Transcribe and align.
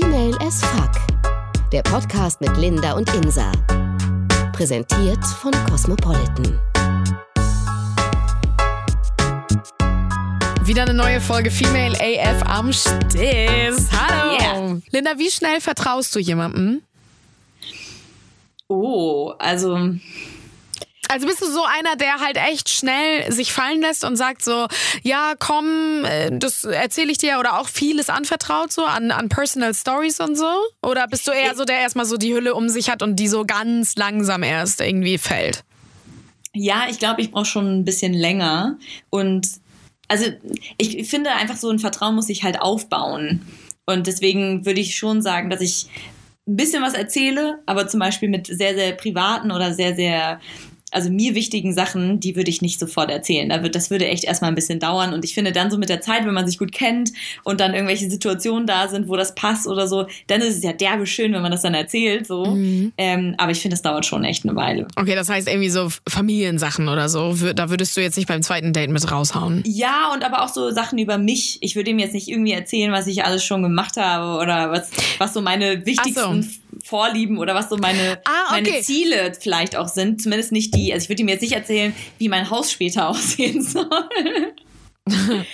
Female 0.00 0.36
as 0.40 0.60
Fuck. 0.60 0.90
Der 1.70 1.82
Podcast 1.82 2.40
mit 2.40 2.56
Linda 2.56 2.94
und 2.94 3.08
Insa. 3.14 3.52
Präsentiert 4.52 5.24
von 5.24 5.52
Cosmopolitan. 5.70 6.58
Wieder 10.64 10.82
eine 10.82 10.94
neue 10.94 11.20
Folge 11.20 11.48
Female 11.48 11.94
AF 11.94 12.42
am 12.42 12.72
Stiss. 12.72 13.88
Hallo. 13.92 14.32
Yeah. 14.32 14.80
Linda, 14.90 15.16
wie 15.16 15.30
schnell 15.30 15.60
vertraust 15.60 16.12
du 16.16 16.18
jemandem? 16.18 16.82
Oh, 18.66 19.32
also 19.38 19.90
Also 21.08 21.26
bist 21.26 21.40
du 21.40 21.46
so 21.46 21.64
einer, 21.64 21.96
der 21.96 22.20
halt 22.20 22.36
echt 22.36 22.68
schnell 22.68 23.30
sich 23.30 23.52
fallen 23.52 23.80
lässt 23.80 24.04
und 24.04 24.16
sagt 24.16 24.44
so, 24.44 24.66
ja, 25.02 25.34
komm, 25.38 26.04
äh, 26.04 26.30
das 26.32 26.64
erzähle 26.64 27.12
ich 27.12 27.18
dir 27.18 27.38
oder 27.38 27.60
auch 27.60 27.68
vieles 27.68 28.08
anvertraut 28.08 28.72
so 28.72 28.84
an, 28.84 29.10
an 29.10 29.28
Personal 29.28 29.74
Stories 29.74 30.20
und 30.20 30.36
so? 30.36 30.50
Oder 30.82 31.06
bist 31.06 31.26
du 31.26 31.32
eher 31.32 31.54
so, 31.54 31.64
der 31.64 31.78
erstmal 31.78 32.06
so 32.06 32.16
die 32.16 32.34
Hülle 32.34 32.54
um 32.54 32.68
sich 32.68 32.90
hat 32.90 33.02
und 33.02 33.16
die 33.16 33.28
so 33.28 33.44
ganz 33.44 33.96
langsam 33.96 34.42
erst 34.42 34.80
irgendwie 34.80 35.18
fällt? 35.18 35.64
ja, 36.54 36.86
ich 36.88 36.98
glaube, 36.98 37.20
ich 37.20 37.30
brauche 37.30 37.44
schon 37.44 37.80
ein 37.80 37.84
bisschen 37.84 38.14
länger. 38.14 38.78
Und 39.10 39.48
also 40.08 40.26
ich 40.78 41.08
finde 41.08 41.30
einfach 41.30 41.56
so 41.56 41.68
ein 41.68 41.80
Vertrauen 41.80 42.14
muss 42.14 42.28
sich 42.28 42.44
halt 42.44 42.60
aufbauen. 42.60 43.42
Und 43.86 44.06
deswegen 44.06 44.64
würde 44.64 44.80
ich 44.80 44.96
schon 44.96 45.20
sagen, 45.20 45.50
dass 45.50 45.60
ich 45.60 45.86
ein 46.46 46.56
bisschen 46.56 46.82
was 46.82 46.94
erzähle, 46.94 47.58
aber 47.66 47.88
zum 47.88 48.00
Beispiel 48.00 48.28
mit 48.28 48.46
sehr, 48.46 48.74
sehr 48.74 48.92
privaten 48.92 49.50
oder 49.50 49.74
sehr, 49.74 49.96
sehr 49.96 50.40
also 50.94 51.10
mir 51.10 51.34
wichtigen 51.34 51.74
Sachen, 51.74 52.20
die 52.20 52.36
würde 52.36 52.50
ich 52.50 52.62
nicht 52.62 52.78
sofort 52.78 53.10
erzählen. 53.10 53.48
Da 53.48 53.62
wird, 53.64 53.74
das 53.74 53.90
würde 53.90 54.06
echt 54.06 54.22
erstmal 54.22 54.52
ein 54.52 54.54
bisschen 54.54 54.78
dauern. 54.78 55.12
Und 55.12 55.24
ich 55.24 55.34
finde 55.34 55.50
dann 55.50 55.70
so 55.70 55.76
mit 55.76 55.88
der 55.88 56.00
Zeit, 56.00 56.24
wenn 56.24 56.32
man 56.32 56.46
sich 56.46 56.56
gut 56.56 56.70
kennt 56.70 57.12
und 57.42 57.60
dann 57.60 57.74
irgendwelche 57.74 58.08
Situationen 58.08 58.66
da 58.66 58.86
sind, 58.86 59.08
wo 59.08 59.16
das 59.16 59.34
passt 59.34 59.66
oder 59.66 59.88
so, 59.88 60.06
dann 60.28 60.40
ist 60.40 60.56
es 60.56 60.62
ja 60.62 60.72
derbe 60.72 61.06
schön, 61.06 61.32
wenn 61.32 61.42
man 61.42 61.50
das 61.50 61.62
dann 61.62 61.74
erzählt. 61.74 62.28
So. 62.28 62.56
Ähm, 62.96 63.34
aber 63.38 63.50
ich 63.50 63.60
finde, 63.60 63.74
das 63.74 63.82
dauert 63.82 64.06
schon 64.06 64.22
echt 64.24 64.44
eine 64.44 64.54
Weile. 64.54 64.86
Okay, 64.94 65.16
das 65.16 65.28
heißt 65.28 65.48
irgendwie 65.48 65.70
so 65.70 65.88
Familiensachen 66.08 66.88
oder 66.88 67.08
so. 67.08 67.34
Da 67.54 67.70
würdest 67.70 67.96
du 67.96 68.00
jetzt 68.00 68.16
nicht 68.16 68.28
beim 68.28 68.42
zweiten 68.42 68.72
Date 68.72 68.90
mit 68.90 69.10
raushauen. 69.10 69.64
Ja, 69.66 70.12
und 70.14 70.24
aber 70.24 70.44
auch 70.44 70.48
so 70.48 70.70
Sachen 70.70 70.98
über 70.98 71.18
mich. 71.18 71.58
Ich 71.60 71.74
würde 71.74 71.90
ihm 71.90 71.98
jetzt 71.98 72.14
nicht 72.14 72.28
irgendwie 72.28 72.52
erzählen, 72.52 72.92
was 72.92 73.08
ich 73.08 73.24
alles 73.24 73.44
schon 73.44 73.62
gemacht 73.62 73.96
habe 73.96 74.40
oder 74.40 74.70
was, 74.70 74.90
was 75.18 75.34
so 75.34 75.40
meine 75.40 75.84
wichtigsten 75.84 76.48
Vorlieben 76.84 77.38
oder 77.38 77.54
was 77.54 77.68
so 77.70 77.76
meine, 77.76 78.20
Ah, 78.24 78.52
okay. 78.52 78.62
meine 78.62 78.80
Ziele 78.82 79.32
vielleicht 79.40 79.74
auch 79.76 79.88
sind. 79.88 80.20
Zumindest 80.22 80.52
nicht 80.52 80.74
die, 80.74 80.92
also 80.92 81.04
ich 81.04 81.08
würde 81.08 81.22
ihm 81.22 81.28
jetzt 81.28 81.40
nicht 81.42 81.52
erzählen, 81.54 81.94
wie 82.18 82.28
mein 82.28 82.50
Haus 82.50 82.70
später 82.70 83.08
aussehen 83.10 83.62
soll. 83.62 83.88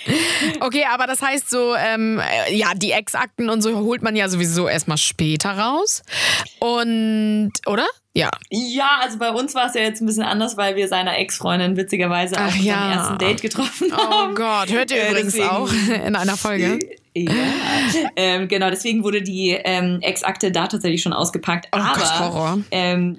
Okay, 0.61 0.85
aber 0.89 1.07
das 1.07 1.21
heißt 1.21 1.49
so, 1.49 1.75
ähm, 1.75 2.19
äh, 2.47 2.55
ja, 2.55 2.73
die 2.73 2.91
Ex-Akten 2.91 3.49
und 3.49 3.61
so 3.61 3.75
holt 3.79 4.01
man 4.01 4.15
ja 4.15 4.29
sowieso 4.29 4.67
erstmal 4.69 4.97
später 4.97 5.57
raus. 5.57 6.03
Und, 6.59 7.51
oder? 7.65 7.85
Ja. 8.13 8.29
Ja, 8.49 8.99
also 9.01 9.17
bei 9.17 9.29
uns 9.31 9.53
war 9.55 9.67
es 9.67 9.73
ja 9.73 9.81
jetzt 9.81 10.01
ein 10.01 10.05
bisschen 10.05 10.23
anders, 10.23 10.55
weil 10.55 10.75
wir 10.77 10.87
seiner 10.87 11.17
Ex-Freundin 11.17 11.75
witzigerweise 11.77 12.35
Ach 12.37 12.47
auf 12.47 12.55
ja. 12.57 12.93
ersten 12.93 13.17
Date 13.17 13.41
getroffen 13.41 13.91
Oh 13.91 13.97
haben. 13.97 14.35
Gott, 14.35 14.71
hört 14.71 14.91
ihr 14.91 14.97
Äh, 15.03 15.09
übrigens 15.11 15.33
deswegen- 15.33 15.49
auch 15.49 15.71
in 16.05 16.15
einer 16.15 16.37
Folge. 16.37 16.79
Ja, 17.15 17.33
ähm, 18.15 18.47
genau, 18.47 18.69
deswegen 18.69 19.03
wurde 19.03 19.21
die 19.21 19.49
ähm, 19.49 19.99
Ex-Akte 20.01 20.51
da 20.51 20.67
tatsächlich 20.67 21.01
schon 21.01 21.13
ausgepackt. 21.13 21.67
Oh 21.73 21.77
aber 21.77 22.19
Horror. 22.19 22.59
Ähm, 22.71 23.17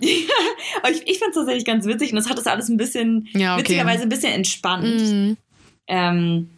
aber 0.83 0.91
ich, 0.93 1.07
ich 1.07 1.19
fand 1.19 1.31
es 1.31 1.37
tatsächlich 1.37 1.65
ganz 1.65 1.87
witzig 1.87 2.11
und 2.11 2.17
das 2.17 2.29
hat 2.29 2.39
das 2.39 2.47
alles 2.47 2.69
ein 2.69 2.77
bisschen, 2.77 3.29
Ja, 3.35 3.55
okay. 3.55 3.63
witzigerweise 3.63 4.05
ein 4.05 4.09
bisschen 4.09 4.33
entspannt. 4.33 5.01
Mhm. 5.01 5.37
Ähm, 5.89 6.51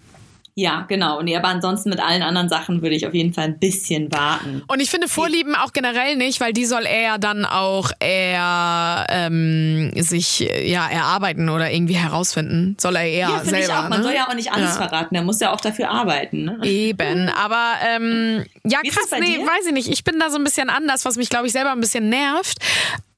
ja, 0.56 0.84
genau. 0.88 1.20
Nee, 1.22 1.36
aber 1.36 1.48
ansonsten 1.48 1.90
mit 1.90 1.98
allen 2.00 2.22
anderen 2.22 2.48
Sachen 2.48 2.80
würde 2.80 2.94
ich 2.94 3.06
auf 3.06 3.14
jeden 3.14 3.32
Fall 3.34 3.44
ein 3.44 3.58
bisschen 3.58 4.12
warten. 4.12 4.62
Und 4.68 4.80
ich 4.80 4.88
finde 4.90 5.08
Vorlieben 5.08 5.54
auch 5.56 5.72
generell 5.72 6.14
nicht, 6.16 6.40
weil 6.40 6.52
die 6.52 6.64
soll 6.64 6.86
er 6.86 7.18
dann 7.18 7.44
auch 7.44 7.90
eher 8.00 9.06
ähm, 9.08 9.90
sich 9.96 10.40
ja 10.40 10.86
erarbeiten 10.88 11.48
oder 11.48 11.72
irgendwie 11.72 11.96
herausfinden. 11.96 12.76
Soll 12.80 12.96
er 12.96 13.02
eher 13.04 13.28
Ja, 13.30 13.44
selber. 13.44 13.58
ich 13.58 13.72
auch. 13.72 13.88
Man 13.88 13.98
ne? 13.98 14.02
soll 14.04 14.14
ja 14.14 14.28
auch 14.28 14.34
nicht 14.34 14.52
alles 14.52 14.76
Ja. 14.76 14.86
verraten. 14.88 15.14
Er 15.16 15.22
muss 15.22 15.40
ja 15.40 15.52
auch 15.52 15.60
dafür 15.60 15.90
arbeiten. 15.90 16.44
Ne? 16.44 16.58
Eben, 16.62 17.28
aber 17.30 17.72
ähm, 17.88 18.44
ja 18.64 18.78
krass, 18.82 19.10
nee, 19.18 19.38
weiß 19.38 19.66
ich 19.66 19.72
nicht. 19.72 19.88
Ich 19.88 20.04
bin 20.04 20.18
da 20.20 20.30
so 20.30 20.36
ein 20.38 20.44
bisschen 20.44 20.70
anders, 20.70 21.04
was 21.04 21.16
mich, 21.16 21.30
glaube 21.30 21.46
ich, 21.46 21.52
selber 21.52 21.72
ein 21.72 21.80
bisschen 21.80 22.08
nervt. 22.08 22.58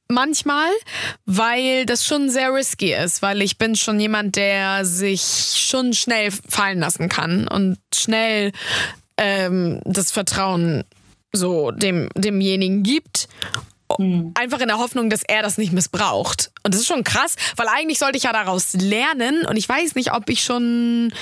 Manchmal, 0.08 0.68
weil 1.24 1.84
das 1.84 2.04
schon 2.04 2.30
sehr 2.30 2.54
risky 2.54 2.94
ist, 2.94 3.22
weil 3.22 3.42
ich 3.42 3.58
bin 3.58 3.74
schon 3.74 3.98
jemand, 3.98 4.36
der 4.36 4.84
sich 4.84 5.20
schon 5.56 5.94
schnell 5.94 6.30
fallen 6.30 6.78
lassen 6.78 7.08
kann 7.08 7.48
und 7.48 7.78
schnell 7.92 8.52
ähm, 9.16 9.80
das 9.84 10.12
Vertrauen 10.12 10.84
so 11.32 11.70
dem, 11.72 12.08
demjenigen 12.14 12.84
gibt. 12.84 13.28
Einfach 14.34 14.60
in 14.60 14.68
der 14.68 14.78
Hoffnung, 14.78 15.10
dass 15.10 15.22
er 15.22 15.42
das 15.42 15.58
nicht 15.58 15.72
missbraucht. 15.72 16.50
Und 16.64 16.74
das 16.74 16.80
ist 16.80 16.88
schon 16.88 17.04
krass, 17.04 17.36
weil 17.56 17.68
eigentlich 17.68 17.98
sollte 18.00 18.16
ich 18.16 18.24
ja 18.24 18.32
daraus 18.32 18.72
lernen. 18.72 19.46
Und 19.46 19.56
ich 19.56 19.68
weiß 19.68 19.94
nicht, 19.94 20.12
ob 20.12 20.28
ich 20.28 20.42
schon 20.42 21.12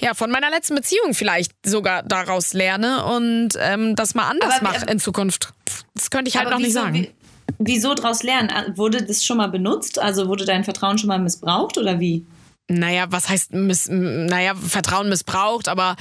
ja, 0.00 0.14
von 0.14 0.30
meiner 0.30 0.48
letzten 0.48 0.76
Beziehung 0.76 1.14
vielleicht 1.14 1.52
sogar 1.66 2.02
daraus 2.04 2.52
lerne 2.52 3.04
und 3.04 3.50
ähm, 3.58 3.96
das 3.96 4.14
mal 4.14 4.28
anders 4.28 4.62
mache 4.62 4.86
in 4.86 5.00
Zukunft. 5.00 5.52
Das 5.94 6.10
könnte 6.10 6.28
ich 6.28 6.36
halt 6.36 6.50
noch 6.50 6.58
nicht 6.60 6.72
sagen. 6.72 6.94
Wie, 6.94 7.10
wieso 7.58 7.94
draus 7.94 8.22
lernen? 8.22 8.50
Ah, 8.52 8.64
Wurde 8.76 9.02
das 9.02 9.24
schon 9.24 9.36
mal 9.38 9.48
benutzt? 9.48 9.98
Also 9.98 10.28
wurde 10.28 10.44
dein 10.44 10.64
Vertrauen 10.64 10.98
schon 10.98 11.08
mal 11.08 11.18
missbraucht 11.18 11.78
oder 11.78 12.00
wie? 12.00 12.24
Naja, 12.68 13.06
was 13.10 13.28
heißt, 13.28 13.52
miss, 13.52 13.88
naja, 13.90 14.54
Vertrauen 14.54 15.08
missbraucht, 15.08 15.68
aber 15.68 15.96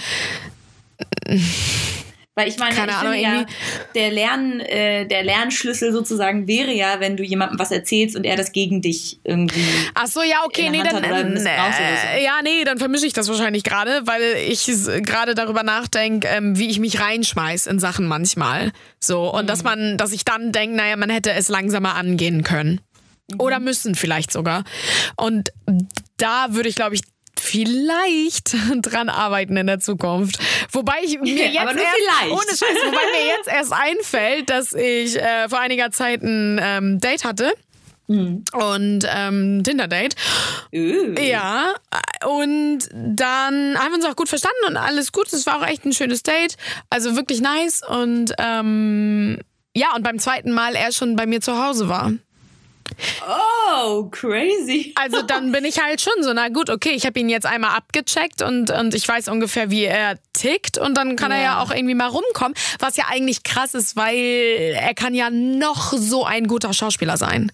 Weil 2.35 2.47
ich 2.47 2.57
meine, 2.57 2.73
Keine 2.75 2.91
ich 2.91 2.97
Ahnung, 2.97 3.13
ja, 3.13 3.45
der, 3.93 4.09
Lern, 4.11 4.59
äh, 4.59 5.05
der 5.05 5.23
Lernschlüssel 5.23 5.91
sozusagen 5.91 6.47
wäre 6.47 6.71
ja, 6.71 6.99
wenn 6.99 7.15
du 7.15 7.23
jemandem 7.23 7.59
was 7.59 7.69
erzählst 7.69 8.15
und 8.15 8.23
er 8.23 8.35
das 8.35 8.51
gegen 8.51 8.81
dich 8.81 9.19
irgendwie. 9.23 9.63
Ach 9.93 10.07
so, 10.07 10.23
ja, 10.23 10.37
okay, 10.43 10.71
nee, 10.71 10.81
dann, 10.81 10.97
oder 10.97 11.45
äh, 11.45 12.23
ja, 12.23 12.39
nee, 12.43 12.63
dann 12.63 12.79
vermische 12.79 13.05
ich 13.05 13.13
das 13.13 13.29
wahrscheinlich 13.29 13.63
gerade, 13.63 14.01
weil 14.05 14.21
ich 14.47 14.65
gerade 15.03 15.35
darüber 15.35 15.61
nachdenke, 15.61 16.27
ähm, 16.27 16.57
wie 16.57 16.69
ich 16.69 16.79
mich 16.79 16.99
reinschmeiß 16.99 17.67
in 17.67 17.77
Sachen 17.77 18.07
manchmal. 18.07 18.71
So, 18.99 19.31
und 19.31 19.43
Mhm. 19.43 19.47
dass 19.47 19.63
man, 19.63 19.97
dass 19.97 20.11
ich 20.11 20.25
dann 20.25 20.51
denke, 20.51 20.75
naja, 20.75 20.95
man 20.95 21.11
hätte 21.11 21.31
es 21.33 21.49
langsamer 21.49 21.93
angehen 21.93 22.43
können. 22.43 22.81
Mhm. 23.31 23.41
Oder 23.41 23.59
müssen 23.59 23.93
vielleicht 23.93 24.31
sogar. 24.31 24.63
Und 25.17 25.51
da 26.17 26.47
würde 26.49 26.67
ich, 26.69 26.75
glaube 26.75 26.95
ich, 26.95 27.01
vielleicht 27.39 28.55
dran 28.81 29.09
arbeiten 29.09 29.57
in 29.57 29.67
der 29.67 29.79
Zukunft. 29.79 30.37
Wobei 30.71 30.95
ich 31.03 31.19
mir 31.19 31.47
jetzt 31.51 31.59
Aber 31.59 31.73
nur 31.73 31.83
erst, 31.83 31.95
vielleicht. 31.97 32.31
ohne 32.31 32.57
Scheiß, 32.57 32.85
wobei 32.85 33.19
mir 33.19 33.27
jetzt 33.37 33.47
erst 33.51 33.73
einfällt, 33.73 34.49
dass 34.49 34.73
ich 34.73 35.17
äh, 35.17 35.49
vor 35.49 35.59
einiger 35.59 35.91
Zeit 35.91 36.21
ein 36.21 36.59
ähm, 36.61 36.99
Date 36.99 37.23
hatte. 37.25 37.53
Mhm. 38.07 38.43
Und 38.51 39.07
ähm, 39.09 39.63
Tinder-Date. 39.63 40.15
Öh. 40.73 41.15
Ja, 41.21 41.73
und 42.25 42.79
dann 42.91 43.77
haben 43.79 43.91
wir 43.91 43.95
uns 43.95 44.05
auch 44.05 44.15
gut 44.15 44.27
verstanden 44.27 44.65
und 44.67 44.77
alles 44.77 45.11
gut. 45.11 45.31
Es 45.31 45.45
war 45.45 45.61
auch 45.61 45.67
echt 45.67 45.85
ein 45.85 45.93
schönes 45.93 46.21
Date. 46.21 46.57
Also 46.89 47.15
wirklich 47.15 47.39
nice. 47.39 47.81
Und 47.87 48.33
ähm, 48.39 49.39
ja, 49.75 49.95
und 49.95 50.03
beim 50.03 50.19
zweiten 50.19 50.51
Mal 50.51 50.75
er 50.75 50.91
schon 50.91 51.15
bei 51.15 51.25
mir 51.25 51.39
zu 51.39 51.63
Hause 51.63 51.87
war. 51.87 52.11
Oh, 53.27 54.05
crazy. 54.11 54.93
Also 55.03 55.21
dann 55.21 55.51
bin 55.51 55.65
ich 55.65 55.81
halt 55.81 56.01
schon 56.01 56.13
so, 56.21 56.31
na 56.33 56.49
gut, 56.49 56.69
okay, 56.69 56.91
ich 56.91 57.05
habe 57.05 57.19
ihn 57.19 57.27
jetzt 57.29 57.45
einmal 57.45 57.75
abgecheckt 57.75 58.41
und, 58.41 58.69
und 58.71 58.93
ich 58.95 59.07
weiß 59.07 59.27
ungefähr, 59.27 59.69
wie 59.69 59.83
er 59.83 60.17
tickt 60.33 60.77
und 60.77 60.95
dann 60.95 61.15
kann 61.15 61.31
er 61.31 61.37
ja 61.37 61.43
Ja. 61.43 61.61
auch 61.61 61.71
irgendwie 61.71 61.95
mal 61.95 62.07
rumkommen, 62.07 62.53
was 62.79 62.95
ja 62.97 63.05
eigentlich 63.09 63.43
krass 63.43 63.73
ist, 63.73 63.95
weil 63.95 64.73
er 64.75 64.93
kann 64.93 65.13
ja 65.13 65.29
noch 65.29 65.93
so 65.93 66.25
ein 66.25 66.47
guter 66.47 66.73
Schauspieler 66.73 67.17
sein. 67.17 67.51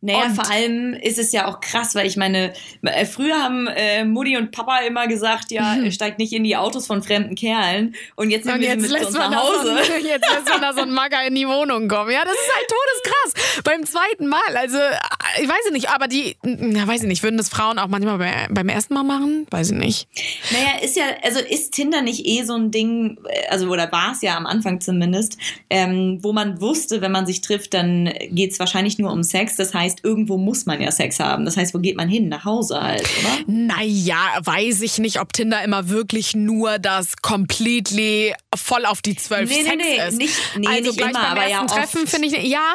Naja, 0.00 0.24
Und- 0.26 0.34
vor 0.36 0.50
allem 0.50 0.94
ist 0.94 1.18
es 1.18 1.32
ja 1.32 1.46
auch 1.48 1.60
krass, 1.60 1.94
weil 1.94 2.06
ich 2.06 2.16
meine, 2.16 2.52
äh, 2.82 3.04
früher 3.06 3.36
haben 3.42 3.66
äh, 3.68 4.04
Mutti 4.04 4.36
und 4.36 4.50
Papa 4.52 4.78
immer 4.80 5.06
gesagt, 5.06 5.50
ja, 5.50 5.76
steigt 5.90 6.18
nicht 6.18 6.32
in 6.32 6.44
die 6.44 6.56
Autos 6.56 6.86
von 6.86 7.02
fremden 7.02 7.34
Kerlen. 7.34 7.94
Und 8.16 8.30
jetzt 8.30 8.44
nehmen 8.46 8.56
Und 8.56 8.62
wir 8.62 8.68
jetzt 8.70 8.82
sie 8.86 8.92
mit 8.92 9.00
zu 9.02 9.06
uns 9.08 9.16
nach 9.16 9.30
so, 9.32 9.38
Hause. 9.38 9.72
ein- 9.76 10.04
jetzt 10.06 10.26
lässt 10.32 10.48
man 10.48 10.60
da 10.60 10.72
so 10.72 10.80
ein 10.82 10.90
Magger 10.92 11.24
in 11.26 11.34
die 11.34 11.46
Wohnung 11.46 11.88
kommen. 11.88 12.10
Ja, 12.10 12.22
das 12.24 12.34
ist 12.34 12.54
halt 12.54 12.66
todeskrass. 12.68 13.62
Beim 13.64 13.84
zweiten 13.84 14.26
Mal. 14.28 14.56
Also, 14.56 14.78
äh, 14.78 15.42
ich 15.42 15.48
weiß 15.48 15.66
ich 15.66 15.72
nicht, 15.72 15.90
aber 15.90 16.08
die, 16.08 16.36
na, 16.42 16.86
weiß 16.86 17.02
ich 17.02 17.08
nicht, 17.08 17.22
würden 17.22 17.36
das 17.36 17.48
Frauen 17.48 17.78
auch 17.78 17.88
manchmal 17.88 18.18
bei, 18.18 18.46
beim 18.50 18.68
ersten 18.68 18.94
Mal 18.94 19.02
machen? 19.04 19.46
Weiß 19.50 19.70
ich 19.70 19.76
nicht. 19.76 20.08
Naja, 20.50 20.82
ist 20.82 20.96
ja, 20.96 21.04
also 21.22 21.40
ist 21.40 21.72
Tinder 21.72 22.02
nicht 22.02 22.24
eh 22.26 22.42
so 22.44 22.54
ein 22.54 22.70
Ding, 22.70 23.18
äh, 23.28 23.48
also 23.48 23.68
oder 23.68 23.90
war 23.92 24.12
es 24.12 24.22
ja 24.22 24.36
am 24.36 24.46
Anfang 24.46 24.80
zumindest, 24.80 25.36
ähm, 25.70 26.18
wo 26.22 26.32
man 26.32 26.60
wusste, 26.60 27.00
wenn 27.00 27.12
man 27.12 27.26
sich 27.26 27.40
trifft, 27.40 27.74
dann 27.74 28.12
geht 28.30 28.52
es 28.52 28.58
wahrscheinlich 28.58 28.98
nur 28.98 29.12
um 29.12 29.22
Sex. 29.22 29.56
Das 29.56 29.65
heißt, 29.74 30.00
irgendwo 30.04 30.36
muss 30.38 30.66
man 30.66 30.80
ja 30.80 30.90
Sex 30.90 31.20
haben. 31.20 31.44
Das 31.44 31.56
heißt, 31.56 31.74
wo 31.74 31.78
geht 31.78 31.96
man 31.96 32.08
hin? 32.08 32.28
Nach 32.28 32.44
Hause 32.44 32.80
halt, 32.80 33.02
oder? 33.02 33.44
Naja, 33.46 34.18
weiß 34.42 34.80
ich 34.82 34.98
nicht, 34.98 35.20
ob 35.20 35.32
Tinder 35.32 35.62
immer 35.62 35.88
wirklich 35.88 36.34
nur 36.34 36.78
das 36.78 37.16
completely 37.22 38.34
voll 38.54 38.84
auf 38.86 39.02
die 39.02 39.16
zwölf 39.16 39.48
Nee, 39.50 39.62
nee, 39.62 39.68
Sex 39.68 39.76
nee, 39.76 40.08
ist. 40.08 40.18
nicht- 40.18 40.34
nee, 40.58 40.66
also 40.68 40.82
nicht 40.82 40.98
gleich 40.98 41.10
immer, 41.10 41.20
beim 41.20 41.30
aber 41.32 41.42
ersten 41.44 41.66
ja. 41.68 41.74
Treffen 41.74 42.06
finde 42.06 42.28
ich, 42.28 42.48
ja, 42.48 42.72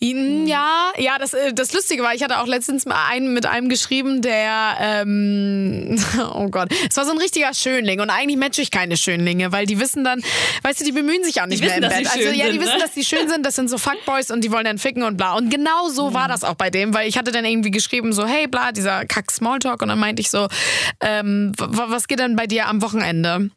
mm, 0.00 0.46
ja, 0.46 0.92
ja, 0.98 1.18
das, 1.18 1.34
äh, 1.34 1.52
das 1.52 1.72
Lustige 1.72 2.02
war, 2.02 2.14
ich 2.14 2.22
hatte 2.22 2.40
auch 2.40 2.46
letztens 2.46 2.86
mal 2.86 3.06
einen 3.08 3.32
mit 3.34 3.46
einem 3.46 3.68
geschrieben, 3.68 4.22
der, 4.22 4.76
ähm, 4.80 5.98
oh 6.34 6.48
Gott, 6.48 6.68
es 6.88 6.96
war 6.96 7.04
so 7.04 7.12
ein 7.12 7.18
richtiger 7.18 7.52
Schönling 7.54 8.00
und 8.00 8.10
eigentlich 8.10 8.36
matche 8.38 8.62
ich 8.62 8.70
keine 8.70 8.96
Schönlinge, 8.96 9.52
weil 9.52 9.66
die 9.66 9.80
wissen 9.80 10.04
dann, 10.04 10.22
weißt 10.62 10.80
du, 10.80 10.84
die 10.84 10.92
bemühen 10.92 11.24
sich 11.24 11.40
auch 11.42 11.46
nicht 11.46 11.62
Die 11.62 11.66
mehr 11.66 11.76
wissen, 11.76 11.84
im 11.84 12.02
Bett. 12.04 12.12
Also 12.12 12.28
ja, 12.30 12.46
die 12.46 12.52
sind, 12.52 12.60
wissen, 12.60 12.74
ne? 12.76 12.80
dass 12.80 12.92
die 12.92 13.04
schön 13.04 13.28
sind, 13.28 13.44
das 13.44 13.54
sind 13.56 13.68
so 13.70 13.78
Fuckboys 13.78 14.30
und 14.30 14.42
die 14.42 14.52
wollen 14.52 14.64
dann 14.64 14.78
ficken 14.78 15.02
und 15.02 15.16
bla. 15.16 15.34
Und 15.34 15.50
genau 15.50 15.88
so 15.88 16.14
war 16.14 16.25
das 16.28 16.44
auch 16.44 16.54
bei 16.54 16.70
dem, 16.70 16.94
weil 16.94 17.08
ich 17.08 17.18
hatte 17.18 17.32
dann 17.32 17.44
irgendwie 17.44 17.70
geschrieben, 17.70 18.12
so, 18.12 18.26
hey, 18.26 18.46
bla, 18.46 18.72
dieser 18.72 19.04
Kack 19.04 19.30
Smalltalk 19.30 19.82
und 19.82 19.88
dann 19.88 19.98
meinte 19.98 20.20
ich 20.20 20.30
so, 20.30 20.48
ähm, 21.00 21.52
was 21.58 22.08
geht 22.08 22.18
denn 22.18 22.36
bei 22.36 22.46
dir 22.46 22.68
am 22.68 22.82
Wochenende? 22.82 23.50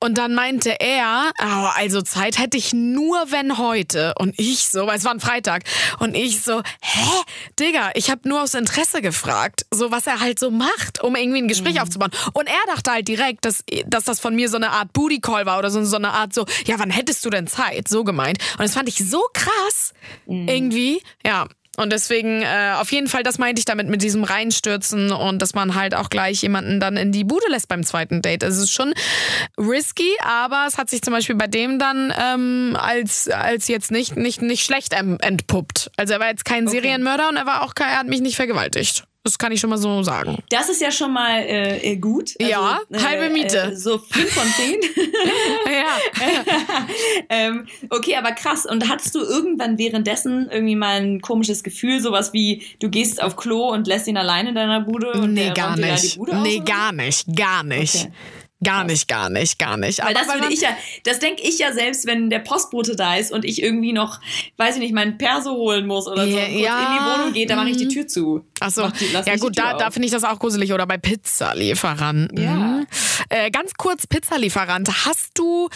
Und 0.00 0.18
dann 0.18 0.34
meinte 0.34 0.80
er, 0.80 1.32
oh, 1.40 1.68
also 1.76 2.02
Zeit 2.02 2.38
hätte 2.38 2.56
ich 2.56 2.72
nur, 2.72 3.30
wenn 3.30 3.58
heute. 3.58 4.14
Und 4.18 4.34
ich 4.38 4.68
so, 4.68 4.86
weil 4.86 4.98
es 4.98 5.04
war 5.04 5.12
ein 5.12 5.20
Freitag. 5.20 5.64
Und 5.98 6.16
ich 6.16 6.42
so, 6.42 6.62
hä, 6.80 7.22
Digga, 7.58 7.90
ich 7.94 8.10
habe 8.10 8.28
nur 8.28 8.42
aus 8.42 8.54
Interesse 8.54 9.02
gefragt, 9.02 9.66
so 9.70 9.90
was 9.90 10.06
er 10.06 10.20
halt 10.20 10.38
so 10.38 10.50
macht, 10.50 11.02
um 11.02 11.16
irgendwie 11.16 11.42
ein 11.42 11.48
Gespräch 11.48 11.80
aufzubauen. 11.80 12.10
Und 12.32 12.48
er 12.48 12.74
dachte 12.74 12.90
halt 12.90 13.08
direkt, 13.08 13.44
dass, 13.44 13.64
dass 13.86 14.04
das 14.04 14.20
von 14.20 14.34
mir 14.34 14.48
so 14.48 14.56
eine 14.56 14.70
Art 14.70 14.92
Booty 14.92 15.20
Call 15.20 15.46
war 15.46 15.58
oder 15.58 15.70
so, 15.70 15.82
so 15.84 15.96
eine 15.96 16.12
Art 16.12 16.32
so, 16.34 16.46
ja, 16.66 16.78
wann 16.78 16.90
hättest 16.90 17.24
du 17.24 17.30
denn 17.30 17.46
Zeit? 17.46 17.88
So 17.88 18.04
gemeint. 18.04 18.38
Und 18.52 18.60
das 18.60 18.74
fand 18.74 18.88
ich 18.88 18.96
so 18.96 19.22
krass, 19.32 19.92
irgendwie, 20.26 21.02
ja. 21.24 21.46
Und 21.76 21.90
deswegen, 21.90 22.42
äh, 22.42 22.74
auf 22.76 22.92
jeden 22.92 23.08
Fall, 23.08 23.22
das 23.22 23.38
meinte 23.38 23.58
ich 23.58 23.64
damit 23.64 23.88
mit 23.88 24.02
diesem 24.02 24.24
Reinstürzen 24.24 25.10
und 25.10 25.40
dass 25.40 25.54
man 25.54 25.74
halt 25.74 25.94
auch 25.94 26.10
gleich 26.10 26.42
jemanden 26.42 26.80
dann 26.80 26.98
in 26.98 27.12
die 27.12 27.24
Bude 27.24 27.46
lässt 27.48 27.68
beim 27.68 27.82
zweiten 27.82 28.20
Date. 28.20 28.42
Es 28.42 28.58
ist 28.58 28.72
schon 28.72 28.92
risky, 29.56 30.10
aber 30.20 30.66
es 30.68 30.76
hat 30.76 30.90
sich 30.90 31.00
zum 31.00 31.14
Beispiel 31.14 31.34
bei 31.36 31.46
dem 31.46 31.78
dann 31.78 32.12
ähm, 32.18 32.76
als, 32.78 33.28
als 33.28 33.68
jetzt 33.68 33.90
nicht, 33.90 34.16
nicht, 34.16 34.42
nicht 34.42 34.64
schlecht 34.64 34.92
entpuppt. 34.92 35.90
Also 35.96 36.12
er 36.12 36.20
war 36.20 36.28
jetzt 36.28 36.44
kein 36.44 36.68
Serienmörder 36.68 37.30
und 37.30 37.36
er 37.36 37.46
war 37.46 37.62
auch 37.62 37.74
kein, 37.74 37.88
er 37.88 38.00
hat 38.00 38.06
mich 38.06 38.20
nicht 38.20 38.36
vergewaltigt. 38.36 39.04
Das 39.24 39.38
kann 39.38 39.52
ich 39.52 39.60
schon 39.60 39.70
mal 39.70 39.78
so 39.78 40.02
sagen. 40.02 40.38
Das 40.50 40.68
ist 40.68 40.80
ja 40.80 40.90
schon 40.90 41.12
mal 41.12 41.42
äh, 41.42 41.92
äh, 41.92 41.96
gut. 41.96 42.34
Ja, 42.40 42.80
halbe 42.92 43.30
Miete. 43.32 43.72
Äh, 43.72 43.76
so 43.76 43.98
fünf 43.98 44.32
von 44.32 44.48
zehn. 44.48 44.80
Ja. 45.66 46.26
ähm, 47.28 47.66
okay, 47.88 48.16
aber 48.16 48.32
krass. 48.32 48.66
Und 48.66 48.88
hattest 48.88 49.14
du 49.14 49.20
irgendwann 49.20 49.78
währenddessen 49.78 50.48
irgendwie 50.50 50.76
mal 50.76 51.00
ein 51.00 51.20
komisches 51.20 51.62
Gefühl, 51.62 52.00
sowas 52.00 52.32
wie 52.32 52.64
du 52.80 52.90
gehst 52.90 53.22
auf 53.22 53.36
Klo 53.36 53.70
und 53.70 53.86
lässt 53.86 54.06
ihn 54.08 54.16
allein 54.16 54.48
in 54.48 54.54
deiner 54.54 54.80
Bude? 54.80 55.12
Und 55.12 55.34
Nee, 55.34 55.50
gar 55.54 55.76
nicht. 55.76 56.14
Die 56.14 56.18
Bude 56.18 56.36
aus 56.36 56.42
Nee, 56.42 56.60
gar 56.60 56.92
nicht. 56.92 57.26
Gar 57.34 57.62
nicht. 57.62 57.94
Okay. 58.06 58.12
Gar 58.62 58.84
nicht, 58.84 59.08
gar 59.08 59.28
nicht, 59.30 59.58
gar 59.58 59.76
nicht. 59.76 60.04
Weil 60.04 60.14
das 60.14 60.28
würde 60.28 60.52
ich 60.52 60.60
ja, 60.60 60.76
das 61.04 61.18
denke 61.18 61.42
ich 61.42 61.58
ja 61.58 61.72
selbst, 61.72 62.06
wenn 62.06 62.30
der 62.30 62.38
Postbote 62.38 62.96
da 62.96 63.16
ist 63.16 63.32
und 63.32 63.44
ich 63.44 63.62
irgendwie 63.62 63.92
noch, 63.92 64.20
weiß 64.56 64.76
ich 64.76 64.80
nicht, 64.80 64.94
meinen 64.94 65.18
Perso 65.18 65.52
holen 65.52 65.86
muss 65.86 66.06
oder 66.06 66.24
so, 66.24 66.36
Ja, 66.36 66.46
und 66.46 66.58
ja, 66.58 66.78
in 66.78 66.98
die 66.98 67.04
Wohnung 67.04 67.32
geht, 67.32 67.50
dann 67.50 67.56
mache 67.56 67.70
ich 67.70 67.76
die 67.76 67.86
mhm. 67.86 67.90
Tür 67.90 68.06
zu. 68.06 68.44
Ach 68.60 68.70
so, 68.70 68.82
Mach 68.82 68.92
die- 68.92 69.08
lass 69.12 69.26
ja 69.26 69.36
gut, 69.36 69.58
da, 69.58 69.74
da 69.74 69.90
finde 69.90 70.06
ich 70.06 70.12
das 70.12 70.24
auch 70.24 70.38
gruselig. 70.38 70.72
Oder 70.72 70.86
bei 70.86 70.98
Pizzalieferanten. 70.98 72.40
Ja. 72.40 72.82
Äh, 73.28 73.50
ganz 73.50 73.74
kurz, 73.74 74.06
Pizzalieferant, 74.06 74.88
hast 75.06 75.38
du 75.38 75.68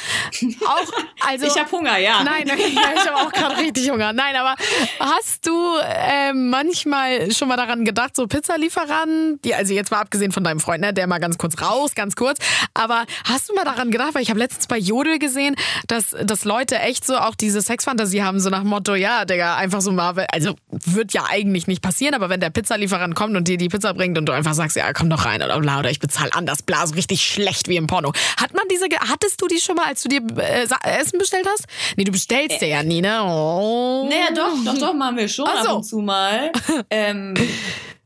auch, 0.66 0.92
also... 1.26 1.46
Ich 1.46 1.58
habe 1.58 1.70
Hunger, 1.70 1.98
ja. 1.98 2.22
Nein, 2.22 2.46
ja, 2.46 2.54
ich 2.54 3.06
habe 3.06 3.16
auch 3.16 3.32
gerade 3.32 3.56
richtig 3.58 3.90
Hunger. 3.90 4.12
Nein, 4.12 4.36
aber 4.36 4.54
hast 5.00 5.46
du 5.46 5.76
äh, 5.82 6.32
manchmal 6.32 7.32
schon 7.32 7.48
mal 7.48 7.56
daran 7.56 7.84
gedacht, 7.84 8.14
so 8.14 8.26
Pizzalieferanten, 8.26 9.40
die, 9.42 9.54
also 9.54 9.74
jetzt 9.74 9.90
mal 9.90 10.00
abgesehen 10.00 10.32
von 10.32 10.44
deinem 10.44 10.60
Freund, 10.60 10.82
ne, 10.82 10.92
der 10.92 11.06
mal 11.06 11.18
ganz 11.18 11.38
kurz 11.38 11.60
raus, 11.60 11.94
ganz 11.94 12.16
kurz, 12.16 12.38
aber 12.76 13.05
hast 13.25 13.49
du 13.49 13.55
mal 13.55 13.64
daran 13.64 13.90
gedacht, 13.90 14.14
weil 14.14 14.23
ich 14.23 14.31
habe 14.31 14.38
letztens 14.38 14.67
bei 14.67 14.78
Jodel 14.78 15.19
gesehen, 15.19 15.56
dass, 15.88 16.14
dass 16.23 16.44
Leute 16.44 16.78
echt 16.78 17.05
so 17.05 17.17
auch 17.17 17.34
diese 17.34 17.62
Sexfantasie 17.62 18.23
haben, 18.23 18.40
so 18.40 18.50
nach 18.50 18.61
dem 18.61 18.69
Motto, 18.69 18.94
ja, 18.94 19.25
Digga, 19.25 19.56
einfach 19.56 19.81
so 19.81 19.93
mal, 19.93 20.26
also 20.32 20.55
wird 20.70 21.12
ja 21.12 21.25
eigentlich 21.28 21.67
nicht 21.67 21.82
passieren, 21.82 22.14
aber 22.14 22.28
wenn 22.28 22.40
der 22.40 22.50
Pizzalieferant 22.50 23.14
kommt 23.14 23.37
und 23.37 23.49
dir 23.49 23.56
die 23.56 23.69
Pizza 23.69 23.94
bringt 23.94 24.19
und 24.19 24.26
du 24.26 24.32
einfach 24.32 24.55
sagst, 24.55 24.76
ja, 24.76 24.93
komm 24.93 25.11
doch 25.11 25.25
rein 25.25 25.43
oder 25.43 25.58
bla, 25.61 25.78
oder 25.78 25.90
ich 25.90 26.00
bezahle 26.00 26.34
anders, 26.34 26.62
bla, 26.62 26.87
so 26.87 26.94
richtig 26.94 27.23
schlecht 27.23 27.69
wie 27.69 27.76
im 27.76 27.87
Porno. 27.87 28.12
Hat 28.40 28.55
man 28.55 28.64
diese, 28.70 28.87
hattest 29.11 29.40
du 29.40 29.46
die 29.46 29.61
schon 29.61 29.76
mal, 29.76 29.87
als 29.87 30.02
du 30.02 30.08
dir 30.08 30.23
äh, 30.38 30.67
Essen 31.00 31.19
bestellt 31.19 31.46
hast? 31.50 31.67
Nee, 31.96 32.05
du 32.05 32.12
bestellst 32.12 32.61
dir 32.61 32.69
ja 32.69 32.82
nie, 32.82 33.00
ne? 33.00 33.23
Oh. 33.23 34.08
Naja, 34.08 34.34
doch, 34.34 34.52
doch, 34.64 34.78
doch, 34.78 34.94
machen 34.94 35.17
wir 35.17 35.28
schon 35.28 35.46
so. 35.62 35.69
ab 35.69 35.76
und 35.76 35.84
zu 35.84 35.99
mal. 35.99 36.52
ähm, 36.90 37.34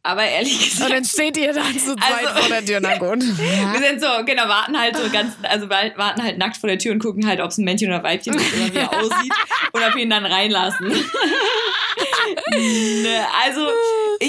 aber 0.02 0.23
ehrlich 0.25 0.52
Und 0.61 0.70
gesagt. 0.70 0.93
dann 0.93 1.05
steht 1.05 1.37
ihr 1.37 1.52
dann 1.52 1.79
zu 1.79 1.94
zweit 1.97 2.26
Also- 2.26 2.41
vor 2.41 2.49
der 2.49 2.64
Tür, 2.64 2.81
na 2.81 2.97
gut. 2.99 3.20
Wir 3.23 3.79
sind 3.88 4.00
so, 4.00 4.08
genau, 4.25 4.49
warten 4.49 4.79
halt 4.81 4.97
so 4.97 5.08
ganz, 5.11 5.35
also 5.43 5.69
wa- 5.69 5.91
warten 5.97 6.23
halt 6.23 6.38
nackt 6.38 6.56
vor 6.56 6.69
der 6.69 6.79
Tür 6.79 6.93
und 6.93 6.99
gucken 7.00 7.26
halt, 7.26 7.41
ob 7.41 7.50
es 7.50 7.58
ein 7.58 7.64
Männchen 7.64 7.88
oder 7.88 8.02
Weibchen 8.02 8.35
ist 8.35 8.55
oder 8.55 8.73
wie 8.75 8.79
er 8.79 8.93
aussieht 8.93 9.32
und 9.73 9.82
ob 9.82 9.94
wir 9.94 10.02
ihn 10.02 10.11
dann 10.11 10.25
reinlassen. 10.26 10.88
ne, 12.50 13.26
also, 13.44 13.67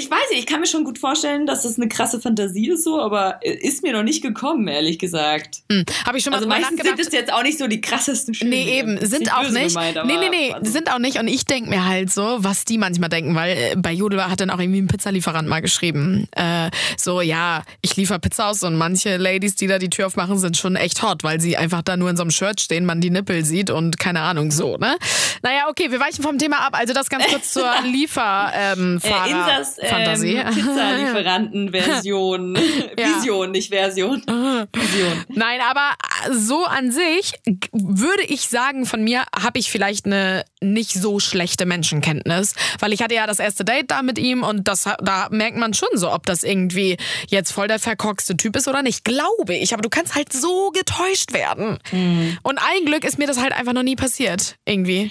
ich 0.02 0.10
weiß 0.10 0.30
nicht, 0.30 0.40
ich 0.40 0.46
kann 0.46 0.60
mir 0.60 0.66
schon 0.66 0.84
gut 0.84 0.98
vorstellen, 0.98 1.46
dass 1.46 1.62
das 1.62 1.76
eine 1.76 1.88
krasse 1.88 2.20
Fantasie 2.20 2.70
ist 2.70 2.84
so, 2.84 3.00
aber 3.00 3.40
ist 3.42 3.82
mir 3.82 3.92
noch 3.92 4.02
nicht 4.02 4.22
gekommen, 4.22 4.66
ehrlich 4.68 4.98
gesagt. 4.98 5.58
Hm. 5.70 5.84
Habe 6.06 6.18
ich 6.18 6.24
schon 6.24 6.32
mal 6.32 6.38
Also 6.38 6.48
meistens 6.48 6.76
nachgedacht. 6.78 6.96
sind 6.96 7.06
es 7.08 7.12
jetzt 7.12 7.32
auch 7.32 7.42
nicht 7.42 7.58
so 7.58 7.66
die 7.68 7.80
krassesten 7.80 8.34
Schönen. 8.34 8.50
Nee, 8.50 8.78
eben, 8.78 8.98
sind 9.06 9.32
auch 9.32 9.48
nicht. 9.50 9.68
Gemeint, 9.74 9.98
nee, 10.04 10.16
nee, 10.18 10.28
nee, 10.30 10.52
also- 10.52 10.70
sind 10.70 10.90
auch 10.92 10.98
nicht. 10.98 11.18
Und 11.18 11.28
ich 11.28 11.44
denke 11.44 11.70
mir 11.70 11.86
halt 11.86 12.10
so, 12.12 12.38
was 12.40 12.64
die 12.64 12.78
manchmal 12.78 13.08
denken, 13.08 13.34
weil 13.34 13.56
äh, 13.56 13.74
bei 13.76 13.92
Jodel 13.92 14.24
hat 14.28 14.40
dann 14.40 14.50
auch 14.50 14.58
irgendwie 14.58 14.80
ein 14.82 14.88
Pizzalieferant 14.88 15.48
mal 15.48 15.60
geschrieben. 15.60 16.26
Äh, 16.32 16.70
so, 16.96 17.20
ja, 17.20 17.62
ich 17.80 17.96
liefere 17.96 18.18
Pizza 18.18 18.48
aus 18.48 18.62
und 18.62 18.76
manche 18.76 19.16
Ladies, 19.16 19.54
die 19.56 19.66
da 19.66 19.78
die 19.78 19.90
Tür 19.90 20.06
aufmachen, 20.08 20.38
sind 20.38 20.56
schon 20.56 20.76
echt 20.76 21.02
hot, 21.02 21.22
weil 21.24 21.40
sie 21.40 21.56
einfach 21.56 21.82
da 21.82 21.96
nur 21.96 22.10
in 22.10 22.16
so 22.16 22.22
einem 22.22 22.30
Shirt 22.30 22.60
stehen, 22.60 22.84
man 22.84 23.00
die 23.00 23.10
Nippel 23.10 23.44
sieht 23.44 23.70
und 23.70 23.98
keine 23.98 24.20
Ahnung, 24.22 24.50
so, 24.50 24.76
ne? 24.76 24.96
Naja, 25.42 25.66
okay, 25.68 25.90
wir 25.90 26.00
weichen 26.00 26.22
vom 26.22 26.38
Thema 26.38 26.58
ab. 26.66 26.70
Also 26.78 26.92
das 26.94 27.08
ganz 27.08 27.26
kurz 27.28 27.52
zur 27.52 27.70
Liefer, 27.84 28.52
ähm, 28.54 29.00
Äh, 29.02 29.30
Insas 29.30 29.78
Fantasie. 29.94 30.36
ähm, 30.36 30.54
Pizzalieferanten-Version. 30.54 32.58
Ja. 32.98 33.16
Vision, 33.16 33.52
nicht 33.52 33.70
Version. 33.70 34.22
Vision. 34.26 35.24
Nein, 35.28 35.60
aber 35.62 35.92
so 36.30 36.64
an 36.64 36.90
sich 36.90 37.32
würde 37.72 38.22
ich 38.24 38.48
sagen, 38.48 38.86
von 38.86 39.02
mir 39.02 39.24
habe 39.34 39.58
ich 39.58 39.70
vielleicht 39.70 40.06
eine 40.06 40.44
nicht 40.60 40.92
so 40.92 41.20
schlechte 41.20 41.64
Menschenkenntnis, 41.64 42.54
weil 42.78 42.92
ich 42.92 43.02
hatte 43.02 43.14
ja 43.14 43.26
das 43.26 43.38
erste 43.38 43.64
Date 43.64 43.90
da 43.90 44.02
mit 44.02 44.18
ihm 44.18 44.42
und 44.42 44.68
das 44.68 44.84
da 44.84 45.28
merkt 45.30 45.56
man 45.56 45.74
schon 45.74 45.88
so, 45.94 46.12
ob 46.12 46.26
das 46.26 46.42
irgendwie 46.42 46.96
jetzt 47.28 47.52
voll 47.52 47.68
der 47.68 47.78
verkorkste 47.78 48.36
Typ 48.36 48.56
ist 48.56 48.68
oder 48.68 48.82
nicht, 48.82 49.04
glaube 49.04 49.54
ich. 49.54 49.72
Aber 49.72 49.82
du 49.82 49.88
kannst 49.88 50.14
halt 50.14 50.32
so 50.32 50.70
getäuscht 50.70 51.32
werden. 51.32 51.78
Mhm. 51.90 52.38
Und 52.42 52.58
ein 52.58 52.84
Glück 52.84 53.04
ist 53.04 53.18
mir 53.18 53.26
das 53.26 53.40
halt 53.40 53.52
einfach 53.52 53.72
noch 53.72 53.82
nie 53.82 53.96
passiert, 53.96 54.56
irgendwie. 54.64 55.10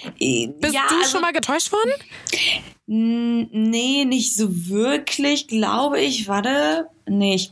Bist 0.59 0.73
ja, 0.73 0.81
du 0.89 0.95
also, 0.95 1.11
schon 1.11 1.21
mal 1.21 1.33
getäuscht 1.33 1.71
worden? 1.71 1.91
Nee, 2.87 4.05
nicht 4.05 4.35
so 4.35 4.69
wirklich, 4.69 5.47
glaube 5.47 6.01
ich. 6.01 6.27
Warte. 6.27 6.87
Nee, 7.07 7.35
ich, 7.35 7.51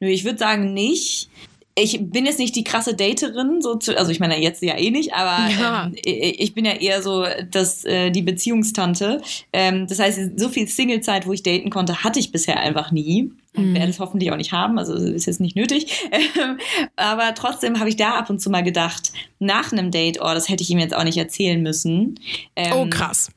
nö, 0.00 0.08
ich 0.08 0.24
würde 0.24 0.38
sagen 0.38 0.72
nicht. 0.72 1.28
Ich 1.74 1.98
bin 2.10 2.26
jetzt 2.26 2.38
nicht 2.38 2.54
die 2.54 2.64
krasse 2.64 2.94
Daterin, 2.94 3.62
so 3.62 3.76
zu, 3.76 3.96
also 3.96 4.10
ich 4.12 4.20
meine 4.20 4.38
jetzt 4.38 4.62
ja 4.62 4.76
eh 4.76 4.90
nicht, 4.90 5.14
aber 5.14 5.50
Ja. 5.50 5.86
ähm, 5.86 5.94
ich 6.04 6.52
bin 6.52 6.66
ja 6.66 6.72
eher 6.72 7.02
so 7.02 7.24
das, 7.50 7.86
äh, 7.86 8.10
die 8.10 8.20
Beziehungstante. 8.20 9.22
Ähm, 9.54 9.86
das 9.86 9.98
heißt, 9.98 10.38
so 10.38 10.50
viel 10.50 10.68
Singlezeit, 10.68 11.26
wo 11.26 11.32
ich 11.32 11.42
daten 11.42 11.70
konnte, 11.70 12.04
hatte 12.04 12.18
ich 12.20 12.30
bisher 12.30 12.60
einfach 12.60 12.92
nie. 12.92 13.32
Und 13.56 13.74
werde 13.74 13.88
es 13.90 14.00
hoffentlich 14.00 14.30
auch 14.32 14.36
nicht 14.36 14.52
haben, 14.52 14.78
also 14.78 14.94
ist 14.94 15.26
jetzt 15.26 15.40
nicht 15.40 15.56
nötig. 15.56 16.08
Ähm, 16.10 16.58
aber 16.96 17.34
trotzdem 17.34 17.78
habe 17.80 17.88
ich 17.90 17.96
da 17.96 18.16
ab 18.16 18.28
und 18.30 18.38
zu 18.40 18.48
mal 18.50 18.62
gedacht, 18.62 19.12
nach 19.38 19.72
einem 19.72 19.90
Date, 19.90 20.18
oh, 20.20 20.24
das 20.34 20.48
hätte 20.50 20.62
ich 20.62 20.70
ihm 20.70 20.78
jetzt 20.78 20.94
auch 20.94 21.04
nicht 21.04 21.18
erzählen 21.18 21.62
müssen. 21.62 22.18
Ähm, 22.56 22.72
Oh, 22.74 22.86
krass. 22.88 23.30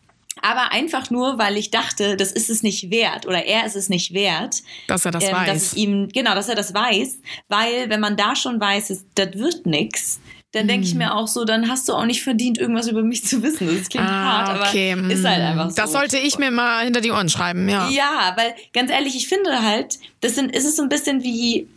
Aber 0.46 0.72
einfach 0.72 1.10
nur, 1.10 1.38
weil 1.38 1.58
ich 1.58 1.72
dachte, 1.72 2.16
das 2.18 2.32
ist 2.32 2.50
es 2.50 2.62
nicht 2.64 2.90
wert 2.92 3.26
oder 3.26 3.44
er 3.46 3.66
ist 3.66 3.76
es 3.76 3.90
nicht 3.90 4.14
wert, 4.14 4.62
Dass 4.88 5.06
er 5.06 5.12
das 5.12 5.24
ähm, 5.24 5.32
weiß. 5.34 5.48
dass 5.48 5.74
ich 5.74 5.78
ihm, 5.80 6.10
genau, 6.10 6.36
dass 6.36 6.48
er 6.50 6.56
das 6.56 6.74
weiß, 6.74 7.20
weil 7.48 7.90
wenn 7.90 8.00
man 8.00 8.16
da 8.16 8.36
schon 8.36 8.60
weiß, 8.60 8.90
es- 8.92 9.06
das 9.16 9.34
wird 9.34 9.66
nix, 9.66 10.20
dann 10.52 10.68
denke 10.70 10.86
ich 10.86 10.92
Hm. 10.92 11.00
mir 11.00 11.16
auch 11.16 11.28
so, 11.28 11.44
dann 11.44 11.70
hast 11.70 11.90
du 11.90 11.94
auch 11.94 12.06
nicht 12.06 12.24
verdient, 12.24 12.58
irgendwas 12.58 12.88
über 12.88 13.02
mich 13.04 13.26
zu 13.26 13.44
wissen. 13.44 13.68
Das 13.68 13.90
klingt 13.90 14.08
hart, 14.08 14.50
aber 14.50 14.72
ist 15.12 15.26
halt 15.26 15.42
einfach 15.42 15.70
so. 15.70 15.76
Ah, 15.82 15.82
Das 15.84 15.92
sollte 15.92 16.18
ich 16.18 16.38
mir 16.38 16.52
mal 16.52 16.84
hinter 16.86 17.02
die 17.02 17.12
Ohren 17.12 17.28
schreiben, 17.28 17.68
ja. 17.68 17.90
Ja, 17.90 18.34
weil 18.38 18.56
ganz 18.72 18.90
ehrlich, 18.92 19.16
ich 19.16 19.28
finde 19.28 19.62
halt, 19.64 19.98
das 20.22 20.36
sind, 20.36 20.56
ist 20.56 20.64
es 20.66 20.76
so 20.78 20.84
ein 20.84 20.90
bisschen 20.90 21.24
wie, 21.24 21.68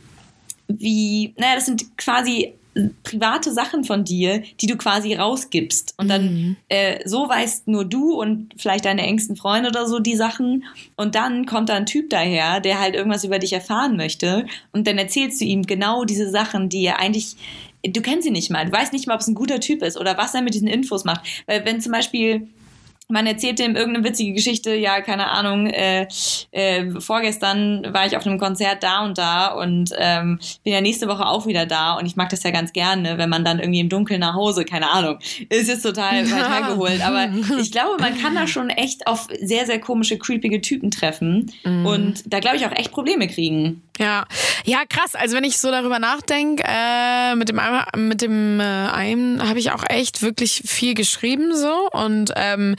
wie, 0.69 1.35
naja, 1.37 1.55
das 1.57 1.67
sind 1.67 1.97
quasi 1.97 2.55
private 3.03 3.53
Sachen 3.53 3.85
von 3.85 4.05
dir, 4.05 4.43
die 4.61 4.67
du 4.67 4.77
quasi 4.77 5.15
rausgibst. 5.15 5.95
Und 5.97 6.09
dann 6.09 6.25
Mhm. 6.25 6.57
äh, 6.69 7.01
so 7.09 7.29
weißt 7.29 7.69
nur 7.69 7.85
du 7.85 8.13
und 8.15 8.51
vielleicht 8.57 8.85
deine 8.85 9.03
engsten 9.03 9.37
Freunde 9.37 9.69
oder 9.71 9.87
so 9.87 9.99
die 9.99 10.17
Sachen. 10.17 10.65
Und 10.97 11.15
dann 11.15 11.47
kommt 11.47 11.69
da 11.69 11.75
ein 11.75 11.87
Typ 11.87 12.11
daher, 12.11 12.61
der 12.61 12.81
halt 12.81 12.95
irgendwas 12.95 13.25
über 13.25 13.39
dich 13.39 13.53
erfahren 13.53 13.97
möchte. 13.97 14.47
Und 14.73 14.87
dann 14.87 14.99
erzählst 14.99 15.41
du 15.41 15.45
ihm 15.45 15.63
genau 15.65 16.05
diese 16.05 16.31
Sachen, 16.31 16.69
die 16.69 16.85
er 16.85 16.99
eigentlich. 16.99 17.37
Du 17.87 18.01
kennst 18.03 18.27
ihn 18.27 18.33
nicht 18.33 18.51
mal. 18.51 18.67
Du 18.67 18.73
weißt 18.73 18.93
nicht 18.93 19.07
mal, 19.07 19.15
ob 19.15 19.21
es 19.21 19.29
ein 19.29 19.35
guter 19.37 19.61
Typ 19.61 19.83
ist 19.83 19.97
oder 19.97 20.19
was 20.19 20.35
er 20.35 20.43
mit 20.43 20.55
diesen 20.55 20.69
Infos 20.69 21.05
macht. 21.05 21.23
Weil 21.47 21.65
wenn 21.65 21.81
zum 21.81 21.93
Beispiel 21.93 22.49
man 23.09 23.27
erzählt 23.27 23.59
dem 23.59 23.75
irgendeine 23.75 24.07
witzige 24.07 24.35
Geschichte, 24.35 24.75
ja, 24.75 25.01
keine 25.01 25.31
Ahnung, 25.31 25.67
äh, 25.67 26.07
äh, 26.51 27.01
vorgestern 27.01 27.87
war 27.93 28.07
ich 28.07 28.17
auf 28.17 28.27
einem 28.27 28.39
Konzert 28.39 28.83
da 28.83 29.05
und 29.05 29.17
da 29.17 29.49
und 29.49 29.93
ähm, 29.97 30.39
bin 30.63 30.75
ja 30.75 30.83
nächste 30.83 31.09
Woche 31.09 31.27
auch 31.27 31.47
wieder 31.47 31.65
da 31.65 31.95
und 31.95 32.05
ich 32.05 32.17
mag 32.17 32.29
das 32.29 32.43
ja 32.43 32.51
ganz 32.51 32.73
gerne, 32.75 33.17
wenn 33.17 33.31
man 33.31 33.45
dann 33.45 33.61
irgendwie 33.61 33.81
im 33.81 33.89
Dunkeln 33.89 34.21
nach 34.21 34.35
Hause, 34.35 34.67
keine 34.67 34.91
Ahnung, 34.91 35.19
ist 35.49 35.69
jetzt 35.69 35.83
total 35.83 36.31
weit 36.31 36.51
hergeholt, 36.51 37.01
aber 37.01 37.31
ich 37.59 37.73
glaube, 37.73 37.99
man 37.99 38.19
kann 38.21 38.35
da 38.35 38.47
schon 38.47 38.69
echt 38.69 39.07
auf 39.07 39.29
sehr, 39.41 39.65
sehr 39.65 39.81
komische, 39.81 40.19
creepige 40.19 40.61
Typen 40.61 40.91
treffen 40.91 41.51
mm. 41.65 41.87
und 41.87 42.23
da 42.27 42.41
glaube 42.41 42.57
ich 42.57 42.67
auch 42.67 42.73
echt 42.73 42.93
Probleme 42.93 43.27
kriegen. 43.27 43.83
Ja, 43.99 44.27
ja, 44.65 44.85
krass. 44.89 45.15
Also 45.15 45.37
wenn 45.37 45.45
ich 45.45 45.59
so 45.59 45.71
darüber 45.71 45.99
nachdenke, 45.99 46.63
äh, 46.67 47.35
mit 47.35 47.49
dem 47.49 47.61
mit 47.97 48.23
dem 48.23 48.61
äh, 48.61 48.63
einen 48.63 49.49
habe 49.49 49.59
ich 49.59 49.73
auch 49.73 49.85
echt 49.89 50.23
wirklich 50.23 50.63
viel 50.65 50.95
geschrieben 50.95 51.55
so 51.57 51.89
und 51.91 52.33
ähm, 52.37 52.77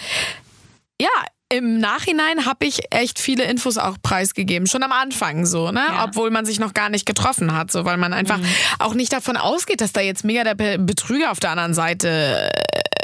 ja, 1.02 1.10
im 1.52 1.80
Nachhinein 1.80 2.46
habe 2.46 2.66
ich 2.66 2.82
echt 2.92 3.20
viele 3.20 3.44
Infos 3.44 3.78
auch 3.78 3.98
preisgegeben, 4.02 4.68
schon 4.68 4.84
am 4.84 4.92
Anfang 4.92 5.46
so, 5.46 5.72
ne? 5.72 5.82
Ja. 5.88 6.06
Obwohl 6.06 6.30
man 6.30 6.46
sich 6.46 6.60
noch 6.60 6.74
gar 6.74 6.90
nicht 6.90 7.08
getroffen 7.08 7.56
hat, 7.56 7.72
so, 7.72 7.86
weil 7.86 7.98
man 7.98 8.14
einfach 8.14 8.38
mhm. 8.38 8.46
auch 8.78 8.94
nicht 8.94 9.12
davon 9.12 9.36
ausgeht, 9.36 9.82
dass 9.82 9.92
da 9.92 10.02
jetzt 10.02 10.24
mega 10.24 10.44
der 10.44 10.78
Betrüger 10.78 11.32
auf 11.32 11.40
der 11.40 11.52
anderen 11.52 11.74
Seite 11.74 12.52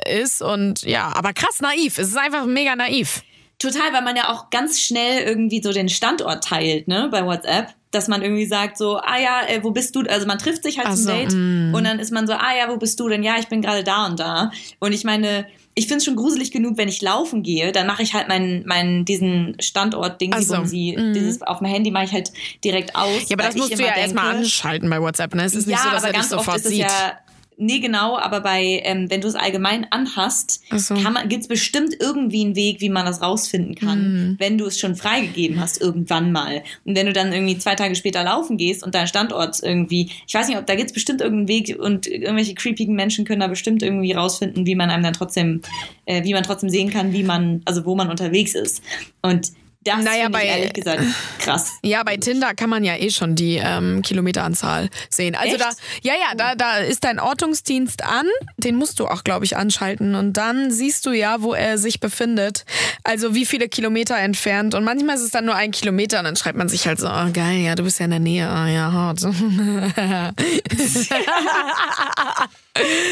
äh, 0.05 0.22
ist 0.22 0.43
und 0.43 0.84
ja, 0.84 1.12
aber 1.15 1.34
krass 1.34 1.60
naiv. 1.60 1.98
Es 1.98 2.10
ist 2.10 2.17
einfach 2.17 2.45
mega 2.45 2.75
naiv. 2.75 3.24
Total, 3.57 3.91
weil 3.93 4.03
man 4.03 4.15
ja 4.15 4.29
auch 4.29 4.50
ganz 4.51 4.79
schnell 4.79 5.24
irgendwie 5.24 5.63
so 5.63 5.72
den 5.72 5.89
Standort 5.89 6.43
teilt, 6.43 6.88
ne, 6.88 7.10
bei 7.12 7.25
WhatsApp 7.25 7.74
dass 7.95 8.07
man 8.07 8.21
irgendwie 8.21 8.45
sagt 8.45 8.77
so, 8.77 8.97
ah 8.97 9.17
ja, 9.17 9.47
äh, 9.47 9.63
wo 9.63 9.71
bist 9.71 9.95
du? 9.95 10.01
Also 10.01 10.27
man 10.27 10.37
trifft 10.37 10.63
sich 10.63 10.77
halt 10.77 10.87
also, 10.87 11.03
zum 11.03 11.13
Date 11.13 11.33
mm. 11.33 11.73
und 11.73 11.83
dann 11.83 11.99
ist 11.99 12.11
man 12.11 12.27
so, 12.27 12.33
ah 12.33 12.55
ja, 12.57 12.69
wo 12.69 12.77
bist 12.77 12.99
du 12.99 13.07
denn? 13.09 13.23
Ja, 13.23 13.37
ich 13.39 13.47
bin 13.47 13.61
gerade 13.61 13.83
da 13.83 14.05
und 14.05 14.19
da. 14.19 14.51
Und 14.79 14.93
ich 14.93 15.03
meine, 15.03 15.47
ich 15.73 15.87
finde 15.87 15.97
es 15.97 16.05
schon 16.05 16.15
gruselig 16.15 16.51
genug, 16.51 16.77
wenn 16.77 16.87
ich 16.87 17.01
laufen 17.01 17.43
gehe, 17.43 17.71
dann 17.71 17.87
mache 17.87 18.03
ich 18.03 18.13
halt 18.13 18.27
meinen, 18.27 18.65
meinen 18.65 19.03
diesen 19.03 19.57
Standort 19.59 20.21
Ding, 20.21 20.33
also, 20.33 20.63
sie, 20.63 20.95
mm. 20.95 21.13
dieses 21.13 21.41
auf 21.41 21.59
dem 21.59 21.67
Handy 21.67 21.91
mache 21.91 22.05
ich 22.05 22.11
halt 22.13 22.31
direkt 22.63 22.95
aus. 22.95 23.29
Ja, 23.29 23.35
aber 23.35 23.43
das 23.43 23.55
musst 23.55 23.77
du 23.77 23.83
ja 23.83 23.95
erstmal 23.95 24.35
anschalten 24.35 24.89
bei 24.89 25.01
WhatsApp, 25.01 25.35
ne? 25.35 25.43
Es 25.43 25.53
ist 25.53 25.67
ja, 25.67 25.75
nicht 25.75 25.83
so, 25.83 25.89
dass 25.89 26.03
er 26.03 26.13
dich 26.13 26.23
sofort 26.23 26.59
sieht. 26.61 26.79
Ja, 26.79 27.19
Nee, 27.57 27.79
genau, 27.79 28.17
aber 28.17 28.41
bei, 28.41 28.81
ähm, 28.83 29.09
wenn 29.09 29.21
du 29.21 29.27
es 29.27 29.35
allgemein 29.35 29.88
anhast, 29.89 30.62
so. 30.75 30.95
gibt 31.27 31.43
es 31.43 31.47
bestimmt 31.47 31.95
irgendwie 32.00 32.43
einen 32.43 32.55
Weg, 32.55 32.81
wie 32.81 32.89
man 32.89 33.05
das 33.05 33.21
rausfinden 33.21 33.75
kann, 33.75 34.00
mhm. 34.00 34.35
wenn 34.39 34.57
du 34.57 34.65
es 34.65 34.77
schon 34.77 34.95
freigegeben 34.95 35.59
hast, 35.59 35.79
irgendwann 35.79 36.33
mal. 36.33 36.63
Und 36.83 36.95
wenn 36.95 37.05
du 37.05 37.13
dann 37.13 37.31
irgendwie 37.31 37.57
zwei 37.57 37.75
Tage 37.75 37.95
später 37.95 38.24
laufen 38.24 38.57
gehst 38.57 38.83
und 38.83 38.93
dein 38.93 39.07
Standort 39.07 39.62
irgendwie, 39.63 40.09
ich 40.27 40.33
weiß 40.33 40.50
nicht, 40.50 40.57
ob 40.57 40.65
da 40.65 40.75
gibt 40.75 40.89
es 40.89 40.93
bestimmt 40.93 41.21
irgendeinen 41.21 41.47
Weg 41.47 41.79
und 41.79 42.07
irgendwelche 42.07 42.55
creepigen 42.55 42.95
Menschen 42.95 43.24
können 43.24 43.39
da 43.39 43.47
bestimmt 43.47 43.81
irgendwie 43.83 44.12
rausfinden, 44.12 44.65
wie 44.65 44.75
man 44.75 44.89
einem 44.89 45.03
dann 45.03 45.13
trotzdem, 45.13 45.62
äh, 46.05 46.24
wie 46.24 46.33
man 46.33 46.43
trotzdem 46.43 46.69
sehen 46.69 46.89
kann, 46.89 47.13
wie 47.13 47.24
man, 47.24 47.62
also 47.63 47.85
wo 47.85 47.95
man 47.95 48.09
unterwegs 48.09 48.53
ist. 48.53 48.81
Und 49.21 49.51
das 49.85 50.03
naja, 50.03 50.29
bei, 50.29 50.43
ich 50.43 50.49
ehrlich 50.49 50.73
gesagt 50.73 51.03
krass. 51.39 51.73
Ja, 51.83 52.03
bei 52.03 52.17
Tinder 52.17 52.55
kann 52.55 52.69
man 52.69 52.83
ja 52.83 52.95
eh 52.95 53.11
schon 53.11 53.35
die 53.35 53.57
ähm, 53.57 54.01
Kilometeranzahl 54.01 54.89
sehen. 55.09 55.35
Also 55.35 55.55
Echt? 55.55 55.63
da, 55.63 55.69
ja, 56.01 56.13
ja, 56.13 56.35
da, 56.35 56.55
da 56.55 56.77
ist 56.77 57.03
dein 57.03 57.19
Ortungsdienst 57.19 58.03
an. 58.03 58.25
Den 58.57 58.75
musst 58.75 58.99
du 58.99 59.07
auch, 59.07 59.23
glaube 59.23 59.45
ich, 59.45 59.55
anschalten. 59.55 60.15
Und 60.15 60.33
dann 60.33 60.71
siehst 60.71 61.05
du 61.05 61.11
ja, 61.11 61.41
wo 61.41 61.53
er 61.53 61.77
sich 61.77 61.99
befindet. 61.99 62.65
Also 63.03 63.35
wie 63.35 63.45
viele 63.45 63.69
Kilometer 63.69 64.17
entfernt. 64.17 64.73
Und 64.73 64.83
manchmal 64.83 65.15
ist 65.15 65.21
es 65.21 65.31
dann 65.31 65.45
nur 65.45 65.55
ein 65.55 65.71
Kilometer. 65.71 66.19
Und 66.19 66.25
dann 66.25 66.35
schreibt 66.35 66.57
man 66.57 66.69
sich 66.69 66.87
halt 66.87 66.99
so, 66.99 67.07
oh 67.07 67.31
geil, 67.31 67.59
ja, 67.59 67.75
du 67.75 67.83
bist 67.83 67.99
ja 67.99 68.05
in 68.05 68.11
der 68.11 68.19
Nähe. 68.19 68.47
Oh, 68.47 68.67
ja, 68.67 68.91
hart. 68.91 69.21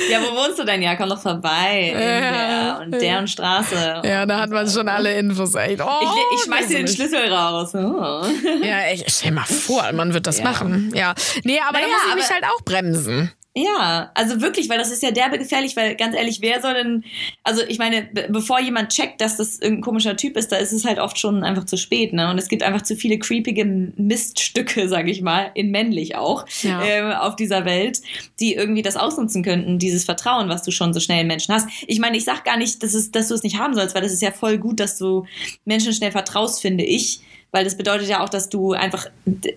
ja, 0.09 0.19
wo 0.21 0.35
wohnst 0.35 0.59
du 0.59 0.63
denn? 0.63 0.81
Ja, 0.81 0.95
komm 0.95 1.09
doch 1.09 1.21
vorbei. 1.21 1.91
In 1.93 1.97
der 1.97 2.79
und 2.81 2.91
deren 3.01 3.27
Straße. 3.27 4.01
Ja, 4.03 4.25
da 4.25 4.41
hat 4.41 4.49
man 4.49 4.69
schon 4.69 4.87
alle 4.87 5.13
Infos. 5.17 5.55
Echt. 5.55 5.81
Oh, 5.81 5.89
ich, 6.01 6.39
ich 6.39 6.45
schmeiß 6.45 6.67
dir 6.67 6.77
den 6.77 6.87
Schlüssel 6.87 7.31
raus. 7.31 7.73
Oh. 7.73 8.23
Ja, 8.63 8.81
echt, 8.83 9.09
stell 9.09 9.31
mal 9.31 9.45
vor, 9.45 9.91
man 9.93 10.13
wird 10.13 10.27
das 10.27 10.39
ja. 10.39 10.43
machen. 10.43 10.91
Ja. 10.95 11.13
Nee, 11.43 11.59
aber 11.59 11.79
naja, 11.79 11.87
da 11.87 11.93
muss 11.93 12.01
ich 12.09 12.15
mich 12.15 12.29
halt 12.29 12.43
auch 12.45 12.61
bremsen. 12.63 13.31
Ja, 13.55 14.11
also 14.15 14.41
wirklich, 14.41 14.67
weil 14.67 14.79
das 14.79 14.89
ist 14.89 15.03
ja 15.03 15.11
derbe 15.11 15.37
gefährlich, 15.37 15.75
weil 15.75 15.95
ganz 15.95 16.15
ehrlich, 16.15 16.41
wer 16.41 16.59
soll 16.59 16.73
denn, 16.73 17.03
also 17.43 17.61
ich 17.67 17.77
meine, 17.77 18.09
bevor 18.29 18.59
jemand 18.59 18.89
checkt, 18.89 19.21
dass 19.21 19.37
das 19.37 19.59
irgendein 19.59 19.83
komischer 19.83 20.17
Typ 20.17 20.37
ist, 20.37 20.51
da 20.51 20.55
ist 20.55 20.71
es 20.71 20.85
halt 20.85 20.97
oft 20.97 21.19
schon 21.19 21.43
einfach 21.43 21.65
zu 21.65 21.77
spät, 21.77 22.13
ne? 22.13 22.31
Und 22.31 22.39
es 22.39 22.47
gibt 22.47 22.63
einfach 22.63 22.81
zu 22.81 22.95
viele 22.95 23.19
creepige 23.19 23.63
Miststücke, 23.63 24.89
sag 24.89 25.07
ich 25.07 25.21
mal, 25.21 25.51
in 25.53 25.69
männlich 25.69 26.15
auch, 26.15 26.47
ja. 26.63 26.83
äh, 26.83 27.13
auf 27.13 27.35
dieser 27.35 27.63
Welt, 27.63 28.01
die 28.39 28.55
irgendwie 28.55 28.81
das 28.81 28.97
ausnutzen 28.97 29.43
könnten, 29.43 29.77
dieses 29.77 30.03
Vertrauen, 30.03 30.49
was 30.49 30.63
du 30.63 30.71
schon 30.71 30.91
so 30.91 30.99
schnell 30.99 31.21
in 31.21 31.27
Menschen 31.27 31.53
hast. 31.53 31.69
Ich 31.85 31.99
meine, 31.99 32.17
ich 32.17 32.25
sag 32.25 32.43
gar 32.45 32.57
nicht, 32.57 32.81
dass, 32.81 32.95
es, 32.95 33.11
dass 33.11 33.27
du 33.27 33.35
es 33.35 33.43
nicht 33.43 33.59
haben 33.59 33.75
sollst, 33.75 33.93
weil 33.93 34.01
das 34.01 34.13
ist 34.13 34.23
ja 34.23 34.31
voll 34.31 34.57
gut, 34.57 34.79
dass 34.79 34.97
du 34.97 35.27
Menschen 35.63 35.93
schnell 35.93 36.11
vertraust, 36.11 36.59
finde 36.59 36.85
ich 36.85 37.21
weil 37.53 37.63
das 37.63 37.77
bedeutet 37.77 38.09
ja 38.09 38.21
auch, 38.23 38.29
dass 38.29 38.49
du 38.49 38.73
einfach 38.73 39.05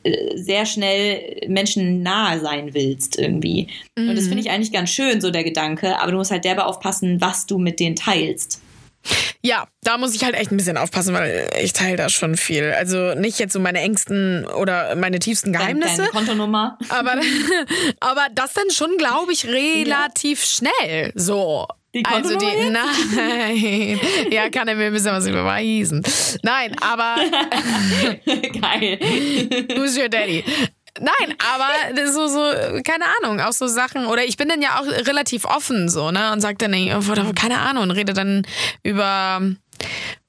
äh, 0.05 0.37
sehr 0.37 0.67
schnell 0.67 1.41
Menschen 1.49 2.03
nahe 2.03 2.39
sein 2.41 2.75
willst 2.75 3.19
irgendwie. 3.19 3.69
Mhm. 3.99 4.11
Und 4.11 4.17
das 4.17 4.29
finde 4.29 4.41
ich 4.41 4.51
eigentlich 4.51 4.73
ganz 4.73 4.91
schön, 4.91 5.21
so 5.21 5.31
der 5.31 5.43
Gedanke, 5.43 5.99
aber 5.99 6.13
du 6.13 6.19
musst 6.19 6.31
halt 6.31 6.45
derbe 6.45 6.67
aufpassen, 6.67 7.21
was 7.21 7.47
du 7.47 7.59
mit 7.59 7.81
denen 7.81 7.97
teilst. 7.97 8.61
Ja, 9.43 9.67
da 9.83 9.97
muss 9.97 10.15
ich 10.15 10.25
halt 10.25 10.35
echt 10.35 10.51
ein 10.51 10.57
bisschen 10.57 10.77
aufpassen, 10.77 11.15
weil 11.15 11.49
ich 11.63 11.73
teile 11.73 11.97
da 11.97 12.09
schon 12.09 12.37
viel. 12.37 12.73
Also 12.73 13.15
nicht 13.15 13.39
jetzt 13.39 13.53
so 13.53 13.61
meine 13.61 13.81
engsten 13.81 14.45
oder 14.45 14.95
meine 14.97 15.19
tiefsten 15.19 15.53
Geheimnisse. 15.53 15.99
Deine 15.99 16.09
Kontonummer. 16.09 16.79
Aber, 16.89 17.15
aber 18.01 18.27
das 18.35 18.53
dann 18.53 18.71
schon, 18.71 18.97
glaube 18.99 19.33
ich, 19.33 19.47
relativ 19.47 20.41
ja. 20.41 20.47
schnell. 20.47 21.13
So. 21.15 21.67
Die 21.97 22.05
also 22.05 22.37
die, 22.37 22.71
nein. 22.71 23.99
Ja, 24.31 24.51
kann 24.51 24.69
er 24.69 24.75
mir 24.75 24.87
ein 24.87 24.93
bisschen 24.93 25.13
was 25.13 25.27
überweisen. 25.27 26.03
Nein, 26.43 26.77
aber. 26.83 27.17
Geil. 28.61 28.99
Who's 29.75 29.97
your 29.97 30.11
daddy? 30.11 30.45
Nein, 31.01 31.37
aber 31.39 32.07
so, 32.11 32.27
so, 32.27 32.41
keine 32.83 33.05
Ahnung, 33.19 33.41
auch 33.41 33.53
so 33.53 33.67
Sachen. 33.67 34.07
Oder 34.07 34.25
ich 34.25 34.37
bin 34.37 34.49
dann 34.49 34.61
ja 34.61 34.79
auch 34.79 34.87
relativ 34.87 35.47
offen 35.47 35.89
so, 35.89 36.11
ne? 36.11 36.33
Und 36.33 36.41
sag 36.43 36.59
dann, 36.59 36.75
oh, 36.75 37.33
keine 37.35 37.61
Ahnung, 37.61 37.85
und 37.85 37.91
rede 37.93 38.13
dann 38.13 38.47
über 38.83 39.41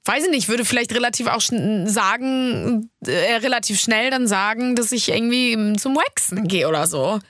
weiß 0.08 0.24
ich 0.24 0.30
nicht, 0.30 0.48
würde 0.48 0.64
vielleicht 0.64 0.94
relativ 0.94 1.26
auch 1.26 1.42
sagen, 1.42 2.90
äh, 3.06 3.36
relativ 3.36 3.78
schnell 3.78 4.10
dann 4.10 4.26
sagen, 4.26 4.74
dass 4.74 4.90
ich 4.90 5.10
irgendwie 5.10 5.74
zum 5.76 5.94
Waxen 5.96 6.48
gehe 6.48 6.66
oder 6.66 6.86
so. 6.86 7.20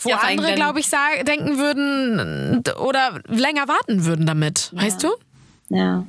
Wo 0.00 0.08
ja, 0.10 0.18
andere, 0.18 0.54
glaube 0.54 0.80
ich, 0.80 0.88
sagen, 0.88 1.24
denken 1.24 1.56
würden 1.58 2.64
oder 2.80 3.20
länger 3.28 3.68
warten 3.68 4.04
würden 4.04 4.26
damit. 4.26 4.72
Ja. 4.72 4.82
Weißt 4.82 5.02
du? 5.04 5.08
Ja. 5.68 6.04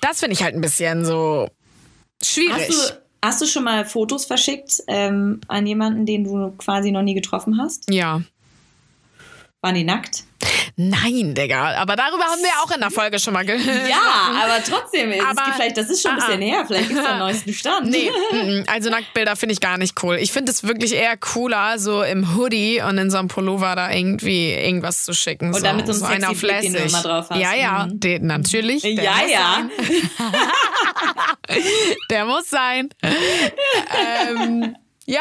Das 0.00 0.20
finde 0.20 0.32
ich 0.32 0.42
halt 0.42 0.54
ein 0.54 0.62
bisschen 0.62 1.04
so 1.04 1.48
schwierig. 2.22 2.68
Hast 2.68 2.70
du, 2.70 2.94
hast 3.22 3.42
du 3.42 3.46
schon 3.46 3.64
mal 3.64 3.84
Fotos 3.84 4.24
verschickt 4.24 4.82
ähm, 4.86 5.40
an 5.48 5.66
jemanden, 5.66 6.06
den 6.06 6.24
du 6.24 6.52
quasi 6.52 6.90
noch 6.90 7.02
nie 7.02 7.14
getroffen 7.14 7.60
hast? 7.60 7.90
Ja. 7.90 8.22
Waren 9.60 9.74
die 9.74 9.84
nackt? 9.84 10.24
Nein, 10.76 11.34
Digga. 11.34 11.76
Aber 11.76 11.96
darüber 11.96 12.24
haben 12.24 12.40
wir 12.42 12.50
auch 12.62 12.70
in 12.74 12.80
der 12.80 12.90
Folge 12.90 13.18
schon 13.18 13.32
mal 13.32 13.44
gehört. 13.44 13.88
Ja, 13.88 14.42
aber 14.42 14.62
trotzdem, 14.64 15.12
aber, 15.20 15.52
vielleicht, 15.54 15.76
das 15.76 15.90
ist 15.90 16.02
schon 16.02 16.12
ein 16.12 16.16
bisschen 16.18 16.42
ah, 16.42 16.44
her. 16.44 16.64
Vielleicht 16.66 16.90
ist 16.90 17.02
der 17.02 17.18
neuesten 17.18 17.52
Stand. 17.54 17.90
Nee, 17.90 18.10
also 18.66 18.90
Nacktbilder 18.90 19.36
finde 19.36 19.52
ich 19.52 19.60
gar 19.60 19.78
nicht 19.78 20.02
cool. 20.02 20.16
Ich 20.16 20.32
finde 20.32 20.52
es 20.52 20.64
wirklich 20.64 20.94
eher 20.94 21.16
cooler, 21.16 21.78
so 21.78 22.02
im 22.02 22.36
Hoodie 22.36 22.82
und 22.82 22.98
in 22.98 23.10
so 23.10 23.18
einem 23.18 23.28
Pullover 23.28 23.76
da 23.76 23.90
irgendwie 23.90 24.52
irgendwas 24.52 25.04
zu 25.04 25.14
schicken. 25.14 25.48
Und 25.48 25.54
so, 25.54 25.62
damit 25.62 25.86
so, 25.86 25.92
so 25.92 26.04
einen 26.04 26.24
auf 26.24 26.40
Blick, 26.40 26.60
den 26.60 26.72
du 26.72 26.78
immer 26.80 27.02
drauf 27.02 27.26
hast. 27.30 27.38
Ja, 27.38 27.54
ja, 27.54 27.86
mhm. 27.86 28.00
den, 28.00 28.26
natürlich. 28.26 28.82
ja, 28.82 29.26
ja. 29.26 29.68
der 32.10 32.24
muss 32.24 32.48
sein. 32.50 32.88
ähm, 33.02 34.76
ja, 35.06 35.20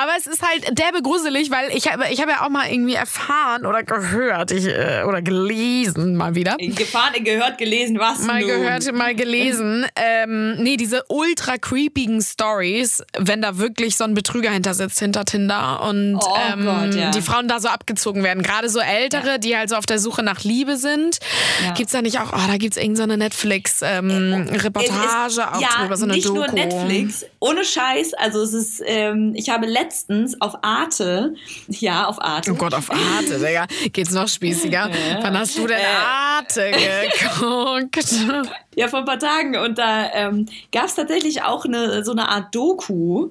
aber 0.00 0.12
es 0.18 0.26
ist 0.26 0.42
halt 0.42 0.78
derbe 0.78 1.02
gruselig, 1.02 1.50
weil 1.50 1.70
ich 1.76 1.90
habe 1.90 2.04
ich 2.10 2.20
hab 2.20 2.30
ja 2.30 2.44
auch 2.44 2.48
mal 2.48 2.70
irgendwie 2.70 2.94
erfahren 2.94 3.66
oder 3.66 3.82
gehört 3.82 4.52
ich, 4.52 4.66
äh, 4.66 5.02
oder 5.06 5.20
gelesen 5.20 6.16
mal 6.16 6.34
wieder. 6.34 6.56
Gefahren, 6.58 7.22
gehört, 7.22 7.58
gelesen, 7.58 7.98
was 7.98 8.20
Mal 8.20 8.40
nun? 8.40 8.48
gehört, 8.48 8.90
mal 8.92 9.14
gelesen. 9.14 9.86
Ähm, 9.96 10.56
nee, 10.62 10.76
diese 10.76 11.04
ultra 11.08 11.58
creepigen 11.58 12.22
Stories, 12.22 13.02
wenn 13.18 13.42
da 13.42 13.58
wirklich 13.58 13.96
so 13.96 14.04
ein 14.04 14.14
Betrüger 14.14 14.50
hinter 14.50 14.72
sitzt, 14.72 14.98
hinter 14.98 15.24
Tinder 15.24 15.82
und 15.82 16.16
oh 16.16 16.36
ähm, 16.50 16.64
Gott, 16.64 16.94
ja. 16.94 17.10
die 17.10 17.20
Frauen 17.20 17.48
da 17.48 17.60
so 17.60 17.68
abgezogen 17.68 18.22
werden. 18.22 18.42
Gerade 18.42 18.70
so 18.70 18.80
ältere, 18.80 19.32
ja. 19.32 19.38
die 19.38 19.56
halt 19.56 19.68
so 19.68 19.76
auf 19.76 19.86
der 19.86 19.98
Suche 19.98 20.22
nach 20.22 20.42
Liebe 20.42 20.76
sind. 20.76 21.18
Ja. 21.64 21.74
Gibt's 21.74 21.92
da 21.92 22.00
nicht 22.00 22.18
auch, 22.18 22.32
oh, 22.32 22.46
da 22.46 22.56
gibt's 22.56 22.78
irgendeine 22.78 23.14
so 23.14 23.18
Netflix-Reportage 23.18 25.40
ähm, 25.40 25.48
auch 25.52 25.80
drüber, 25.80 25.96
so 25.96 26.04
eine 26.04 26.14
nicht 26.14 26.26
Doku. 26.26 26.38
nur 26.38 26.50
Netflix, 26.50 27.26
ohne 27.40 27.64
Scheiß, 27.64 28.14
also 28.14 28.42
es 28.42 28.54
ist 28.54 28.80
ähm, 29.02 29.32
ich 29.34 29.48
habe 29.48 29.66
letztens 29.66 30.40
auf 30.40 30.62
Arte, 30.62 31.34
ja, 31.68 32.06
auf 32.06 32.20
Arte. 32.20 32.52
Oh 32.52 32.54
Gott, 32.54 32.74
auf 32.74 32.90
Arte, 32.90 33.38
Digga. 33.38 33.66
Geht's 33.92 34.12
noch 34.12 34.28
spießiger? 34.28 34.90
Wann 35.22 35.38
hast 35.38 35.58
du 35.58 35.66
denn 35.66 35.78
Arte 35.80 36.70
geguckt? 37.20 38.14
Ja, 38.74 38.88
vor 38.88 39.00
ein 39.00 39.04
paar 39.04 39.18
Tagen. 39.18 39.56
Und 39.56 39.78
da 39.78 40.10
ähm, 40.14 40.46
gab 40.70 40.86
es 40.86 40.94
tatsächlich 40.94 41.42
auch 41.42 41.64
eine, 41.64 42.04
so 42.04 42.12
eine 42.12 42.28
Art 42.28 42.54
Doku, 42.54 43.30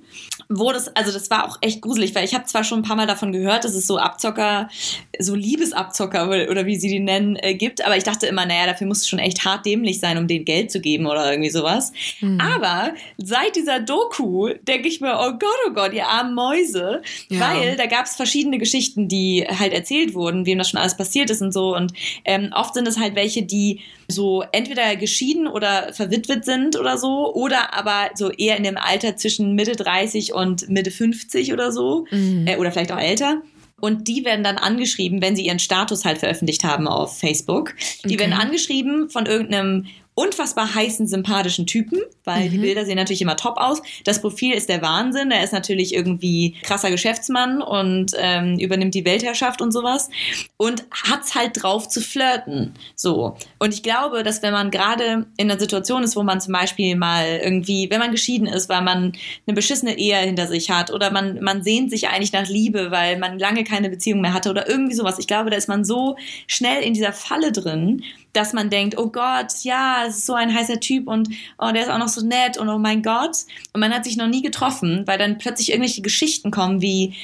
wo 0.50 0.72
das, 0.72 0.96
also 0.96 1.12
das 1.12 1.30
war 1.30 1.48
auch 1.48 1.58
echt 1.62 1.82
gruselig, 1.82 2.14
weil 2.14 2.26
ich 2.26 2.36
habe 2.36 2.46
zwar 2.46 2.64
schon 2.64 2.80
ein 2.80 2.84
paar 2.84 2.96
Mal 2.96 3.08
davon 3.08 3.32
gehört, 3.32 3.64
dass 3.64 3.74
es 3.74 3.88
so 3.88 3.98
Abzocker, 3.98 4.70
so 5.18 5.34
Liebesabzocker 5.34 6.28
oder 6.50 6.66
wie 6.66 6.76
sie 6.76 6.90
die 6.90 7.00
nennen, 7.00 7.38
äh, 7.38 7.56
gibt, 7.56 7.84
aber 7.84 7.98
ich 7.98 8.04
dachte 8.04 8.28
immer, 8.28 8.46
naja, 8.46 8.68
dafür 8.68 8.88
muss 8.88 9.00
es 9.00 9.10
schon 9.10 9.20
echt 9.20 9.46
hart 9.46 9.66
dämlich 9.66 10.00
sein, 10.00 10.18
um 10.18 10.28
denen 10.28 10.46
Geld 10.46 10.72
zu 10.72 10.80
geben 10.80 11.08
oder 11.08 11.32
irgendwie 11.32 11.50
sowas. 11.50 11.92
Mhm. 12.20 12.40
Aber 12.40 12.94
seit 13.18 13.56
dieser 13.56 13.80
Doku 13.80 14.50
denke 14.62 14.88
ich 14.88 15.02
mir, 15.02 15.18
oh 15.20 15.32
Gott, 15.32 15.60
oh 15.68 15.74
Gott, 15.74 15.94
ihr 15.94 16.08
armen 16.08 16.36
Mäuse, 16.36 17.02
ja. 17.30 17.40
weil 17.40 17.78
da 17.78 17.86
gab 17.88 18.06
es 18.06 18.16
verschiedene 18.16 18.58
Geschichten, 18.58 19.08
die 19.08 19.48
halt 19.48 19.74
erzählt 19.74 20.14
wurden, 20.14 20.46
wem 20.46 20.58
das 20.58 20.70
schon 20.70 20.80
alles 20.80 20.98
passiert 20.98 21.30
ist 21.30 21.42
und 21.42 21.52
so. 21.52 21.76
Und 21.76 21.94
ähm, 22.26 22.52
oft 22.54 22.74
sind 22.74 22.88
es 22.88 23.00
halt 23.00 23.16
welche, 23.16 23.44
die 23.44 23.80
so 24.12 24.44
entweder 24.51 24.96
geschieden 24.96 25.48
oder 25.48 25.94
verwitwet 25.94 26.46
sind 26.46 26.80
oder 26.80 26.98
so, 26.98 27.34
oder 27.34 27.74
aber 27.74 28.12
so 28.15 28.30
eher 28.30 28.58
in 28.58 28.63
dem 28.63 28.77
Alter 28.77 29.18
zwischen 29.18 29.56
Mitte 29.56 29.75
30 29.75 30.34
und 30.34 30.70
Mitte 30.70 30.91
50 30.91 31.53
oder 31.53 31.72
so, 31.72 32.06
mhm. 32.12 32.46
äh, 32.48 32.58
oder 32.58 32.72
vielleicht 32.72 32.91
auch 32.91 33.00
älter. 33.00 33.41
Und 33.82 34.08
die 34.08 34.24
werden 34.24 34.44
dann 34.44 34.58
angeschrieben, 34.58 35.22
wenn 35.22 35.36
sie 35.36 35.48
ihren 35.48 35.60
Status 35.60 36.06
halt 36.06 36.20
veröffentlicht 36.20 36.63
haben 36.63 36.88
auf 36.88 37.18
Facebook. 37.18 37.74
Die 38.06 38.10
okay. 38.10 38.20
werden 38.20 38.34
angeschrieben 38.34 39.10
von 39.10 39.25
irgendeinem 39.25 39.88
unfassbar 40.13 40.75
heißen, 40.75 41.08
sympathischen 41.08 41.65
Typen, 41.65 42.00
weil 42.25 42.48
mhm. 42.48 42.51
die 42.51 42.58
Bilder 42.58 42.86
sehen 42.86 42.98
natürlich 42.98 43.22
immer 43.22 43.38
top 43.38 43.58
aus. 43.58 43.82
Das 44.03 44.22
Profil 44.22 44.53
ist 44.53 44.68
der 44.68 44.82
Wahnsinn. 44.82 45.32
Er 45.32 45.44
ist 45.44 45.53
natürlich 45.53 45.94
irgendwie 45.94 46.56
krasser 46.63 46.91
Geschäftsmann 46.91 47.62
und 47.62 48.12
ähm, 48.18 48.60
übernimmt 48.60 48.94
die 48.94 49.06
Weltherrschaft 49.06 49.62
und 49.62 49.72
sowas 49.72 50.10
und 50.58 50.84
hat's 50.91 51.34
halt 51.34 51.63
drauf 51.63 51.88
zu 51.88 52.01
flirten. 52.01 52.74
So. 52.96 53.38
Und 53.58 53.74
ich 53.74 53.84
glaube, 53.84 54.24
dass 54.24 54.41
wenn 54.44 54.51
man 54.51 54.70
gerade 54.70 55.27
in 55.38 55.50
einer 55.50 55.60
Situation 55.60 56.03
ist, 56.03 56.18
wo 56.18 56.24
man 56.24 56.41
zum 56.41 56.53
Beispiel 56.53 56.96
mal 56.98 57.39
irgendwie, 57.41 57.89
wenn 57.89 58.00
man 58.00 58.12
geschieden 58.12 58.48
ist, 58.48 58.68
weil 58.68 58.82
man 58.82 59.13
eine 59.48 59.56
beschissene 59.56 59.98
Ehe 59.98 60.18
hinter 60.18 60.48
sich 60.48 60.70
hat 60.72 60.91
oder 60.91 61.12
man, 61.12 61.41
man 61.41 61.63
sehnt 61.63 61.89
sich 61.89 62.10
eigentlich 62.10 62.34
nach 62.34 62.50
Liebe, 62.50 62.91
weil 62.91 63.18
man 63.18 63.39
lange 63.39 63.63
keine 63.63 63.89
Beziehung 63.89 64.20
mehr 64.20 64.34
hatte 64.34 64.50
oder 64.50 64.68
irgendwie 64.70 64.96
sowas. 64.96 65.20
Ich 65.20 65.27
glaube, 65.27 65.50
da 65.50 65.56
ist 65.56 65.70
man 65.70 65.86
so 65.86 66.18
schnell 66.48 66.84
in 66.84 66.94
dieser 66.94 67.13
Falle 67.13 67.53
drin, 67.53 68.03
dass 68.34 68.54
man 68.54 68.70
denkt, 68.70 68.98
oh 68.98 69.08
Gott, 69.08 69.54
ja, 69.64 70.06
es 70.08 70.18
ist 70.18 70.26
so 70.26 70.34
ein 70.34 70.54
heißer 70.54 70.80
Typ 70.80 71.08
und 71.08 71.30
oh, 71.58 71.72
der 71.74 71.84
ist 71.84 71.90
auch 71.90 71.98
noch 71.98 72.08
so 72.08 72.26
nett 72.26 72.58
und 72.58 72.70
oh 72.70 72.78
mein 72.78 73.04
Gott. 73.04 73.38
Und 73.74 73.82
man 73.82 73.94
hat 73.94 74.06
sich 74.06 74.18
noch 74.18 74.28
nie 74.28 74.42
getroffen, 74.42 75.04
weil 75.06 75.18
dann 75.18 75.38
plötzlich 75.38 75.70
irgendwelche 75.70 76.02
Geschichten 76.02 76.52
kommen 76.52 76.82
wie, 76.82 77.16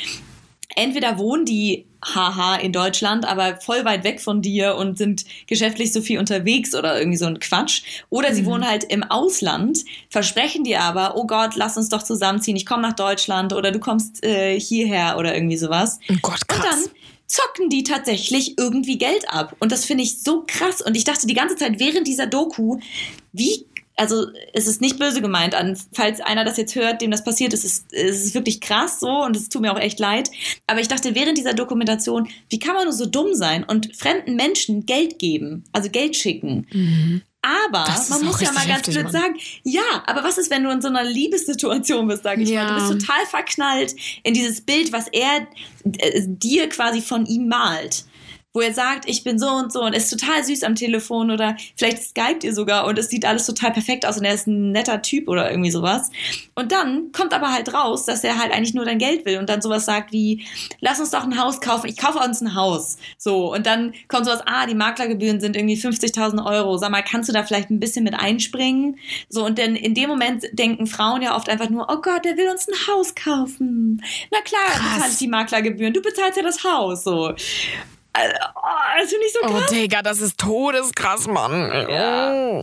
entweder 0.77 1.17
wohnen 1.17 1.45
die 1.45 1.85
haha 2.05 2.55
in 2.55 2.71
Deutschland, 2.71 3.25
aber 3.25 3.57
voll 3.59 3.83
weit 3.83 4.03
weg 4.03 4.21
von 4.21 4.41
dir 4.41 4.75
und 4.75 4.97
sind 4.97 5.25
geschäftlich 5.47 5.91
so 5.91 6.01
viel 6.01 6.19
unterwegs 6.19 6.75
oder 6.75 6.97
irgendwie 6.97 7.17
so 7.17 7.25
ein 7.25 7.39
Quatsch. 7.39 7.81
Oder 8.09 8.33
sie 8.33 8.43
mhm. 8.43 8.47
wohnen 8.47 8.67
halt 8.67 8.83
im 8.83 9.03
Ausland, 9.03 9.79
versprechen 10.09 10.63
dir 10.63 10.81
aber, 10.81 11.17
oh 11.17 11.25
Gott, 11.25 11.55
lass 11.55 11.77
uns 11.77 11.89
doch 11.89 12.03
zusammenziehen, 12.03 12.55
ich 12.55 12.65
komme 12.65 12.83
nach 12.83 12.93
Deutschland 12.93 13.53
oder 13.53 13.71
du 13.71 13.79
kommst 13.79 14.23
äh, 14.23 14.59
hierher 14.59 15.17
oder 15.17 15.33
irgendwie 15.33 15.57
sowas. 15.57 15.99
Oh 16.09 16.15
Gott, 16.21 16.47
krass. 16.47 16.65
Und 16.65 16.85
dann 16.85 16.91
zocken 17.27 17.69
die 17.69 17.83
tatsächlich 17.83 18.57
irgendwie 18.57 18.97
Geld 18.97 19.29
ab. 19.29 19.55
Und 19.59 19.71
das 19.71 19.85
finde 19.85 20.03
ich 20.03 20.21
so 20.21 20.43
krass. 20.47 20.81
Und 20.81 20.95
ich 20.95 21.03
dachte 21.03 21.27
die 21.27 21.33
ganze 21.33 21.55
Zeit 21.55 21.79
während 21.79 22.07
dieser 22.07 22.25
Doku, 22.25 22.79
wie 23.33 23.65
also 23.97 24.27
es 24.53 24.67
ist 24.67 24.79
nicht 24.79 24.99
böse 24.99 25.21
gemeint 25.21 25.55
an, 25.55 25.77
falls 25.91 26.21
einer 26.21 26.45
das 26.45 26.57
jetzt 26.57 26.75
hört, 26.75 27.01
dem 27.01 27.09
das 27.09 27.23
passiert 27.23 27.53
ist, 27.53 27.65
es 27.65 27.79
ist, 27.79 27.93
es 27.93 28.25
ist 28.25 28.35
wirklich 28.35 28.61
krass 28.61 28.99
so 28.99 29.09
und 29.09 29.35
es 29.35 29.49
tut 29.49 29.63
mir 29.63 29.73
auch 29.73 29.79
echt 29.79 29.99
leid. 29.99 30.29
Aber 30.67 30.79
ich 30.79 30.87
dachte 30.87 31.15
während 31.15 31.37
dieser 31.37 31.55
Dokumentation, 31.55 32.29
wie 32.49 32.59
kann 32.59 32.75
man 32.75 32.83
nur 32.83 32.93
so 32.93 33.07
dumm 33.07 33.33
sein 33.33 33.63
und 33.63 33.95
fremden 33.95 34.35
Menschen 34.35 34.85
Geld 34.85 35.17
geben, 35.17 35.63
also 35.71 35.89
Geld 35.89 36.15
schicken? 36.15 36.67
Mhm. 36.71 37.21
Aber 37.47 37.85
man 38.09 38.25
muss 38.25 38.41
ja 38.41 38.51
mal 38.51 38.67
ganz 38.67 38.87
blöd 38.87 39.09
sagen, 39.11 39.35
ja, 39.63 40.03
aber 40.05 40.23
was 40.23 40.37
ist, 40.37 40.51
wenn 40.51 40.63
du 40.63 40.71
in 40.71 40.81
so 40.81 40.89
einer 40.89 41.03
Liebessituation 41.03 42.07
bist, 42.07 42.23
sag 42.23 42.39
ich 42.39 42.49
ja. 42.49 42.63
mal? 42.63 42.79
Du 42.79 42.89
bist 42.89 43.07
total 43.07 43.25
verknallt 43.25 43.95
in 44.23 44.33
dieses 44.33 44.61
Bild, 44.61 44.91
was 44.91 45.07
er 45.07 45.47
äh, 45.99 46.23
dir 46.25 46.67
quasi 46.67 47.01
von 47.01 47.25
ihm 47.25 47.47
malt 47.47 48.05
wo 48.57 48.61
er 48.61 48.73
sagt, 48.73 49.07
ich 49.07 49.23
bin 49.23 49.37
so 49.37 49.49
und 49.51 49.71
so 49.71 49.83
und 49.83 49.93
ist 49.93 50.09
total 50.09 50.43
süß 50.43 50.63
am 50.63 50.73
Telefon 50.73 51.29
oder 51.29 51.55
vielleicht 51.75 52.01
skypt 52.01 52.43
ihr 52.43 52.55
sogar 52.55 52.87
und 52.87 52.97
es 52.97 53.07
sieht 53.07 53.23
alles 53.23 53.45
total 53.45 53.71
perfekt 53.71 54.03
aus 54.03 54.17
und 54.17 54.25
er 54.25 54.33
ist 54.33 54.47
ein 54.47 54.71
netter 54.71 55.03
Typ 55.03 55.27
oder 55.27 55.51
irgendwie 55.51 55.69
sowas. 55.69 56.09
Und 56.55 56.71
dann 56.71 57.11
kommt 57.11 57.35
aber 57.35 57.53
halt 57.53 57.71
raus, 57.71 58.05
dass 58.05 58.23
er 58.23 58.39
halt 58.39 58.51
eigentlich 58.51 58.73
nur 58.73 58.83
dein 58.83 58.97
Geld 58.97 59.25
will 59.25 59.37
und 59.37 59.47
dann 59.47 59.61
sowas 59.61 59.85
sagt 59.85 60.11
wie, 60.11 60.43
lass 60.81 60.99
uns 60.99 61.11
doch 61.11 61.23
ein 61.23 61.39
Haus 61.39 61.61
kaufen, 61.61 61.87
ich 61.87 61.97
kaufe 61.97 62.17
uns 62.17 62.41
ein 62.41 62.55
Haus. 62.55 62.97
So, 63.19 63.53
und 63.53 63.67
dann 63.67 63.93
kommt 64.07 64.25
sowas, 64.25 64.41
ah, 64.47 64.65
die 64.65 64.73
Maklergebühren 64.73 65.39
sind 65.39 65.55
irgendwie 65.55 65.77
50.000 65.77 66.43
Euro, 66.43 66.79
sag 66.79 66.89
mal, 66.89 67.03
kannst 67.03 67.29
du 67.29 67.33
da 67.33 67.43
vielleicht 67.43 67.69
ein 67.69 67.79
bisschen 67.79 68.03
mit 68.03 68.15
einspringen? 68.15 68.97
So, 69.29 69.45
und 69.45 69.59
dann 69.59 69.75
in 69.75 69.93
dem 69.93 70.09
Moment 70.09 70.45
denken 70.53 70.87
Frauen 70.87 71.21
ja 71.21 71.35
oft 71.35 71.47
einfach 71.47 71.69
nur, 71.69 71.85
oh 71.91 72.01
Gott, 72.01 72.25
der 72.25 72.37
will 72.37 72.49
uns 72.49 72.67
ein 72.67 72.87
Haus 72.91 73.13
kaufen. 73.13 74.01
Na 74.31 74.39
klar, 74.41 74.95
bezahle 74.95 75.11
ich 75.11 75.19
die 75.19 75.27
Maklergebühren, 75.27 75.93
du 75.93 76.01
bezahlst 76.01 76.37
ja 76.37 76.43
das 76.43 76.63
Haus, 76.63 77.03
so. 77.03 77.35
Oh, 78.55 78.99
das 78.99 79.09
finde 79.09 79.25
ich 79.25 79.33
so 79.33 79.39
oh, 79.43 79.47
krass. 79.47 79.63
Oh, 79.69 79.73
Digga, 79.73 80.01
das 80.01 80.21
ist 80.21 80.39
todeskrass, 80.39 81.27
Mann. 81.27 81.71
Ja. 81.89 82.61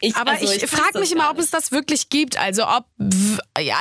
Ich, 0.00 0.16
Aber 0.16 0.32
also, 0.32 0.44
ich, 0.44 0.62
ich 0.62 0.70
frage 0.70 0.98
mich 0.98 1.12
immer, 1.12 1.30
ob 1.30 1.38
es 1.38 1.50
das 1.50 1.72
wirklich 1.72 2.08
gibt. 2.08 2.40
Also 2.40 2.64
ob, 2.66 2.86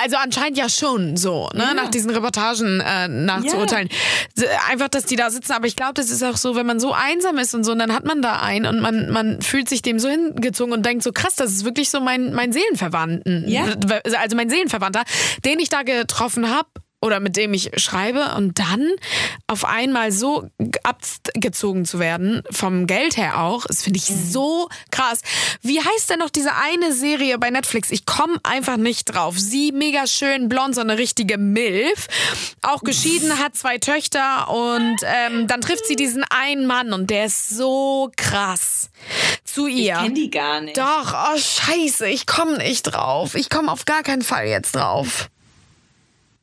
also 0.02 0.18
anscheinend 0.18 0.58
ja 0.58 0.70
schon 0.70 1.18
so, 1.18 1.50
ne, 1.54 1.64
ja. 1.64 1.74
nach 1.74 1.90
diesen 1.90 2.10
Reportagen 2.12 2.82
äh, 2.82 3.08
nachzuurteilen. 3.08 3.90
Ja. 4.36 4.46
Einfach, 4.70 4.90
dass 4.90 5.06
die 5.06 5.16
da 5.16 5.32
sitzen. 5.32 5.54
Aber 5.54 5.68
ich 5.68 5.76
glaube, 5.76 5.94
das 5.94 6.10
ist 6.10 6.24
auch 6.24 6.38
so, 6.38 6.56
wenn 6.56 6.66
man 6.66 6.80
so 6.80 6.94
einsam 6.94 7.38
ist 7.38 7.54
und 7.56 7.64
so, 7.64 7.72
und 7.72 7.80
dann 7.80 7.94
hat 7.94 8.06
man 8.06 8.22
da 8.22 8.42
einen 8.42 8.66
und 8.66 8.82
man, 8.82 9.10
man 9.10 9.42
fühlt 9.42 9.70
sich 9.70 9.82
dem 9.82 10.00
so 10.00 10.10
hingezogen 10.10 10.74
und 10.74 10.86
denkt 10.86 11.04
so, 11.04 11.12
krass, 11.12 11.36
das 11.36 11.52
ist 11.52 11.66
wirklich 11.66 11.90
so 11.90 12.02
mein, 12.02 12.34
mein 12.34 12.52
Seelenverwandten. 12.52 13.48
Ja. 13.48 13.66
Also 14.20 14.36
mein 14.36 14.50
Seelenverwandter, 14.50 15.04
den 15.46 15.60
ich 15.60 15.70
da 15.70 15.84
getroffen 15.84 16.50
habe 16.50 16.70
oder 17.02 17.20
mit 17.20 17.38
dem 17.38 17.54
ich 17.54 17.72
schreibe 17.78 18.34
und 18.36 18.60
dann 18.60 18.92
auf 19.48 19.64
einmal 19.66 20.12
so 20.12 20.50
abgezogen 20.84 21.86
zu 21.86 22.00
werden, 22.00 22.44
vom 22.52 22.88
Geld 22.88 23.16
her 23.18 23.42
auch, 23.42 23.66
das 23.66 23.84
finde 23.84 24.00
ich 24.00 24.10
mhm. 24.10 24.32
so 24.32 24.70
krass. 24.92 25.22
Wie 25.62 25.80
heißt 25.80 26.10
denn 26.10 26.20
noch 26.20 26.30
diese 26.30 26.56
eine 26.56 26.94
Serie 26.94 27.38
bei 27.38 27.50
Netflix? 27.50 27.92
Ich 27.92 28.06
komme 28.06 28.38
einfach 28.44 28.78
nicht 28.78 29.06
drauf. 29.06 29.40
Sie 29.40 29.72
mega 29.72 30.08
schön 30.08 30.50
blond, 30.50 30.76
so 30.76 30.82
eine 30.82 30.98
richtige 30.98 31.38
Milf. 31.38 32.08
Auch 32.62 32.82
geschieden, 32.82 33.40
hat 33.40 33.56
zwei 33.56 33.78
Töchter 33.78 34.50
und 34.50 34.98
ähm, 35.04 35.48
dann 35.48 35.62
trifft 35.62 35.86
sie 35.86 35.96
diesen 35.96 36.26
einen 36.30 36.66
Mann 36.66 36.92
und 36.92 37.10
der 37.10 37.26
ist 37.26 37.50
so 37.50 38.12
krass 38.18 38.90
zu 39.46 39.68
ihr. 39.68 39.94
Ich 39.94 40.02
kenne 40.02 40.14
die 40.14 40.30
gar 40.30 40.62
nicht. 40.62 40.78
Doch, 40.78 41.14
oh 41.14 41.38
scheiße, 41.38 42.08
ich 42.08 42.28
komme 42.28 42.58
nicht 42.58 42.84
drauf. 42.84 43.36
Ich 43.36 43.50
komme 43.50 43.72
auf 43.72 43.86
gar 43.86 44.04
keinen 44.04 44.22
Fall 44.22 44.48
jetzt 44.48 44.76
drauf. 44.76 45.30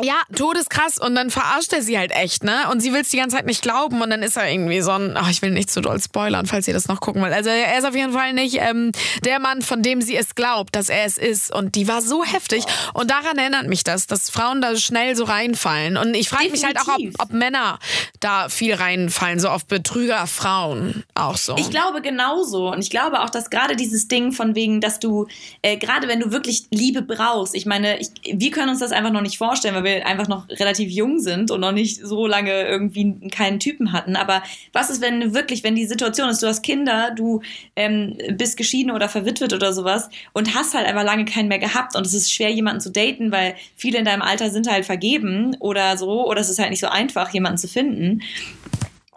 ja, 0.00 0.22
todeskrass. 0.34 0.98
Und 0.98 1.14
dann 1.14 1.30
verarscht 1.30 1.72
er 1.72 1.82
sie 1.82 1.98
halt 1.98 2.12
echt, 2.12 2.44
ne? 2.44 2.68
Und 2.70 2.80
sie 2.80 2.92
will 2.92 3.00
es 3.00 3.10
die 3.10 3.16
ganze 3.16 3.36
Zeit 3.36 3.46
nicht 3.46 3.62
glauben. 3.62 4.00
Und 4.00 4.10
dann 4.10 4.22
ist 4.22 4.36
er 4.36 4.50
irgendwie 4.50 4.80
so 4.80 4.92
ein, 4.92 5.16
ach, 5.16 5.30
ich 5.30 5.42
will 5.42 5.50
nicht 5.50 5.70
zu 5.70 5.80
doll 5.80 6.00
spoilern, 6.00 6.46
falls 6.46 6.68
ihr 6.68 6.74
das 6.74 6.88
noch 6.88 7.00
gucken 7.00 7.22
wollt. 7.22 7.32
Also 7.32 7.50
er 7.50 7.78
ist 7.78 7.84
auf 7.84 7.94
jeden 7.94 8.12
Fall 8.12 8.32
nicht 8.32 8.58
ähm, 8.60 8.92
der 9.24 9.40
Mann, 9.40 9.62
von 9.62 9.82
dem 9.82 10.00
sie 10.00 10.16
es 10.16 10.34
glaubt, 10.34 10.76
dass 10.76 10.88
er 10.88 11.04
es 11.04 11.18
ist. 11.18 11.52
Und 11.52 11.74
die 11.74 11.88
war 11.88 12.00
so 12.00 12.24
heftig. 12.24 12.64
Und 12.94 13.10
daran 13.10 13.38
erinnert 13.38 13.66
mich 13.66 13.82
das, 13.82 14.06
dass 14.06 14.30
Frauen 14.30 14.60
da 14.60 14.76
schnell 14.76 15.16
so 15.16 15.24
reinfallen. 15.24 15.96
Und 15.96 16.14
ich 16.14 16.28
frage 16.28 16.50
mich 16.50 16.64
halt 16.64 16.78
auch, 16.80 16.88
ob, 16.88 17.00
ob, 17.18 17.32
Männer 17.32 17.78
da 18.20 18.48
viel 18.48 18.74
reinfallen, 18.74 19.40
so 19.40 19.48
auf 19.48 19.66
Betrügerfrauen 19.66 21.04
auch 21.14 21.36
so. 21.36 21.56
Ich 21.56 21.70
glaube 21.70 22.02
genauso. 22.02 22.70
Und 22.70 22.80
ich 22.80 22.90
glaube 22.90 23.20
auch, 23.20 23.30
dass 23.30 23.50
gerade 23.50 23.74
dieses 23.74 24.08
Ding 24.08 24.32
von 24.32 24.54
wegen, 24.54 24.80
dass 24.80 25.00
du, 25.00 25.26
äh, 25.62 25.76
gerade 25.76 26.08
wenn 26.08 26.20
du 26.20 26.30
wirklich 26.30 26.66
Liebe 26.70 27.02
brauchst, 27.02 27.54
ich 27.54 27.66
meine, 27.66 27.98
ich, 27.98 28.08
wir 28.32 28.50
können 28.50 28.70
uns 28.70 28.80
das 28.80 28.92
einfach 28.92 29.10
noch 29.10 29.22
nicht 29.22 29.38
vorstellen, 29.38 29.74
weil 29.74 29.84
wir 29.84 29.87
wir 29.88 30.06
einfach 30.06 30.28
noch 30.28 30.48
relativ 30.48 30.90
jung 30.90 31.20
sind 31.20 31.50
und 31.50 31.60
noch 31.60 31.72
nicht 31.72 32.00
so 32.04 32.26
lange 32.26 32.66
irgendwie 32.66 33.28
keinen 33.30 33.58
Typen 33.58 33.92
hatten. 33.92 34.16
Aber 34.16 34.42
was 34.72 34.90
ist, 34.90 35.00
wenn 35.00 35.34
wirklich, 35.34 35.64
wenn 35.64 35.74
die 35.74 35.86
Situation 35.86 36.28
ist, 36.28 36.42
du 36.42 36.46
hast 36.46 36.62
Kinder, 36.62 37.12
du 37.16 37.42
ähm, 37.76 38.16
bist 38.32 38.56
geschieden 38.56 38.90
oder 38.90 39.08
verwitwet 39.08 39.52
oder 39.52 39.72
sowas 39.72 40.08
und 40.32 40.54
hast 40.54 40.74
halt 40.74 40.86
einfach 40.86 41.04
lange 41.04 41.24
keinen 41.24 41.48
mehr 41.48 41.58
gehabt 41.58 41.96
und 41.96 42.06
es 42.06 42.14
ist 42.14 42.32
schwer, 42.32 42.50
jemanden 42.50 42.80
zu 42.80 42.90
daten, 42.90 43.32
weil 43.32 43.54
viele 43.76 43.98
in 43.98 44.04
deinem 44.04 44.22
Alter 44.22 44.50
sind 44.50 44.70
halt 44.70 44.86
vergeben 44.86 45.56
oder 45.60 45.96
so, 45.96 46.26
oder 46.28 46.40
es 46.40 46.48
ist 46.48 46.58
halt 46.58 46.70
nicht 46.70 46.80
so 46.80 46.88
einfach, 46.88 47.32
jemanden 47.32 47.58
zu 47.58 47.68
finden. 47.68 48.22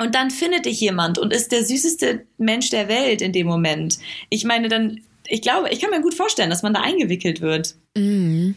Und 0.01 0.15
dann 0.15 0.31
findet 0.31 0.65
dich 0.65 0.81
jemand 0.81 1.19
und 1.19 1.31
ist 1.31 1.51
der 1.51 1.63
süßeste 1.63 2.25
Mensch 2.39 2.71
der 2.71 2.87
Welt 2.87 3.21
in 3.21 3.33
dem 3.33 3.45
Moment. 3.45 3.99
Ich 4.29 4.43
meine, 4.45 4.67
dann, 4.67 5.01
ich 5.27 5.43
glaube, 5.43 5.69
ich 5.69 5.79
kann 5.79 5.91
mir 5.91 6.01
gut 6.01 6.15
vorstellen, 6.15 6.49
dass 6.49 6.63
man 6.63 6.73
da 6.73 6.81
eingewickelt 6.81 7.41
wird. 7.41 7.75
Mhm. 7.95 8.55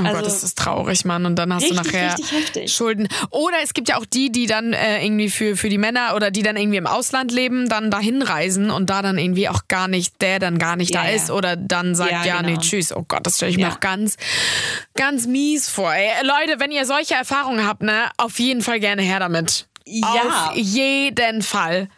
Oh 0.00 0.04
Also- 0.04 0.16
Gott, 0.16 0.26
das 0.26 0.42
ist 0.44 0.58
traurig, 0.58 1.04
Mann. 1.04 1.26
Und 1.26 1.36
dann 1.36 1.52
hast 1.52 1.62
Richtig, 1.64 1.78
du 1.80 1.84
nachher. 1.84 2.68
Schulden. 2.68 3.08
Oder 3.30 3.56
es 3.64 3.74
gibt 3.74 3.88
ja 3.88 3.98
auch 3.98 4.06
die, 4.06 4.30
die 4.30 4.46
dann 4.46 4.72
äh, 4.72 5.04
irgendwie 5.04 5.28
für, 5.30 5.56
für 5.56 5.68
die 5.68 5.78
Männer 5.78 6.14
oder 6.14 6.30
die 6.30 6.42
dann 6.42 6.56
irgendwie 6.56 6.78
im 6.78 6.86
Ausland 6.86 7.32
leben, 7.32 7.68
dann 7.68 7.90
dahin 7.90 8.22
reisen 8.22 8.70
und 8.70 8.90
da 8.90 9.02
dann 9.02 9.18
irgendwie 9.18 9.48
auch 9.48 9.62
gar 9.68 9.88
nicht, 9.88 10.20
der 10.22 10.38
dann 10.38 10.58
gar 10.58 10.76
nicht 10.76 10.94
Ja, 10.94 11.02
da 11.02 11.08
ja. 11.08 11.16
ist 11.16 11.30
oder 11.30 11.56
dann 11.56 11.94
sagt, 11.94 12.12
ja, 12.12 12.24
Ja, 12.24 12.42
nee, 12.42 12.48
genau. 12.50 12.60
tschüss. 12.60 12.94
Oh 12.94 13.04
Gott, 13.06 13.26
das 13.26 13.36
stelle 13.36 13.50
ich 13.50 13.56
mir 13.58 13.68
auch 13.72 13.80
ganz, 13.80 14.16
ganz 14.94 15.26
mies 15.26 15.68
vor. 15.68 15.92
Ey, 15.92 16.10
Leute, 16.22 16.60
wenn 16.60 16.70
ihr 16.70 16.84
solche 16.86 17.14
Erfahrungen 17.14 17.66
habt, 17.66 17.82
ne, 17.82 18.10
auf 18.16 18.38
jeden 18.38 18.62
Fall 18.62 18.80
gerne 18.80 19.02
her 19.02 19.20
damit. 19.20 19.66
Ja. 19.86 20.50
Auf 20.50 20.56
jeden 20.56 21.42
Fall. 21.42 21.88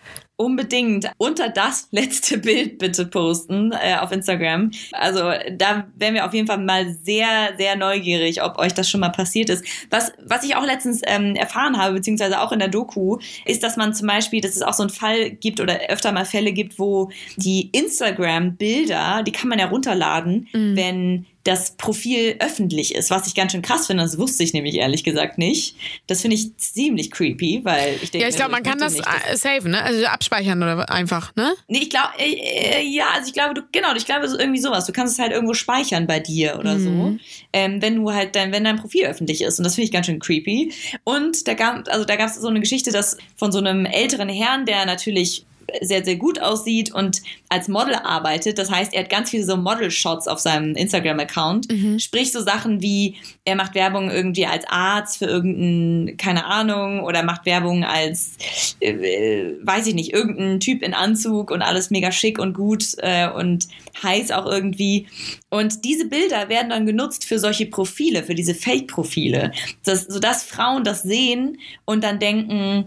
Unbedingt 0.41 1.11
unter 1.19 1.51
das 1.51 1.89
letzte 1.91 2.39
Bild 2.39 2.79
bitte 2.79 3.05
posten 3.05 3.73
äh, 3.73 3.97
auf 3.97 4.11
Instagram. 4.11 4.71
Also 4.93 5.33
da 5.53 5.87
wären 5.97 6.15
wir 6.15 6.25
auf 6.25 6.33
jeden 6.33 6.47
Fall 6.47 6.57
mal 6.57 6.95
sehr, 7.05 7.51
sehr 7.59 7.77
neugierig, 7.77 8.43
ob 8.43 8.59
euch 8.59 8.73
das 8.73 8.89
schon 8.89 9.01
mal 9.01 9.11
passiert 9.11 9.51
ist. 9.51 9.63
Was, 9.91 10.13
was 10.25 10.43
ich 10.43 10.57
auch 10.57 10.65
letztens 10.65 11.03
ähm, 11.07 11.37
erfahren 11.37 11.77
habe, 11.77 11.97
beziehungsweise 11.97 12.41
auch 12.41 12.53
in 12.53 12.59
der 12.59 12.69
Doku, 12.69 13.19
ist, 13.45 13.63
dass 13.63 13.77
man 13.77 13.93
zum 13.93 14.07
Beispiel, 14.07 14.41
dass 14.41 14.57
es 14.57 14.63
auch 14.63 14.73
so 14.73 14.83
einen 14.83 14.91
Fall 14.91 15.31
gibt 15.31 15.61
oder 15.61 15.79
öfter 15.91 16.11
mal 16.11 16.25
Fälle 16.25 16.53
gibt, 16.53 16.79
wo 16.79 17.11
die 17.37 17.69
Instagram-Bilder, 17.73 19.23
die 19.27 19.33
kann 19.33 19.51
man 19.51 19.59
ja 19.59 19.67
runterladen, 19.67 20.49
wenn 20.53 21.27
das 21.45 21.77
Profil 21.77 22.37
öffentlich 22.39 22.95
ist, 22.95 23.11
was 23.11 23.27
ich 23.27 23.35
ganz 23.35 23.53
schön 23.53 23.63
krass 23.63 23.87
finde. 23.87 24.03
Das 24.03 24.19
wusste 24.19 24.43
ich 24.45 24.53
nämlich 24.53 24.75
ehrlich 24.75 25.05
gesagt 25.05 25.39
nicht. 25.39 25.75
Das 26.07 26.21
finde 26.21 26.37
ich 26.37 26.57
ziemlich 26.59 27.11
creepy, 27.11 27.61
weil 27.65 27.99
ich 28.03 28.11
denke, 28.11 28.25
Ja, 28.25 28.29
ich 28.29 28.37
glaube, 28.37 28.51
man 28.53 28.63
kann 28.63 28.79
das 28.79 28.95
nicht, 28.95 29.07
äh, 29.07 29.37
saven, 29.37 29.71
ne? 29.71 29.83
Also 29.83 30.05
abspeichern 30.05 30.63
oder 30.63 30.91
einfach, 30.91 31.35
ne? 31.37 31.55
Nee, 31.69 31.79
ich 31.79 31.91
glaube, 31.91 32.11
äh, 32.19 32.81
äh, 32.81 32.83
ja, 32.83 33.07
also 33.15 33.29
ich 33.29 33.33
glaube, 33.33 33.55
du, 33.55 33.63
genau, 33.73 33.95
ich 33.95 34.05
glaube, 34.05 34.29
so 34.29 34.39
irgendwie 34.39 34.61
sowas. 34.61 34.85
Du 34.85 34.93
kannst 34.93 35.15
es 35.15 35.19
halt 35.19 35.33
irgendwo 35.33 35.55
speichern 35.55 36.07
bei 36.07 36.21
dir 36.21 36.59
oder 36.59 36.79
so, 36.79 37.17
ähm, 37.53 37.81
wenn 37.81 37.97
du 37.97 38.13
halt 38.13 38.37
dein, 38.37 38.53
wenn 38.53 38.65
dein 38.65 38.77
Profil 38.77 39.07
öffentlich 39.07 39.41
ist. 39.41 39.59
Und 39.59 39.65
das 39.65 39.77
finde 39.77 39.87
ich 39.87 39.93
ganz 39.93 40.07
schön 40.07 40.19
creepy. 40.19 40.73
Und 41.05 41.49
da 41.49 41.55
gab, 41.55 41.89
also 41.89 42.05
da 42.05 42.17
gab 42.17 42.29
es 42.29 42.37
so 42.37 42.49
eine 42.49 42.61
Geschichte, 42.61 42.93
dass 42.93 43.17
von 43.37 43.51
so 43.51 43.59
einem 43.59 43.87
älteren 43.87 44.29
Herrn, 44.29 44.67
der 44.67 44.85
natürlich 44.85 45.47
sehr, 45.81 46.05
sehr 46.05 46.17
gut 46.17 46.41
aussieht 46.41 46.93
und 46.93 47.23
als 47.49 47.69
Model 47.69 47.95
arbeitet. 47.95 48.59
Das 48.59 48.71
heißt, 48.71 48.95
er 48.95 49.03
hat 49.03 49.11
ganz 49.11 49.31
viele 49.31 49.45
so 49.45 49.57
Model-Shots 49.57 50.29
auf 50.29 50.39
seinem 50.39 50.75
Instagram-Account. 50.75 51.69
Sprich 52.01 52.33
so 52.33 52.43
Sachen 52.43 52.83
wie, 52.83 53.17
er 53.45 53.57
macht 53.57 53.75
Werbung 53.75 54.11
irgendwie 54.11 54.47
als 54.47 54.65
Arzt 54.69 55.19
für 55.19 55.27
irgendeinen, 55.27 56.17
keine 56.17 56.47
Ahnung, 56.47 57.01
oder 57.01 57.23
macht 57.23 57.47
Werbung 57.47 57.85
als, 57.85 58.37
äh, 58.81 58.91
äh, 58.91 59.57
weiß 59.63 59.87
ich 59.87 59.95
nicht, 59.95 60.13
irgendein 60.13 60.61
Typ 60.61 60.83
in 60.83 60.95
Anzug 60.95 61.51
und 61.51 61.63
alles 61.63 61.91
mega 61.91 62.13
schick 62.13 62.39
und 62.39 62.55
gut 62.55 62.85
äh, 62.99 63.29
und 63.29 63.69
heiß 64.03 64.31
auch 64.31 64.47
irgendwie. 64.47 65.07
Und 65.49 65.85
diese 65.85 66.07
Bilder 66.07 66.49
werden 66.49 66.71
dann 66.71 66.87
genutzt 66.87 67.25
für 67.25 67.39
solche 67.39 67.67
Profile, 67.67 68.23
für 68.23 68.35
diese 68.35 68.55
Fake-Profile, 68.55 69.53
das, 69.85 70.03
sodass 70.03 70.45
Frauen 70.45 70.85
das 70.85 71.03
sehen 71.03 71.59
und 71.85 72.05
dann 72.05 72.19
denken, 72.19 72.87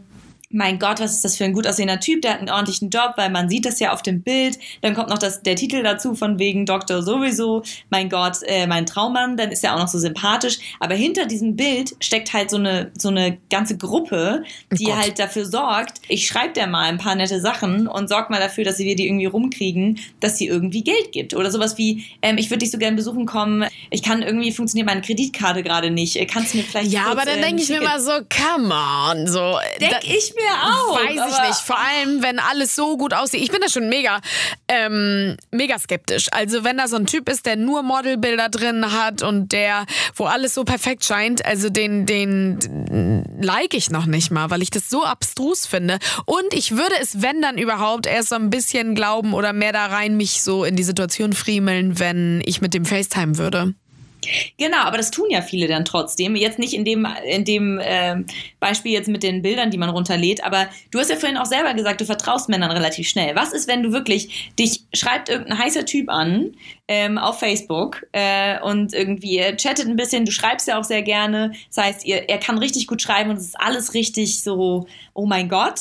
mein 0.54 0.80
Gott, 0.80 1.00
was 1.00 1.12
ist 1.14 1.26
das 1.26 1.36
für 1.36 1.44
ein 1.46 1.54
gut 1.54 1.68
aussehender 1.68 2.00
Typ, 2.00 2.22
der 2.22 2.32
hat 2.34 2.40
einen 2.40 2.50
ordentlichen 2.50 2.90
Job, 2.90 3.14
weil 3.18 3.30
man 3.30 3.50
sieht 3.50 3.66
das 3.66 3.80
ja 3.80 3.92
auf 3.92 4.02
dem 4.04 4.22
Bild. 4.22 4.58
Dann 4.82 4.94
kommt 4.94 5.10
noch 5.10 5.18
das, 5.18 5.42
der 5.42 5.56
Titel 5.56 5.84
dazu 5.84 6.16
von 6.16 6.40
wegen 6.40 6.66
Doktor 6.66 7.02
sowieso, 7.04 7.64
mein 7.90 8.08
Gott, 8.10 8.38
äh, 8.46 8.68
mein 8.68 8.86
Traummann, 8.86 9.36
dann 9.36 9.52
ist 9.52 9.64
er 9.64 9.76
auch 9.76 9.80
noch 9.80 9.88
so 9.88 9.98
sympathisch. 10.00 10.60
Aber 10.80 10.96
hinter 10.96 11.26
diesem 11.26 11.56
Bild 11.56 11.96
steckt 12.00 12.34
halt 12.34 12.50
so 12.52 12.58
eine, 12.58 12.92
so 12.98 13.10
eine 13.10 13.38
ganze 13.50 13.78
Gruppe, 13.78 14.44
die 14.72 14.86
Gott. 14.86 14.96
halt 14.98 15.20
dafür 15.20 15.46
sorgt, 15.46 16.00
ich 16.08 16.28
schreibe 16.28 16.54
der 16.54 16.68
mal 16.68 16.84
ein 16.84 16.98
paar 17.00 17.16
nette 17.16 17.42
Sachen 17.42 17.88
und 17.88 18.08
sorg 18.08 18.30
mal 18.30 18.40
dafür, 18.40 18.64
dass 18.64 18.78
wir 18.80 18.96
die 18.96 19.08
irgendwie 19.08 19.26
rumkriegen, 19.26 20.00
dass 20.20 20.38
sie 20.38 20.46
irgendwie 20.48 20.84
Geld 20.84 21.12
gibt. 21.12 21.34
Oder 21.36 21.50
sowas 21.52 21.78
wie, 21.80 22.06
ähm, 22.22 22.38
ich 22.38 22.50
würde 22.50 22.60
dich 22.60 22.72
so 22.72 22.78
gerne 22.78 22.96
besuchen 22.96 23.26
kommen, 23.26 23.66
ich 23.90 24.04
kann 24.04 24.22
irgendwie, 24.22 24.52
funktioniert 24.52 24.88
meine 24.88 25.02
Kreditkarte 25.02 25.64
gerade 25.64 25.90
nicht, 25.90 26.16
Äh, 26.18 26.26
kannst 26.28 26.54
du 26.54 26.58
mir 26.58 26.64
vielleicht 26.64 26.92
Ja, 26.92 27.06
kurz, 27.06 27.12
aber 27.14 27.26
dann 27.26 27.38
ähm, 27.40 27.42
denke 27.44 27.64
ich 27.64 27.70
mir 27.70 27.82
mal 27.82 28.00
so, 28.00 28.12
come 28.30 28.74
on, 28.74 29.28
so. 29.28 29.58
Denk 29.80 29.92
da- 29.92 30.00
ich 30.04 30.34
mir 30.36 30.43
auch. 30.64 30.96
Weiß 30.96 31.32
ich 31.32 31.48
nicht. 31.48 31.60
Vor 31.60 31.78
allem, 31.78 32.22
wenn 32.22 32.40
alles 32.40 32.76
so 32.76 32.98
gut 32.98 33.14
aussieht. 33.14 33.42
Ich 33.42 33.52
bin 33.52 33.62
da 33.62 33.70
schon 33.70 33.90
mega, 33.90 34.20
ähm, 34.68 35.38
mega 35.52 35.78
skeptisch. 35.80 36.28
Also 36.32 36.64
wenn 36.64 36.78
da 36.78 36.88
so 36.88 36.96
ein 36.96 37.06
Typ 37.06 37.30
ist, 37.30 37.46
der 37.46 37.56
nur 37.56 37.84
Modelbilder 37.84 38.50
drin 38.50 38.92
hat 38.92 39.22
und 39.22 39.52
der, 39.52 39.86
wo 40.16 40.26
alles 40.26 40.54
so 40.54 40.64
perfekt 40.64 41.06
scheint, 41.06 41.46
also 41.46 41.70
den, 41.70 42.06
den 42.06 43.24
like 43.40 43.74
ich 43.74 43.90
noch 43.90 44.06
nicht 44.06 44.32
mal, 44.32 44.50
weil 44.50 44.62
ich 44.62 44.70
das 44.70 44.90
so 44.90 45.04
abstrus 45.04 45.66
finde. 45.66 46.00
Und 46.26 46.54
ich 46.54 46.72
würde 46.72 46.96
es, 47.02 47.22
wenn 47.22 47.42
dann 47.42 47.58
überhaupt, 47.58 48.06
erst 48.06 48.30
so 48.30 48.36
ein 48.36 48.50
bisschen 48.50 48.96
glauben 48.96 49.34
oder 49.34 49.54
mehr 49.54 49.74
da 49.74 49.88
rein 49.88 50.18
mich 50.18 50.44
so 50.44 50.64
in 50.64 50.76
die 50.76 50.84
Situation 50.84 51.34
friemeln, 51.34 52.00
wenn 52.00 52.42
ich 52.46 52.62
mit 52.62 52.74
dem 52.74 52.86
FaceTime 52.86 53.38
würde. 53.38 53.74
Genau, 54.58 54.78
aber 54.78 54.98
das 54.98 55.12
tun 55.12 55.30
ja 55.30 55.42
viele 55.42 55.68
dann 55.68 55.86
trotzdem. 55.86 56.36
Jetzt 56.36 56.60
nicht 56.60 56.74
in 56.74 56.86
dem, 56.86 57.08
in 57.26 57.46
dem 57.46 57.80
ähm, 57.82 58.26
Beispiel 58.60 58.92
jetzt 58.92 59.08
mit 59.08 59.24
den 59.24 59.42
Bildern, 59.42 59.72
die 59.72 59.78
man 59.78 59.90
runterlädt, 59.90 60.44
aber 60.44 60.68
du 60.92 61.00
hast 61.00 61.10
ja 61.10 61.16
vorhin 61.16 61.38
auch 61.38 61.46
selber 61.46 61.74
gesagt, 61.74 62.02
du 62.02 62.06
vertraust 62.06 62.50
Männern 62.50 62.72
relativ 62.72 63.08
schnell. 63.08 63.36
Was 63.36 63.54
ist, 63.54 63.68
wenn 63.68 63.84
du 63.84 63.92
wirklich, 63.92 64.52
dich 64.60 64.82
schreibt 64.94 65.30
irgendein 65.30 65.60
heißer 65.60 65.86
Typ 65.86 66.10
an 66.10 66.56
ähm, 66.90 67.18
auf 67.18 67.40
Facebook 67.40 68.06
äh, 68.12 68.60
und 68.62 68.94
irgendwie 68.94 69.38
ihr 69.38 69.56
chattet 69.56 69.88
ein 69.88 69.96
bisschen, 69.96 70.26
du 70.26 70.32
schreibst 70.32 70.68
ja 70.68 70.78
auch 70.78 70.84
sehr 70.84 71.02
gerne. 71.02 71.54
Das 71.74 71.84
heißt, 71.86 72.06
ihr, 72.06 72.30
er 72.30 72.40
kann 72.40 72.58
richtig 72.58 72.88
gut 72.88 73.02
schreiben 73.02 73.30
und 73.30 73.38
es 73.38 73.46
ist 73.46 73.60
alles 73.60 73.94
richtig 73.94 74.44
so, 74.44 74.86
oh 75.14 75.26
mein 75.26 75.48
Gott, 75.48 75.80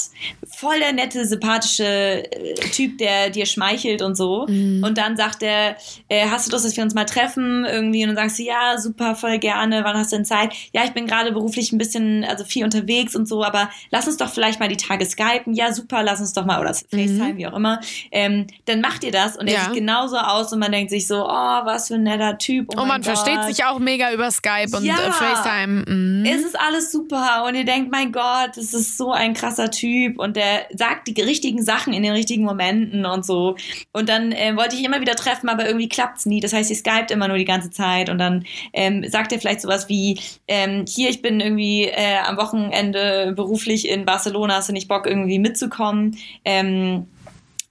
voll 0.49 0.79
der 0.79 0.93
nette, 0.93 1.27
sympathische 1.27 1.85
äh, 1.85 2.55
Typ, 2.71 2.99
der 2.99 3.31
dir 3.31 3.47
schmeichelt 3.47 4.01
und 4.03 4.17
so. 4.17 4.43
Und 4.43 4.95
dann 4.97 5.17
sagt 5.17 5.43
er, 5.43 5.77
äh, 6.09 6.27
hast 6.29 6.47
du 6.47 6.53
Lust, 6.53 6.65
dass 6.65 6.77
wir 6.77 6.85
uns 6.85 6.95
mal 6.95 7.05
treffen 7.05 7.65
irgendwie? 7.65 8.03
Und 8.03 8.11
dann 8.11 8.17
sagst 8.17 8.39
du, 8.39 8.45
ja, 8.45 8.79
super, 8.79 9.15
voll 9.17 9.39
gerne. 9.39 9.83
Wann 9.85 9.97
hast 9.97 10.13
du 10.13 10.17
denn 10.17 10.25
Zeit? 10.25 10.53
Ja, 10.73 10.85
ich 10.85 10.93
bin 10.93 11.07
gerade 11.07 11.33
beruflich 11.33 11.73
ein 11.73 11.79
bisschen, 11.79 12.23
also 12.25 12.45
viel 12.45 12.63
unterwegs 12.65 13.17
und 13.17 13.27
so, 13.27 13.43
aber 13.43 13.71
lass 13.91 14.07
uns 14.07 14.19
doch 14.19 14.31
vielleicht 14.33 14.61
mal 14.61 14.69
die 14.69 14.77
Tage 14.77 15.05
skypen. 15.05 15.55
Ja, 15.55 15.73
super, 15.73 16.03
lass 16.05 16.21
uns 16.21 16.33
doch 16.33 16.45
mal, 16.45 16.61
oder 16.61 16.75
FaceTime, 16.75 17.37
wie 17.39 17.47
auch 17.49 17.57
immer. 17.57 17.81
Ähm, 18.13 18.47
dann 18.67 18.81
macht 18.81 19.03
ihr 19.03 19.11
das 19.13 19.37
und 19.37 19.49
er 19.49 19.55
Ja. 19.55 19.65
sieht 19.65 19.75
genauso 19.75 20.17
aus 20.19 20.53
und 20.53 20.59
man 20.61 20.71
denkt 20.71 20.91
sich 20.93 21.07
so, 21.09 21.25
oh, 21.27 21.29
was 21.65 21.89
für 21.89 21.95
ein 21.95 22.05
netter 22.05 22.39
Typ. 22.39 22.69
Oh 22.77 22.81
Und 22.83 22.89
man 22.89 23.03
Gott. 23.03 23.17
versteht 23.17 23.43
sich 23.45 23.65
auch 23.65 23.79
mega 23.81 24.13
über 24.13 24.31
Skype 24.31 24.77
und 24.77 24.85
Ja. 24.85 24.95
FaceTime. 24.97 25.85
Mhm. 25.87 26.25
Es 26.25 26.43
ist 26.45 26.59
alles 26.59 26.93
super 26.93 27.45
und 27.49 27.55
ihr 27.57 27.65
denkt, 27.65 27.91
mein 27.91 28.13
Gott, 28.13 28.51
das 28.57 28.73
ist 28.73 28.97
so 28.97 29.11
ein 29.13 29.35
krasser 29.35 29.71
Typ 29.71 30.19
und 30.19 30.37
der 30.37 30.67
sagt 30.75 31.09
die 31.09 31.21
richtigen 31.21 31.63
Sachen 31.65 31.93
in 31.93 32.03
den 32.03 32.13
richtigen 32.13 32.45
Momenten 32.45 33.05
und 33.07 33.27
so. 33.27 33.57
Und 33.93 34.09
dann 34.09 34.33
äh, 34.33 34.57
wollte 34.57 34.77
ich 34.77 34.85
immer 34.85 35.01
wieder 35.01 35.17
treffen, 35.17 35.49
aber 35.49 35.67
irgendwie 35.67 35.89
klappt's 35.89 36.27
nie. 36.27 36.41
Das 36.41 36.53
heißt, 36.53 36.71
ihr 36.71 36.77
skypt 36.77 37.11
immer 37.11 37.27
nur 37.29 37.39
die 37.39 37.45
ganze 37.45 37.71
Zeit 37.71 38.09
und 38.09 38.19
dann 38.19 38.45
ähm, 38.73 39.09
sagt 39.09 39.33
er 39.33 39.41
vielleicht 39.41 39.61
sowas 39.63 39.89
wie, 39.89 40.21
ähm, 40.47 40.85
hier, 40.89 41.11
ich 41.11 41.23
bin 41.23 41.41
irgendwie 41.41 41.85
äh, 41.87 42.19
am 42.25 42.37
Wochenende 42.37 43.33
beruflich 43.35 43.89
in 43.89 44.05
Barcelona, 44.05 44.57
hast 44.57 44.69
du 44.69 44.73
nicht 44.73 44.89
Bock 44.89 45.07
irgendwie 45.07 45.39
mitzukommen? 45.39 46.19
Ähm, 46.45 47.07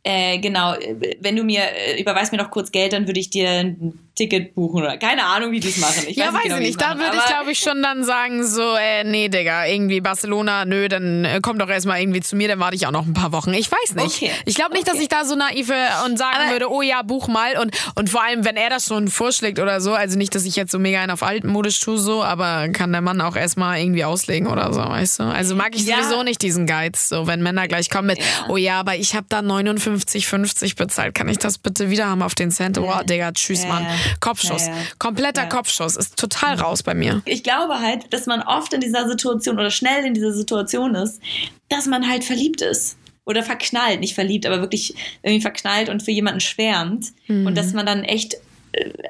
äh, 0.04 0.40
genau, 0.40 0.74
äh, 0.74 1.16
wenn 1.20 1.36
du 1.36 1.44
mir, 1.44 1.62
äh, 1.62 2.02
überweist 2.02 2.32
mir 2.32 2.40
doch 2.40 2.52
kurz 2.52 2.72
Geld, 2.72 2.94
dann 2.94 3.08
würde 3.08 3.20
ich 3.20 3.30
dir 3.30 3.76
Ticket 4.14 4.54
buchen 4.56 4.82
oder 4.84 4.98
keine 4.98 5.24
Ahnung, 5.26 5.52
wie 5.54 5.60
die 5.62 5.70
es 5.70 5.78
machen. 5.78 6.04
Ich 6.08 6.18
ja, 6.18 6.34
weiß 6.34 6.44
genau, 6.44 6.56
ich 6.58 6.62
nicht. 6.62 6.82
Da 6.82 6.98
würde 6.98 7.16
ich, 7.18 7.26
glaube 7.26 7.52
ich, 7.52 7.60
schon 7.60 7.82
dann 7.82 8.04
sagen, 8.04 8.46
so, 8.46 8.76
äh, 8.76 9.04
nee, 9.06 9.30
Digga, 9.30 9.66
irgendwie 9.66 10.02
Barcelona, 10.02 10.66
nö, 10.66 10.90
dann 10.90 11.24
äh, 11.24 11.40
komm 11.42 11.58
doch 11.58 11.70
erstmal 11.70 12.02
irgendwie 12.02 12.20
zu 12.20 12.36
mir, 12.36 12.50
dann 12.50 12.60
warte 12.60 12.76
ich 12.76 12.86
auch 12.86 12.92
noch 12.92 13.06
ein 13.06 13.14
paar 13.14 13.32
Wochen. 13.32 13.54
Ich 13.54 13.72
weiß 13.72 13.96
nicht. 13.96 14.18
Okay. 14.22 14.32
Ich 14.46 14.56
glaube 14.56 14.74
nicht, 14.74 14.86
dass 14.88 14.96
Okay. 14.96 15.04
ich 15.04 15.10
da 15.10 15.24
so 15.24 15.36
naiv 15.36 15.70
wäre 15.70 16.06
und 16.06 16.18
sagen 16.18 16.36
Aber- 16.44 16.52
würde, 16.52 16.70
oh 16.70 16.82
ja, 16.82 17.02
buch 17.04 17.30
mal. 17.30 17.58
Und, 17.58 17.76
und 17.96 18.10
vor 18.10 18.22
allem, 18.24 18.44
wenn 18.44 18.58
er 18.58 18.70
das 18.70 18.86
schon 18.86 19.08
vorschlägt 19.08 19.60
oder 19.60 19.80
so, 19.80 19.94
also 19.94 20.18
nicht, 20.18 20.36
dass 20.36 20.44
ich 20.44 20.58
jetzt 20.58 20.72
so 20.72 20.80
mega 20.80 21.00
einen 21.02 21.12
auf 21.12 21.24
altmodisch 21.24 21.80
tue, 21.80 21.98
so, 21.98 22.22
aber 22.24 22.68
kann 22.70 22.92
der 22.92 23.02
Mann 23.02 23.22
auch 23.22 23.38
erstmal 23.38 23.80
irgendwie 23.80 24.04
auslegen 24.04 24.48
oder 24.48 24.74
so, 24.74 24.82
weißt 24.82 25.20
du? 25.20 25.24
Also 25.24 25.56
mag 25.56 25.74
ich 25.74 25.86
Ja. 25.86 26.04
sowieso 26.04 26.24
nicht 26.24 26.42
diesen 26.42 26.68
Geiz, 26.68 27.08
so, 27.08 27.28
wenn 27.28 27.42
Männer 27.42 27.68
gleich 27.70 27.90
kommen 27.90 28.08
mit, 28.08 28.20
oh 28.50 28.58
ja, 28.58 28.80
aber 28.82 28.96
ich 28.98 29.16
habe 29.16 29.26
da 29.30 29.40
59,50 29.40 30.76
bezahlt, 30.76 31.16
kann 31.16 31.30
ich 31.30 31.38
das 31.38 31.58
bitte 31.58 31.90
wieder 31.90 32.08
haben 32.08 32.22
auf 32.22 32.36
den 32.36 32.52
Cent? 32.52 32.78
Oh, 32.78 32.92
Digga, 33.04 33.32
tschüss, 33.32 33.64
Ja, 33.64 33.70
Mann. 33.70 33.88
Kopfschuss. 34.20 34.68
Ja, 34.68 34.76
ja. 34.76 34.82
Kompletter 35.00 35.44
Ja. 35.44 35.50
Kopfschuss. 35.50 35.96
Ist 35.96 36.18
total 36.18 36.56
raus 36.56 36.84
bei 36.84 36.94
mir. 36.94 37.22
ich 37.26 37.44
glaube 37.44 37.80
halt, 37.80 38.14
dass 38.14 38.26
man 38.26 38.42
oft 38.42 38.74
in 38.74 38.82
dieser 38.82 39.08
Situation 39.08 39.58
oder 39.60 39.72
schnell 39.72 40.06
in 40.06 40.14
dieser 40.14 40.34
Situation 40.34 40.96
ist, 40.96 41.22
dass 41.70 41.86
man 41.86 42.08
halt 42.10 42.24
verliebt 42.24 42.62
ist. 42.62 42.98
Oder 43.24 43.44
verknallt, 43.44 44.00
nicht 44.00 44.16
verliebt, 44.16 44.48
aber 44.48 44.62
wirklich 44.62 44.96
irgendwie 45.22 45.42
verknallt 45.42 45.90
und 45.90 46.02
für 46.02 46.12
jemanden 46.12 46.40
schwärmt. 46.40 47.08
Mhm. 47.28 47.46
Und 47.46 47.56
dass 47.56 47.72
man 47.72 47.86
dann 47.86 48.04
echt 48.04 48.36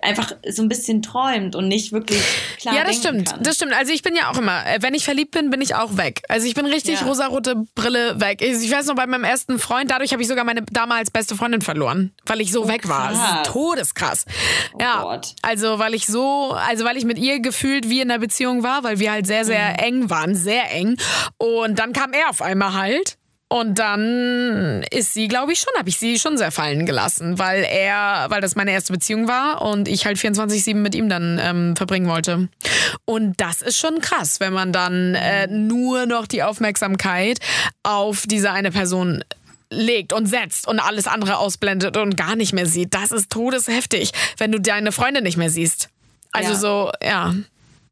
einfach 0.02 0.34
so 0.50 0.62
ein 0.64 0.70
bisschen 0.70 1.02
träumt 1.02 1.56
und 1.56 1.68
nicht 1.68 1.92
wirklich 1.92 2.22
klar 2.60 2.76
Ja, 2.76 2.84
das 2.84 2.98
stimmt. 2.98 3.30
kann. 3.32 3.44
Das 3.44 3.56
stimmt. 3.56 3.74
Also 3.74 3.92
ich 3.94 4.02
bin 4.02 4.16
ja 4.16 4.32
auch 4.32 4.38
immer, 4.38 4.66
äh, 4.66 4.82
wenn 4.82 4.94
ich 4.94 5.04
verliebt 5.06 5.32
bin, 5.32 5.50
bin 5.50 5.62
ich 5.62 5.76
auch 5.76 5.98
weg. 5.98 6.22
Also 6.30 6.48
ich 6.48 6.54
bin 6.56 6.66
richtig 6.66 7.02
Ja. 7.02 7.08
rosarote 7.08 7.56
Brille 7.76 8.20
weg. 8.20 8.42
Ich 8.42 8.72
weiß 8.72 8.88
noch, 8.88 8.96
bei 8.96 9.06
meinem 9.08 9.24
ersten 9.24 9.60
Freund, 9.60 9.92
dadurch 9.92 10.12
habe 10.14 10.22
ich 10.22 10.28
sogar 10.28 10.44
meine 10.46 10.64
damals 10.72 11.12
beste 11.12 11.36
Freundin 11.36 11.62
verloren, 11.62 12.12
weil 12.26 12.42
ich 12.42 12.52
so 12.52 12.68
weg 12.68 12.88
war. 12.88 13.10
Das 13.10 13.18
ist 13.18 13.24
krass. 13.24 13.48
todeskrass. 13.48 14.26
ja. 14.80 15.02
Oh 15.02 15.10
Gott. 15.10 15.36
Also 15.44 15.78
weil 15.80 15.94
ich 15.94 16.06
so, 16.08 16.52
also 16.54 16.84
weil 16.86 16.98
ich 16.98 17.06
mit 17.06 17.18
ihr 17.20 17.40
gefühlt 17.40 17.90
wie 17.90 18.02
in 18.02 18.10
einer 18.10 18.20
Beziehung 18.20 18.64
war, 18.64 18.84
weil 18.84 19.00
wir 19.00 19.12
halt 19.12 19.28
sehr, 19.28 19.46
sehr 19.46 19.72
Mhm. 19.72 19.76
eng 19.80 20.10
waren, 20.10 20.36
sehr 20.36 20.72
eng. 20.72 20.98
Und 21.38 21.78
dann 21.80 21.94
kam 21.94 22.14
er 22.14 22.30
auf 22.30 22.42
einmal 22.42 22.74
halt. 22.74 23.18
Und 23.52 23.80
dann 23.80 24.82
ist 24.92 25.14
sie, 25.14 25.28
glaube 25.28 25.52
ich, 25.52 25.60
schon, 25.60 25.74
habe 25.78 25.90
ich 25.90 26.00
sie 26.00 26.18
schon 26.18 26.38
sehr 26.38 26.54
fallen 26.54 26.86
gelassen, 26.86 27.38
weil 27.38 27.66
er, 27.70 28.28
weil 28.30 28.40
das 28.40 28.56
meine 28.56 28.72
erste 28.72 28.94
Beziehung 28.94 29.28
war 29.28 29.62
und 29.62 29.90
ich 29.90 30.06
halt 30.06 30.18
24-7 30.18 30.74
mit 30.76 30.96
ihm 30.96 31.10
dann 31.10 31.38
ähm, 31.38 31.76
verbringen 31.76 32.08
wollte. 32.08 32.48
Und 33.04 33.42
das 33.42 33.62
ist 33.62 33.78
schon 33.78 34.00
krass, 34.00 34.40
wenn 34.40 34.54
man 34.54 34.72
dann 34.72 35.16
äh, 35.16 35.48
nur 35.48 36.06
noch 36.06 36.28
die 36.28 36.44
Aufmerksamkeit 36.44 37.40
auf 37.84 38.24
diese 38.26 38.54
eine 38.54 38.72
Person 38.72 39.22
legt 39.70 40.14
und 40.14 40.28
setzt 40.28 40.66
und 40.66 40.80
alles 40.80 41.08
andere 41.08 41.38
ausblendet 41.38 41.98
und 41.98 42.16
gar 42.16 42.38
nicht 42.38 42.54
mehr 42.54 42.68
sieht. 42.68 42.94
Das 42.94 43.12
ist 43.12 43.30
todesheftig, 43.30 44.12
wenn 44.38 44.54
du 44.54 44.62
deine 44.62 44.94
Freunde 44.94 45.22
nicht 45.22 45.36
mehr 45.36 45.50
siehst. 45.50 45.90
Also 46.32 46.52
Ja. 46.52 46.56
so, 46.58 46.92
ja. 47.04 47.36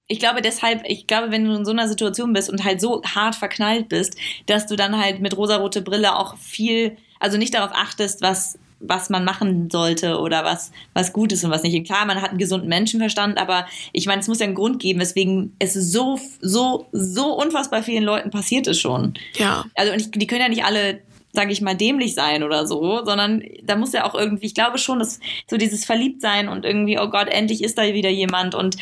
Ich 0.10 0.20
glaube 0.20 0.42
deshalb, 0.42 0.82
ich 0.86 1.08
glaube, 1.08 1.32
wenn 1.32 1.46
du 1.46 1.54
in 1.54 1.66
so 1.66 1.72
einer 1.72 1.88
Situation 1.88 2.34
bist 2.34 2.50
und 2.50 2.66
halt 2.66 2.82
so 2.82 3.02
hart 3.04 3.36
verknallt 3.36 3.90
bist, 3.90 4.18
dass 4.48 4.66
du 4.66 4.76
dann 4.76 5.00
halt 5.00 5.22
mit 5.22 5.38
rosarote 5.38 5.84
Brille 5.84 6.18
auch 6.18 6.36
viel, 6.38 6.98
also 7.20 7.38
nicht 7.38 7.54
darauf 7.54 7.72
achtest, 7.74 8.22
was 8.22 8.60
was 8.82 9.10
man 9.10 9.26
machen 9.26 9.70
sollte 9.70 10.20
oder 10.20 10.46
was 10.46 10.72
was 10.94 11.12
gut 11.12 11.34
ist 11.34 11.44
und 11.44 11.52
was 11.52 11.64
nicht. 11.64 11.76
Und 11.76 11.84
klar, 11.84 12.06
man 12.06 12.22
hat 12.22 12.30
einen 12.30 12.40
gesunden 12.40 12.70
Menschenverstand, 12.70 13.38
aber 13.38 13.68
ich 13.92 14.06
meine, 14.06 14.22
es 14.22 14.28
muss 14.28 14.40
ja 14.40 14.46
einen 14.46 14.56
Grund 14.56 14.80
geben, 14.80 15.00
weswegen 15.00 15.54
es 15.60 15.74
so 15.74 16.20
so 16.42 16.88
so 16.92 17.34
unfassbar 17.34 17.84
vielen 17.84 18.04
Leuten 18.04 18.32
passiert 18.32 18.68
ist 18.68 18.80
schon. 18.80 19.14
Ja. 19.36 19.66
Also 19.76 19.94
und 19.94 20.00
ich, 20.00 20.12
die 20.12 20.28
können 20.28 20.42
ja 20.42 20.50
nicht 20.50 20.66
alle 20.66 21.02
sage 21.32 21.52
ich 21.52 21.62
mal, 21.62 21.76
dämlich 21.76 22.16
sein 22.16 22.42
oder 22.42 22.66
so, 22.66 23.06
sondern 23.06 23.44
da 23.64 23.76
muss 23.76 23.94
ja 23.94 24.04
auch 24.04 24.16
irgendwie, 24.16 24.48
ich 24.48 24.56
glaube 24.56 24.80
schon, 24.80 24.98
dass 24.98 25.20
so 25.48 25.58
dieses 25.58 25.86
Verliebtsein 25.86 26.50
und 26.50 26.66
irgendwie, 26.66 26.98
oh 26.98 27.08
Gott, 27.08 27.28
endlich 27.28 27.64
ist 27.64 27.78
da 27.78 27.84
wieder 27.84 28.10
jemand 28.10 28.56
und 28.56 28.78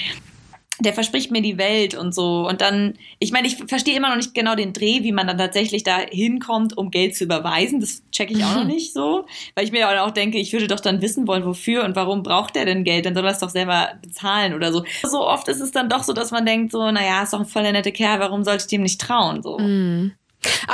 der 0.80 0.94
verspricht 0.94 1.32
mir 1.32 1.42
die 1.42 1.58
Welt 1.58 1.96
und 1.96 2.13
so. 2.13 2.48
Und 2.48 2.62
dann, 2.62 2.94
ich 3.20 3.32
meine, 3.32 3.48
ich 3.48 3.58
verstehe 3.68 3.96
immer 3.96 4.10
noch 4.10 4.16
nicht 4.18 4.34
genau 4.34 4.56
den 4.56 4.74
Dreh, 4.74 5.02
wie 5.04 5.12
man 5.12 5.26
dann 5.28 5.38
tatsächlich 5.38 5.84
da 5.84 5.98
hinkommt, 6.00 6.78
um 6.78 6.92
Geld 6.92 7.16
zu 7.16 7.24
überweisen. 7.24 7.80
Das 7.80 8.04
checke 8.12 8.34
ich 8.34 8.44
auch 8.44 8.54
noch 8.56 8.63
nicht 8.63 8.94
so. 8.94 9.26
Weil 9.56 9.66
ich 9.66 9.72
mir 9.72 10.04
auch 10.04 10.12
denke, 10.12 10.38
ich 10.38 10.54
würde 10.54 10.68
doch 10.68 10.80
dann 10.80 11.02
wissen 11.02 11.28
wollen, 11.28 11.46
wofür 11.46 11.84
und 11.84 11.96
warum 11.96 12.22
braucht 12.24 12.56
der 12.56 12.66
denn 12.66 12.84
Geld? 12.84 13.06
Dann 13.06 13.16
soll 13.16 13.26
er 13.26 13.32
es 13.32 13.40
doch 13.40 13.50
selber 13.50 13.94
bezahlen 14.02 14.54
oder 14.54 14.72
so. 14.72 14.84
So 15.04 15.26
oft 15.28 15.48
ist 15.48 15.62
es 15.62 15.72
dann 15.72 15.90
doch 15.90 16.04
so, 16.04 16.13
dass 16.13 16.32
man 16.32 16.46
denkt, 16.46 16.72
so, 16.72 16.92
naja, 16.92 17.24
ist 17.24 17.34
doch 17.34 17.40
ein 17.40 17.46
voll 17.46 17.63
der 17.63 17.72
nette 17.72 17.92
Kerl, 17.92 18.20
warum 18.20 18.44
sollte 18.44 18.63
ich 18.63 18.68
dem 18.68 18.84
nicht 18.84 19.02
trauen? 19.02 19.42
So. 19.42 19.56
Aber 19.56 19.63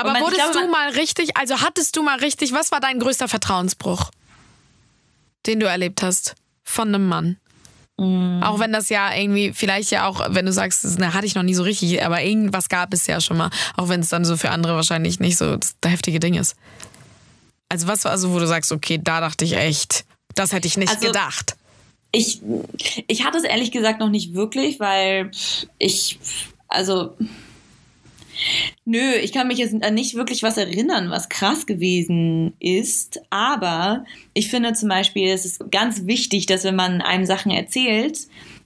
Und 0.09 0.13
man- 0.13 0.21
wurdest 0.21 0.51
glaube, 0.51 0.65
du 0.67 0.71
mal 0.71 0.89
richtig, 0.89 1.37
also 1.37 1.61
hattest 1.61 1.95
du 1.95 2.03
mal 2.03 2.19
richtig, 2.19 2.51
was 2.51 2.71
war 2.71 2.79
dein 2.81 2.99
größter 2.99 3.27
Vertrauensbruch, 3.29 4.11
den 5.45 5.59
du 5.59 5.65
erlebt 5.67 6.01
hast 6.03 6.35
von 6.63 6.89
einem 6.89 7.07
Mann? 7.07 7.37
Mm. 7.97 8.41
Auch 8.41 8.59
wenn 8.59 8.73
das 8.73 8.89
ja 8.89 9.13
irgendwie, 9.15 9.53
vielleicht 9.53 9.91
ja 9.91 10.07
auch, 10.07 10.25
wenn 10.29 10.45
du 10.45 10.51
sagst, 10.51 10.83
das 10.83 10.97
hatte 10.97 11.25
ich 11.25 11.35
noch 11.35 11.43
nie 11.43 11.53
so 11.53 11.63
richtig, 11.63 12.03
aber 12.03 12.23
irgendwas 12.23 12.69
gab 12.69 12.93
es 12.93 13.05
ja 13.07 13.21
schon 13.21 13.37
mal, 13.37 13.49
auch 13.77 13.89
wenn 13.89 13.99
es 13.99 14.09
dann 14.09 14.25
so 14.25 14.35
für 14.35 14.49
andere 14.49 14.75
wahrscheinlich 14.75 15.19
nicht 15.19 15.37
so 15.37 15.57
das 15.57 15.75
heftige 15.85 16.19
Ding 16.19 16.33
ist. 16.33 16.55
Also 17.69 17.87
was 17.87 18.03
war 18.03 18.11
also, 18.11 18.33
wo 18.33 18.39
du 18.39 18.47
sagst, 18.47 18.71
okay, 18.71 18.99
da 19.03 19.21
dachte 19.21 19.45
ich 19.45 19.53
echt, 19.55 20.05
das 20.35 20.51
hätte 20.53 20.67
ich 20.67 20.77
nicht 20.77 20.89
Also- 20.89 21.07
gedacht. 21.07 21.55
Ich, 22.15 22.41
ich 23.07 23.25
hatte 23.25 23.39
es 23.39 23.43
ehrlich 23.43 23.71
gesagt 23.71 23.99
noch 23.99 24.09
nicht 24.09 24.35
wirklich, 24.35 24.79
weil 24.79 25.31
ich, 25.79 26.19
also, 26.67 27.17
nö, 28.85 29.13
ich 29.21 29.31
kann 29.31 29.47
mich 29.47 29.57
jetzt 29.57 29.81
an 29.83 29.93
nicht 29.93 30.15
wirklich 30.15 30.43
was 30.43 30.57
erinnern, 30.57 31.09
was 31.09 31.29
krass 31.29 31.65
gewesen 31.65 32.53
ist. 32.59 33.21
Aber 33.29 34.05
ich 34.33 34.49
finde 34.49 34.73
zum 34.73 34.89
Beispiel, 34.89 35.29
es 35.29 35.45
ist 35.45 35.71
ganz 35.71 36.05
wichtig, 36.05 36.45
dass 36.45 36.63
wenn 36.63 36.75
man 36.75 37.01
einem 37.01 37.25
Sachen 37.25 37.51
erzählt, 37.51 38.19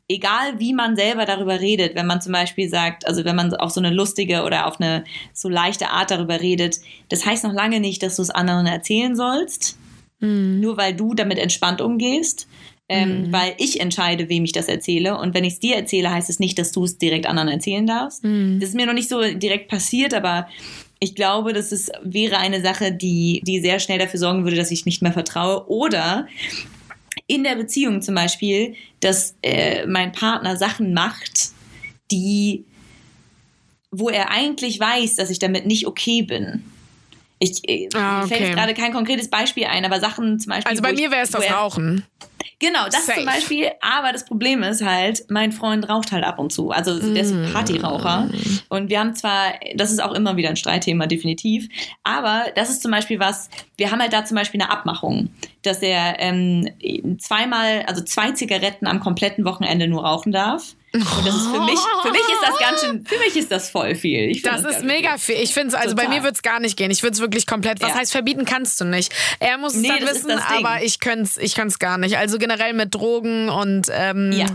egal 0.10 0.60
wie 0.60 0.74
man 0.74 0.96
selber 0.96 1.26
darüber 1.26 1.60
redet, 1.60 1.96
wenn 1.96 2.08
man 2.08 2.22
zum 2.22 2.32
Beispiel 2.32 2.70
sagt, 2.70 3.08
also 3.08 3.26
wenn 3.26 3.36
man 3.36 3.54
auf 3.54 3.72
so 3.72 3.82
eine 3.82 3.94
lustige 3.94 4.44
oder 4.44 4.68
auf 4.68 4.80
eine 4.80 5.04
so 5.34 5.50
leichte 5.50 5.90
Art 5.90 6.12
darüber 6.12 6.40
redet, 6.42 6.80
das 7.10 7.26
heißt 7.26 7.44
noch 7.44 7.54
lange 7.54 7.80
nicht, 7.80 8.04
dass 8.04 8.16
du 8.16 8.22
es 8.22 8.30
anderen 8.30 8.68
erzählen 8.68 9.16
sollst 9.16 9.78
nur 10.20 10.78
weil 10.78 10.96
du 10.96 11.14
damit 11.14 11.38
entspannt 11.38 11.80
umgehst. 11.80 12.48
Ähm, 12.90 13.28
Weil 13.32 13.54
ich 13.58 13.82
entscheide, 13.82 14.30
wem 14.30 14.46
ich 14.46 14.54
das 14.54 14.68
erzähle. 14.68 15.18
Und 15.18 15.34
wenn 15.34 15.44
ich 15.44 15.54
es 15.56 15.60
dir 15.60 15.76
erzähle, 15.76 16.10
heißt 16.10 16.30
es 16.30 16.40
nicht, 16.40 16.58
dass 16.58 16.72
du 16.72 16.86
es 16.86 16.98
direkt 16.98 17.26
anderen 17.26 17.50
erzählen 17.50 17.86
darfst. 17.86 18.24
Das 18.24 18.70
ist 18.70 18.76
mir 18.76 18.86
noch 18.86 18.94
nicht 18.94 19.10
so 19.10 19.22
direkt 19.22 19.68
passiert, 19.68 20.14
aber 20.14 20.48
ich 21.00 21.14
glaube, 21.14 21.52
das 21.54 21.72
ist, 21.74 21.92
wäre 22.04 22.38
eine 22.38 22.62
Sache, 22.62 22.94
die, 22.94 23.42
die 23.46 23.60
sehr 23.60 23.80
schnell 23.80 24.00
dafür 24.00 24.20
sorgen 24.22 24.46
würde, 24.46 24.56
dass 24.56 24.72
ich 24.72 24.86
nicht 24.86 25.02
mehr 25.02 25.12
vertraue. 25.12 25.68
Oder 25.70 26.28
in 27.28 27.44
der 27.44 27.56
Beziehung 27.56 28.02
zum 28.02 28.16
Beispiel, 28.16 28.76
dass 29.02 29.36
äh, 29.42 29.86
mein 29.86 30.14
Partner 30.14 30.56
Sachen 30.56 30.94
macht, 30.94 31.50
die, 32.10 32.64
wo 33.92 34.10
er 34.10 34.32
eigentlich 34.32 34.80
weiß, 34.80 35.16
dass 35.16 35.30
ich 35.30 35.40
damit 35.40 35.66
nicht 35.66 35.88
okay 35.88 36.22
bin. 36.22 36.64
Ich 37.40 37.68
äh, 37.70 37.90
Ah, 37.94 38.22
mir 38.22 38.28
fällt 38.28 38.40
okay. 38.42 38.50
jetzt 38.50 38.58
gerade 38.58 38.74
kein 38.74 38.94
konkretes 38.94 39.28
Beispiel 39.30 39.66
ein, 39.66 39.84
aber 39.86 40.00
Sachen 40.00 40.40
zum 40.40 40.52
Beispiel. 40.52 40.70
Also 40.70 40.82
bei 40.82 40.94
mir 40.94 41.12
wäre 41.12 41.24
es 41.24 41.32
das 41.32 41.44
er- 41.44 41.54
Rauchen. 41.54 42.06
Genau, 42.60 42.86
das 42.86 43.06
Safe. 43.06 43.18
zum 43.20 43.26
Beispiel. 43.26 43.68
Aber 43.82 44.12
das 44.12 44.26
Problem 44.26 44.64
ist 44.64 44.84
halt, 44.84 45.26
mein 45.30 45.52
Freund 45.52 45.88
raucht 45.88 46.12
halt 46.12 46.24
ab 46.24 46.40
und 46.40 46.52
zu. 46.52 46.72
Also 46.72 46.98
der 47.00 47.22
ist 47.22 47.32
Mm. 47.34 47.44
ein 47.46 47.54
Partyraucher. 47.54 48.30
Und 48.70 48.90
wir 48.90 49.00
haben 49.00 49.14
zwar, 49.16 49.54
das 49.76 49.92
ist 49.92 50.02
auch 50.02 50.14
immer 50.14 50.38
wieder 50.38 50.50
ein 50.50 50.56
Streitthema, 50.56 51.06
definitiv. 51.06 51.68
Aber 52.04 52.46
das 52.56 52.70
ist 52.72 52.82
zum 52.82 52.90
Beispiel 52.92 53.20
was, 53.20 53.50
wir 53.78 53.92
haben 53.92 54.00
halt 54.02 54.12
da 54.14 54.26
zum 54.26 54.36
Beispiel 54.36 54.60
eine 54.60 54.72
Abmachung, 54.72 55.30
dass 55.62 55.80
er 55.84 56.16
ähm, 56.20 56.68
zweimal, 57.20 57.84
also 57.88 58.04
zwei 58.04 58.32
Zigaretten 58.32 58.88
am 58.88 59.00
kompletten 59.00 59.46
Wochenende 59.46 59.88
nur 59.88 60.04
rauchen 60.04 60.32
darf. 60.32 60.76
Und 61.02 61.26
das 61.28 61.36
ist 61.36 61.48
für 61.48 61.62
mich, 61.62 61.80
für 62.04 62.12
mich 62.12 62.22
ist 62.22 62.42
das 62.48 62.60
ganz 62.60 62.82
schön, 62.82 63.06
für 63.06 63.18
mich 63.20 63.36
ist 63.36 63.52
das 63.52 63.70
voll 63.70 63.96
viel. 63.96 64.40
Das 64.42 64.64
ist 64.64 64.84
mega 64.84 65.18
viel. 65.18 65.36
viel. 65.36 65.44
Ich 65.44 65.54
finde 65.54 65.70
es, 65.70 65.74
also 65.76 65.96
bei 65.96 66.04
Total. 66.04 66.18
mir 66.18 66.24
würde 66.24 66.36
es 66.36 66.42
gar 66.42 66.60
nicht 66.60 66.78
gehen. 66.78 66.92
Ich 66.92 67.04
würde 67.04 67.14
es 67.14 67.20
wirklich 67.20 67.46
komplett. 67.48 67.82
Was 67.82 67.90
Ja. 67.90 67.96
heißt, 67.96 68.12
verbieten 68.12 68.46
kannst 68.46 68.80
du 68.82 68.86
nicht. 68.86 69.12
Er 69.40 69.58
muss 69.58 69.74
es 69.76 69.82
Nee, 69.82 69.90
dann 69.90 70.08
wissen, 70.08 70.32
aber 70.32 70.82
ich 70.84 71.00
könnte 71.00 71.24
es 71.24 71.38
ich 71.38 71.56
gar 71.80 71.98
nicht. 71.98 72.18
Also 72.18 72.38
generell 72.38 72.74
mit 72.74 72.94
Drogen 72.96 73.50
und 73.50 73.88
ähm, 73.92 74.32
Ja. 74.32 74.46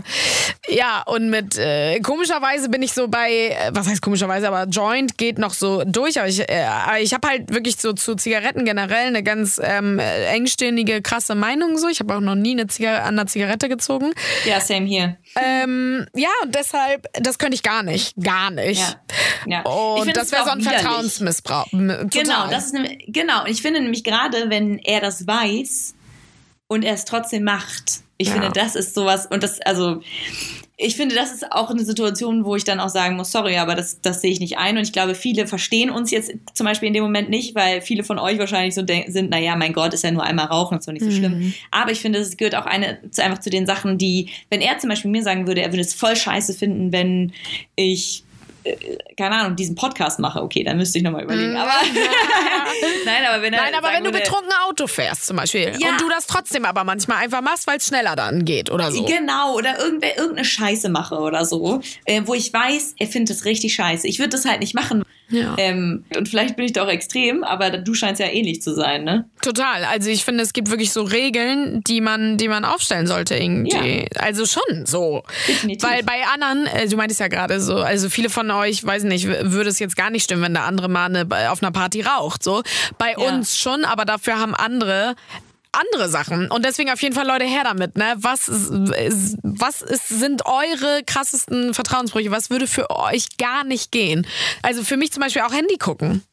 ja, 0.69 1.01
und 1.05 1.29
mit 1.29 1.57
äh, 1.57 1.99
komischerweise 1.99 2.69
bin 2.69 2.81
ich 2.81 2.93
so 2.93 3.07
bei, 3.07 3.31
äh, 3.31 3.71
was 3.73 3.87
heißt 3.87 4.01
komischerweise, 4.01 4.47
aber 4.47 4.63
Joint 4.69 5.17
geht 5.17 5.37
noch 5.37 5.53
so 5.53 5.83
durch. 5.85 6.17
Aber 6.19 6.27
ich, 6.27 6.39
äh, 6.49 6.65
ich 7.01 7.13
habe 7.13 7.27
halt 7.27 7.53
wirklich 7.53 7.77
so 7.77 7.93
zu 7.93 8.15
Zigaretten 8.15 8.65
generell 8.65 9.07
eine 9.07 9.23
ganz 9.23 9.59
ähm, 9.63 9.99
äh, 9.99 10.25
engständige, 10.27 11.01
krasse 11.01 11.35
Meinung. 11.35 11.77
So. 11.77 11.87
Ich 11.87 11.99
habe 11.99 12.15
auch 12.15 12.21
noch 12.21 12.35
nie 12.35 12.51
eine 12.51 12.67
Ziga 12.67 12.99
an 12.99 13.19
einer 13.19 13.27
Zigarette 13.27 13.69
gezogen. 13.69 14.11
Ja, 14.45 14.59
same 14.59 14.85
hier. 14.85 15.17
Ähm, 15.35 16.05
ja, 16.15 16.29
und 16.43 16.55
deshalb, 16.55 17.07
das 17.13 17.37
könnte 17.37 17.55
ich 17.55 17.63
gar 17.63 17.83
nicht. 17.83 18.15
Gar 18.21 18.51
nicht. 18.51 18.79
Ja. 18.79 18.95
ja. 19.45 19.61
Und 19.61 20.05
find, 20.05 20.17
das 20.17 20.31
wäre 20.31 20.45
so 20.45 20.51
ein. 20.51 20.61
Vertrauensmissbrauch. 20.61 21.69
Total. 21.69 22.07
Genau, 22.09 22.47
das 22.49 22.65
ist 22.67 22.73
nämlich, 22.73 23.05
genau. 23.07 23.43
Und 23.43 23.49
ich 23.49 23.61
finde 23.61 23.81
nämlich 23.81 24.03
gerade, 24.03 24.49
wenn 24.49 24.77
er 24.79 25.01
das 25.01 25.27
weiß 25.27 25.95
und 26.67 26.83
er 26.83 26.93
es 26.93 27.05
trotzdem 27.05 27.43
macht, 27.43 28.01
ich 28.17 28.27
Ja. 28.27 28.33
finde, 28.33 28.51
das 28.51 28.75
ist 28.75 28.93
sowas, 28.95 29.25
und 29.25 29.43
das, 29.43 29.59
also, 29.61 30.01
ich 30.75 30.95
finde, 30.95 31.13
das 31.13 31.31
ist 31.31 31.51
auch 31.51 31.69
eine 31.69 31.83
Situation, 31.85 32.45
wo 32.45 32.55
ich 32.55 32.63
dann 32.63 32.79
auch 32.79 32.89
sagen 32.89 33.15
muss, 33.15 33.31
sorry, 33.31 33.57
aber 33.57 33.75
das, 33.75 34.01
das 34.01 34.21
sehe 34.21 34.31
ich 34.31 34.39
nicht 34.39 34.57
ein. 34.57 34.75
Und 34.75 34.83
ich 34.83 34.91
glaube, 34.91 35.13
viele 35.13 35.45
verstehen 35.45 35.91
uns 35.91 36.09
jetzt 36.09 36.31
zum 36.55 36.65
Beispiel 36.65 36.87
in 36.87 36.93
dem 36.93 37.03
Moment 37.03 37.29
nicht, 37.29 37.53
weil 37.53 37.81
viele 37.81 38.03
von 38.03 38.17
euch 38.17 38.39
wahrscheinlich 38.39 38.73
so 38.73 38.83
sind, 38.85 39.29
naja, 39.29 39.55
mein 39.55 39.73
Gott, 39.73 39.93
ist 39.93 40.03
ja 40.03 40.09
nur 40.09 40.23
einmal 40.23 40.47
rauchen, 40.47 40.79
ist 40.79 40.87
doch 40.87 40.93
nicht 40.93 41.05
so 41.05 41.11
schlimm. 41.11 41.53
Aber 41.69 41.91
ich 41.91 41.99
finde, 41.99 42.19
es 42.19 42.37
gehört 42.37 42.55
auch 42.55 42.65
eine, 42.65 42.99
einfach 43.17 43.39
zu 43.39 43.51
den 43.51 43.67
Sachen, 43.67 43.99
die, 43.99 44.29
wenn 44.49 44.61
er 44.61 44.79
zum 44.79 44.89
Beispiel 44.89 45.11
mir 45.11 45.21
sagen 45.21 45.45
würde, 45.45 45.61
er 45.61 45.71
würde 45.71 45.81
es 45.81 45.93
voll 45.93 46.15
scheiße 46.15 46.53
finden, 46.55 46.91
wenn 46.91 47.33
ich 47.75 48.23
keine 49.17 49.35
Ahnung, 49.35 49.55
diesen 49.55 49.75
Podcast 49.75 50.19
mache, 50.19 50.41
okay, 50.41 50.63
dann 50.63 50.77
müsste 50.77 50.97
ich 50.97 51.03
nochmal 51.03 51.23
überlegen. 51.23 51.55
Aber 51.55 51.71
nein, 53.05 53.25
aber 53.27 53.41
wenn 53.41 53.51
Nein, 53.51 53.73
aber 53.75 53.89
wenn 53.91 54.03
du 54.03 54.11
betrunken 54.11 54.51
Auto 54.67 54.87
fährst 54.87 55.25
zum 55.25 55.37
Beispiel 55.37 55.73
Ja. 55.79 55.89
und 55.89 56.01
du 56.01 56.09
das 56.09 56.27
trotzdem 56.27 56.65
aber 56.65 56.83
manchmal 56.83 57.17
einfach 57.23 57.41
machst, 57.41 57.67
weil 57.67 57.77
es 57.77 57.87
schneller 57.87 58.15
dann 58.15 58.45
geht 58.45 58.71
oder 58.71 58.91
so. 58.91 59.03
Genau, 59.05 59.55
oder 59.55 59.79
irgendwer, 59.79 60.17
irgendeine 60.17 60.45
Scheiße 60.45 60.89
mache 60.89 61.15
oder 61.19 61.45
so, 61.45 61.81
äh, 62.05 62.21
wo 62.25 62.33
ich 62.33 62.51
weiß, 62.53 62.95
er 62.99 63.07
findet 63.07 63.35
es 63.35 63.45
richtig 63.45 63.75
scheiße. 63.75 64.07
Ich 64.07 64.19
würde 64.19 64.29
das 64.29 64.45
halt 64.45 64.59
nicht 64.59 64.73
machen. 64.73 65.02
Ja. 65.29 65.55
Ähm, 65.57 66.03
und 66.15 66.29
vielleicht 66.29 66.55
bin 66.57 66.65
ich 66.65 66.73
da 66.73 66.83
auch 66.83 66.89
extrem, 66.89 67.43
aber 67.43 67.71
du 67.71 67.93
scheinst 67.93 68.19
ja 68.19 68.27
ähnlich 68.27 68.61
zu 68.61 68.75
sein, 68.75 69.03
ne? 69.03 69.27
Total. 69.41 69.83
Also 69.85 70.09
ich 70.09 70.23
finde, 70.25 70.43
es 70.43 70.53
gibt 70.53 70.69
wirklich 70.69 70.91
so 70.91 71.01
Regeln, 71.03 71.81
die 71.87 72.01
man, 72.01 72.37
die 72.37 72.47
man 72.47 72.65
aufstellen 72.65 73.07
sollte 73.07 73.35
irgendwie. 73.35 74.07
Also 74.19 74.45
schon 74.45 74.85
so. 74.85 75.23
Definitiv. 75.47 75.89
Weil 75.89 76.03
bei 76.03 76.21
anderen, 76.33 76.67
äh, 76.67 76.87
du 76.87 76.97
meintest 76.97 77.19
ja 77.19 77.29
gerade 77.29 77.59
so, 77.59 77.77
also 77.77 78.09
viele 78.09 78.29
von 78.29 78.51
euch, 78.51 78.85
weiß 78.85 79.03
nicht, 79.03 79.25
würde 79.27 79.69
es 79.69 79.79
jetzt 79.79 79.95
gar 79.95 80.09
nicht 80.09 80.23
stimmen, 80.23 80.43
wenn 80.43 80.53
der 80.53 80.65
andere 80.65 80.89
mal 80.89 81.05
eine, 81.05 81.51
auf 81.51 81.63
einer 81.63 81.71
Party 81.71 82.01
raucht. 82.01 82.43
So. 82.43 82.61
Bei 82.97 83.11
Ja. 83.11 83.17
uns 83.29 83.57
schon, 83.57 83.85
aber 83.85 84.05
dafür 84.05 84.39
haben 84.39 84.53
andere 84.53 85.15
andere 85.73 86.09
Sachen. 86.09 86.49
Und 86.49 86.65
deswegen 86.65 86.89
auf 86.91 87.01
jeden 87.01 87.15
Fall 87.15 87.27
Leute 87.27 87.45
her 87.45 87.63
damit, 87.63 87.97
ne? 87.97 88.15
Was, 88.17 88.47
ist, 88.47 88.71
was 89.43 89.81
ist, 89.81 90.07
sind 90.07 90.45
eure 90.45 91.03
krassesten 91.05 91.73
Vertrauensbrüche? 91.73 92.31
Was 92.31 92.49
würde 92.49 92.67
für 92.67 92.89
euch 92.89 93.37
gar 93.37 93.63
nicht 93.63 93.91
gehen? 93.91 94.25
Also 94.61 94.83
für 94.83 94.97
mich 94.97 95.11
zum 95.11 95.21
Beispiel 95.21 95.41
auch 95.41 95.53
Handy 95.53 95.77
gucken. 95.77 96.23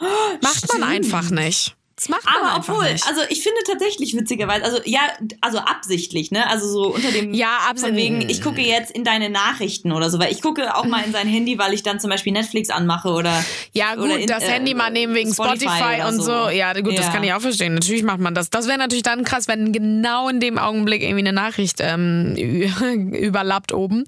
Macht 0.00 0.42
man 0.42 0.52
Stimmt. 0.54 0.84
einfach 0.84 1.30
nicht. 1.30 1.74
Das 1.98 2.08
macht 2.08 2.24
man 2.26 2.34
Aber 2.52 2.56
obwohl, 2.58 2.92
nicht. 2.92 3.04
also 3.08 3.22
ich 3.28 3.42
finde 3.42 3.58
tatsächlich 3.66 4.14
witzigerweise, 4.16 4.64
also 4.64 4.78
ja, 4.84 5.00
also 5.40 5.58
absichtlich, 5.58 6.30
ne? 6.30 6.48
Also 6.48 6.68
so 6.68 6.94
unter 6.94 7.10
dem 7.10 7.34
Ja, 7.34 7.58
von 7.62 7.70
absichtlich. 7.70 7.96
wegen, 8.04 8.30
ich 8.30 8.40
gucke 8.40 8.60
jetzt 8.60 8.92
in 8.92 9.02
deine 9.02 9.30
Nachrichten 9.30 9.90
oder 9.90 10.08
so, 10.08 10.20
weil 10.20 10.30
ich 10.30 10.40
gucke 10.40 10.76
auch 10.76 10.84
mal 10.84 11.02
in 11.04 11.10
sein 11.10 11.26
Handy, 11.26 11.58
weil 11.58 11.74
ich 11.74 11.82
dann 11.82 11.98
zum 11.98 12.10
Beispiel 12.10 12.32
Netflix 12.32 12.70
anmache 12.70 13.08
oder 13.08 13.44
Ja, 13.72 13.96
gut, 13.96 14.04
oder 14.04 14.18
in- 14.20 14.28
das 14.28 14.44
äh, 14.44 14.50
Handy 14.52 14.74
mal 14.74 14.90
nehmen 14.90 15.12
wegen 15.16 15.32
Spotify, 15.34 15.96
oder 15.96 16.08
und 16.08 16.22
so. 16.22 16.48
Ja, 16.50 16.72
gut, 16.74 16.96
das 16.96 17.06
Ja. 17.06 17.12
kann 17.12 17.24
ich 17.24 17.32
auch 17.32 17.40
verstehen. 17.40 17.74
Natürlich 17.74 18.04
macht 18.04 18.20
man 18.20 18.32
das. 18.32 18.48
Das 18.48 18.68
wäre 18.68 18.78
natürlich 18.78 19.02
dann 19.02 19.24
krass, 19.24 19.48
wenn 19.48 19.72
genau 19.72 20.28
in 20.28 20.38
dem 20.38 20.56
Augenblick 20.56 21.02
irgendwie 21.02 21.26
eine 21.26 21.32
Nachricht 21.32 21.78
ähm, 21.80 22.36
überlappt 23.12 23.72
oben. 23.72 24.04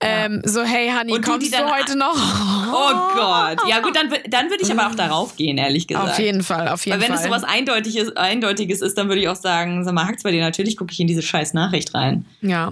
Ähm, 0.00 0.42
so, 0.44 0.62
hey 0.62 0.90
Honey, 0.94 1.12
Und 1.12 1.26
du 1.26 1.30
kommst 1.30 1.46
du 1.54 1.56
dann- 1.56 1.70
heute 1.74 1.96
noch? 1.96 2.14
Oh 2.14 3.14
Gott. 3.14 3.58
Ja 3.68 3.80
gut, 3.80 3.96
dann, 3.96 4.12
dann 4.28 4.50
würde 4.50 4.62
ich 4.62 4.70
aber 4.70 4.88
auch 4.88 4.94
darauf 4.96 5.34
gehen, 5.36 5.56
ehrlich 5.56 5.86
gesagt. 5.86 6.10
Auf 6.10 6.18
jeden 6.18 6.42
Fall, 6.42 6.68
auf 6.68 6.84
jeden 6.84 7.00
Weil 7.00 7.08
wenn 7.14 7.20
es 7.20 7.24
sowas 7.24 7.44
Eindeutiges, 7.44 8.16
Eindeutiges 8.16 8.80
ist, 8.82 8.96
dann 8.98 9.08
würde 9.08 9.20
ich 9.20 9.28
auch 9.28 9.36
sagen, 9.36 9.84
sag 9.84 9.94
mal, 9.94 10.06
hackt's 10.06 10.22
bei 10.22 10.30
dir, 10.32 10.40
natürlich 10.42 10.76
gucke 10.76 10.92
ich 10.92 11.00
in 11.00 11.06
diese 11.06 11.22
scheiß 11.22 11.54
Nachricht 11.54 11.94
rein. 11.94 12.24
Ja. 12.40 12.70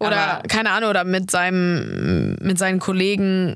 Oder, 0.00 0.38
Aber- 0.38 0.48
keine 0.48 0.70
Ahnung, 0.70 0.90
oder 0.90 1.04
mit 1.04 1.30
seinem, 1.30 2.36
mit 2.40 2.58
seinen 2.58 2.80
Kollegen 2.80 3.54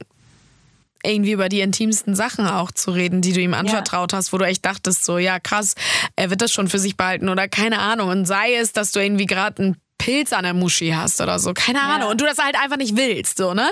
irgendwie 1.05 1.33
über 1.33 1.49
die 1.49 1.61
intimsten 1.61 2.15
Sachen 2.15 2.47
auch 2.47 2.73
zu 2.73 2.91
reden, 2.91 3.21
die 3.23 3.33
du 3.33 3.41
ihm 3.41 3.55
anvertraut 3.55 4.13
hast, 4.13 4.33
wo 4.33 4.39
du 4.39 4.45
echt 4.45 4.65
dachtest, 4.65 5.05
so, 5.05 5.19
ja, 5.19 5.39
krass, 5.39 5.75
er 6.17 6.31
wird 6.31 6.43
das 6.43 6.53
schon 6.53 6.69
für 6.69 6.79
sich 6.79 6.97
behalten 6.97 7.29
oder 7.29 7.47
keine 7.49 7.79
Ahnung. 7.79 8.09
Und 8.09 8.25
sei 8.27 8.55
es, 8.57 8.73
dass 8.73 8.91
du 8.93 9.01
irgendwie 9.01 9.27
gerade 9.27 9.63
einen 9.63 9.77
Pilz 9.99 10.33
an 10.33 10.45
der 10.45 10.55
Muschi 10.55 10.91
hast 10.97 11.21
oder 11.21 11.39
so, 11.39 11.53
keine 11.55 11.81
Ahnung. 11.83 12.11
Und 12.11 12.21
du 12.21 12.25
das 12.25 12.39
halt 12.39 12.57
einfach 12.63 12.77
nicht 12.77 12.97
willst, 12.97 13.39
so, 13.39 13.53
ne? 13.53 13.69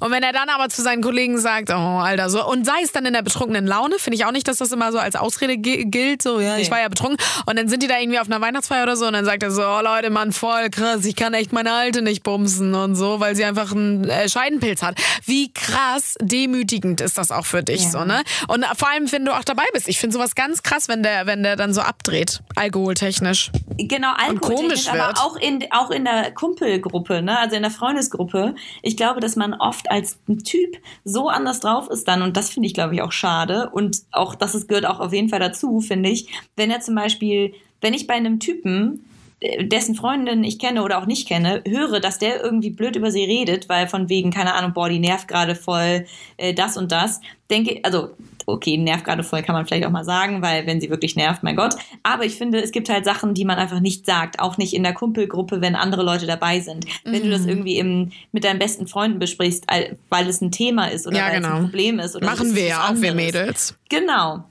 Und 0.00 0.10
wenn 0.10 0.22
er 0.22 0.32
dann 0.32 0.48
aber 0.48 0.68
zu 0.68 0.82
seinen 0.82 1.02
Kollegen 1.02 1.38
sagt, 1.38 1.70
oh, 1.70 1.74
Alter, 1.74 2.30
so, 2.30 2.46
und 2.48 2.64
sei 2.64 2.80
es 2.82 2.92
dann 2.92 3.04
in 3.06 3.12
der 3.12 3.22
betrunkenen 3.22 3.66
Laune, 3.66 3.98
finde 3.98 4.16
ich 4.16 4.24
auch 4.24 4.32
nicht, 4.32 4.48
dass 4.48 4.56
das 4.58 4.72
immer 4.72 4.90
so 4.92 4.98
als 4.98 5.16
Ausrede 5.16 5.58
gi- 5.58 5.84
gilt, 5.84 6.22
so, 6.22 6.40
ja, 6.40 6.56
ich 6.56 6.66
Nee. 6.68 6.70
war 6.72 6.80
ja 6.80 6.88
betrunken. 6.88 7.18
Und 7.46 7.58
dann 7.58 7.68
sind 7.68 7.82
die 7.82 7.86
da 7.86 7.98
irgendwie 7.98 8.18
auf 8.18 8.26
einer 8.26 8.40
Weihnachtsfeier 8.40 8.82
oder 8.84 8.96
so 8.96 9.06
und 9.06 9.12
dann 9.12 9.24
sagt 9.24 9.42
er 9.42 9.50
so, 9.50 9.62
oh 9.62 9.80
Leute, 9.82 10.10
Mann, 10.10 10.32
voll 10.32 10.70
krass, 10.70 11.04
ich 11.04 11.14
kann 11.16 11.34
echt 11.34 11.52
meine 11.52 11.72
Alte 11.72 12.02
nicht 12.02 12.22
bumsen 12.22 12.74
und 12.74 12.94
so, 12.96 13.20
weil 13.20 13.36
sie 13.36 13.44
einfach 13.44 13.72
einen 13.72 14.08
äh, 14.08 14.28
Scheidenpilz 14.28 14.82
hat. 14.82 14.96
Wie 15.24 15.52
krass 15.52 16.14
demütigend 16.20 17.00
ist 17.00 17.18
das 17.18 17.30
auch 17.30 17.44
für 17.46 17.62
dich, 17.62 17.82
Ja. 17.84 17.90
so, 17.90 18.04
ne? 18.04 18.22
Und 18.48 18.64
vor 18.76 18.88
allem, 18.88 19.10
wenn 19.12 19.24
du 19.24 19.32
auch 19.36 19.44
dabei 19.44 19.64
bist. 19.72 19.88
Ich 19.88 19.98
finde 20.00 20.14
sowas 20.14 20.34
ganz 20.34 20.62
krass, 20.62 20.88
wenn 20.88 21.02
der, 21.02 21.26
wenn 21.26 21.42
der 21.42 21.56
dann 21.56 21.74
so 21.74 21.80
abdreht, 21.82 22.40
alkoholtechnisch. 22.54 23.50
Genau, 23.78 24.12
Alkohol, 24.16 24.56
komisch 24.56 24.88
aber 24.88 25.10
auch 25.20 25.36
in, 25.36 25.65
auch 25.72 25.90
in 25.90 26.04
der 26.04 26.32
Kumpelgruppe, 26.32 27.22
ne? 27.22 27.38
also 27.38 27.56
in 27.56 27.62
der 27.62 27.70
Freundesgruppe. 27.70 28.54
Ich 28.82 28.96
glaube, 28.96 29.20
dass 29.20 29.36
man 29.36 29.54
oft 29.54 29.90
als 29.90 30.18
Typ 30.44 30.76
so 31.04 31.28
anders 31.28 31.60
drauf 31.60 31.88
ist 31.88 32.08
dann 32.08 32.22
und 32.22 32.36
das 32.36 32.50
finde 32.50 32.66
ich, 32.66 32.74
glaube 32.74 32.94
ich, 32.94 33.02
auch 33.02 33.12
schade 33.12 33.70
und 33.70 34.02
auch, 34.12 34.34
das 34.34 34.54
ist, 34.54 34.68
gehört 34.68 34.86
auch 34.86 35.00
auf 35.00 35.12
jeden 35.12 35.28
Fall 35.28 35.40
dazu, 35.40 35.80
finde 35.80 36.10
ich, 36.10 36.28
wenn 36.56 36.70
er 36.70 36.80
zum 36.80 36.94
Beispiel, 36.94 37.54
wenn 37.80 37.94
ich 37.94 38.06
bei 38.06 38.14
einem 38.14 38.40
Typen 38.40 39.04
äh, 39.40 39.64
dessen 39.64 39.94
Freundin 39.94 40.44
ich 40.44 40.58
kenne 40.58 40.82
oder 40.82 40.98
auch 40.98 41.06
nicht 41.06 41.28
kenne, 41.28 41.62
höre, 41.66 42.00
dass 42.00 42.18
der 42.18 42.42
irgendwie 42.42 42.70
blöd 42.70 42.96
über 42.96 43.10
sie 43.10 43.24
redet, 43.24 43.68
weil 43.68 43.88
von 43.88 44.08
wegen, 44.08 44.30
keine 44.30 44.54
Ahnung, 44.54 44.72
boah, 44.72 44.88
die 44.88 44.98
nervt 44.98 45.28
gerade 45.28 45.54
voll, 45.54 46.06
äh, 46.36 46.54
das 46.54 46.76
und 46.76 46.92
das, 46.92 47.20
denke, 47.50 47.80
also, 47.82 48.10
okay, 48.46 48.76
nervt 48.78 49.04
gerade 49.04 49.22
voll, 49.22 49.42
kann 49.42 49.54
man 49.54 49.66
vielleicht 49.66 49.84
auch 49.86 49.90
mal 49.90 50.04
sagen, 50.04 50.40
weil 50.40 50.66
wenn 50.66 50.80
sie 50.80 50.88
wirklich 50.88 51.16
nervt, 51.16 51.42
mein 51.42 51.56
Gott. 51.56 51.74
Aber 52.02 52.24
ich 52.24 52.36
finde, 52.36 52.62
es 52.62 52.70
gibt 52.72 52.88
halt 52.88 53.04
Sachen, 53.04 53.34
die 53.34 53.44
man 53.44 53.58
einfach 53.58 53.80
nicht 53.80 54.06
sagt, 54.06 54.38
auch 54.40 54.56
nicht 54.56 54.72
in 54.72 54.82
der 54.82 54.94
Kumpelgruppe, 54.94 55.60
wenn 55.60 55.74
andere 55.74 56.02
Leute 56.02 56.26
dabei 56.26 56.60
sind. 56.60 56.86
Wenn 57.04 57.22
du 57.24 57.30
das 57.30 57.42
Mhm. 57.42 57.48
irgendwie 57.48 57.78
im, 57.78 58.12
mit 58.32 58.44
deinen 58.44 58.58
besten 58.58 58.86
Freunden 58.86 59.18
besprichst, 59.18 59.66
weil 60.08 60.28
es 60.28 60.40
ein 60.40 60.52
Thema 60.52 60.86
ist 60.86 61.06
oder 61.06 61.16
Ja, 61.18 61.24
weil 61.26 61.38
es 61.40 61.42
genau. 61.42 61.56
ein 61.56 61.62
Problem 61.64 61.98
ist. 61.98 62.16
Oder 62.16 62.26
Machen 62.26 62.54
wir 62.54 62.62
es 62.62 62.68
ja 62.70 62.88
auch, 62.88 62.94
wir. 63.02 63.14
Mädels. 63.14 63.74
Genau. 63.88 64.44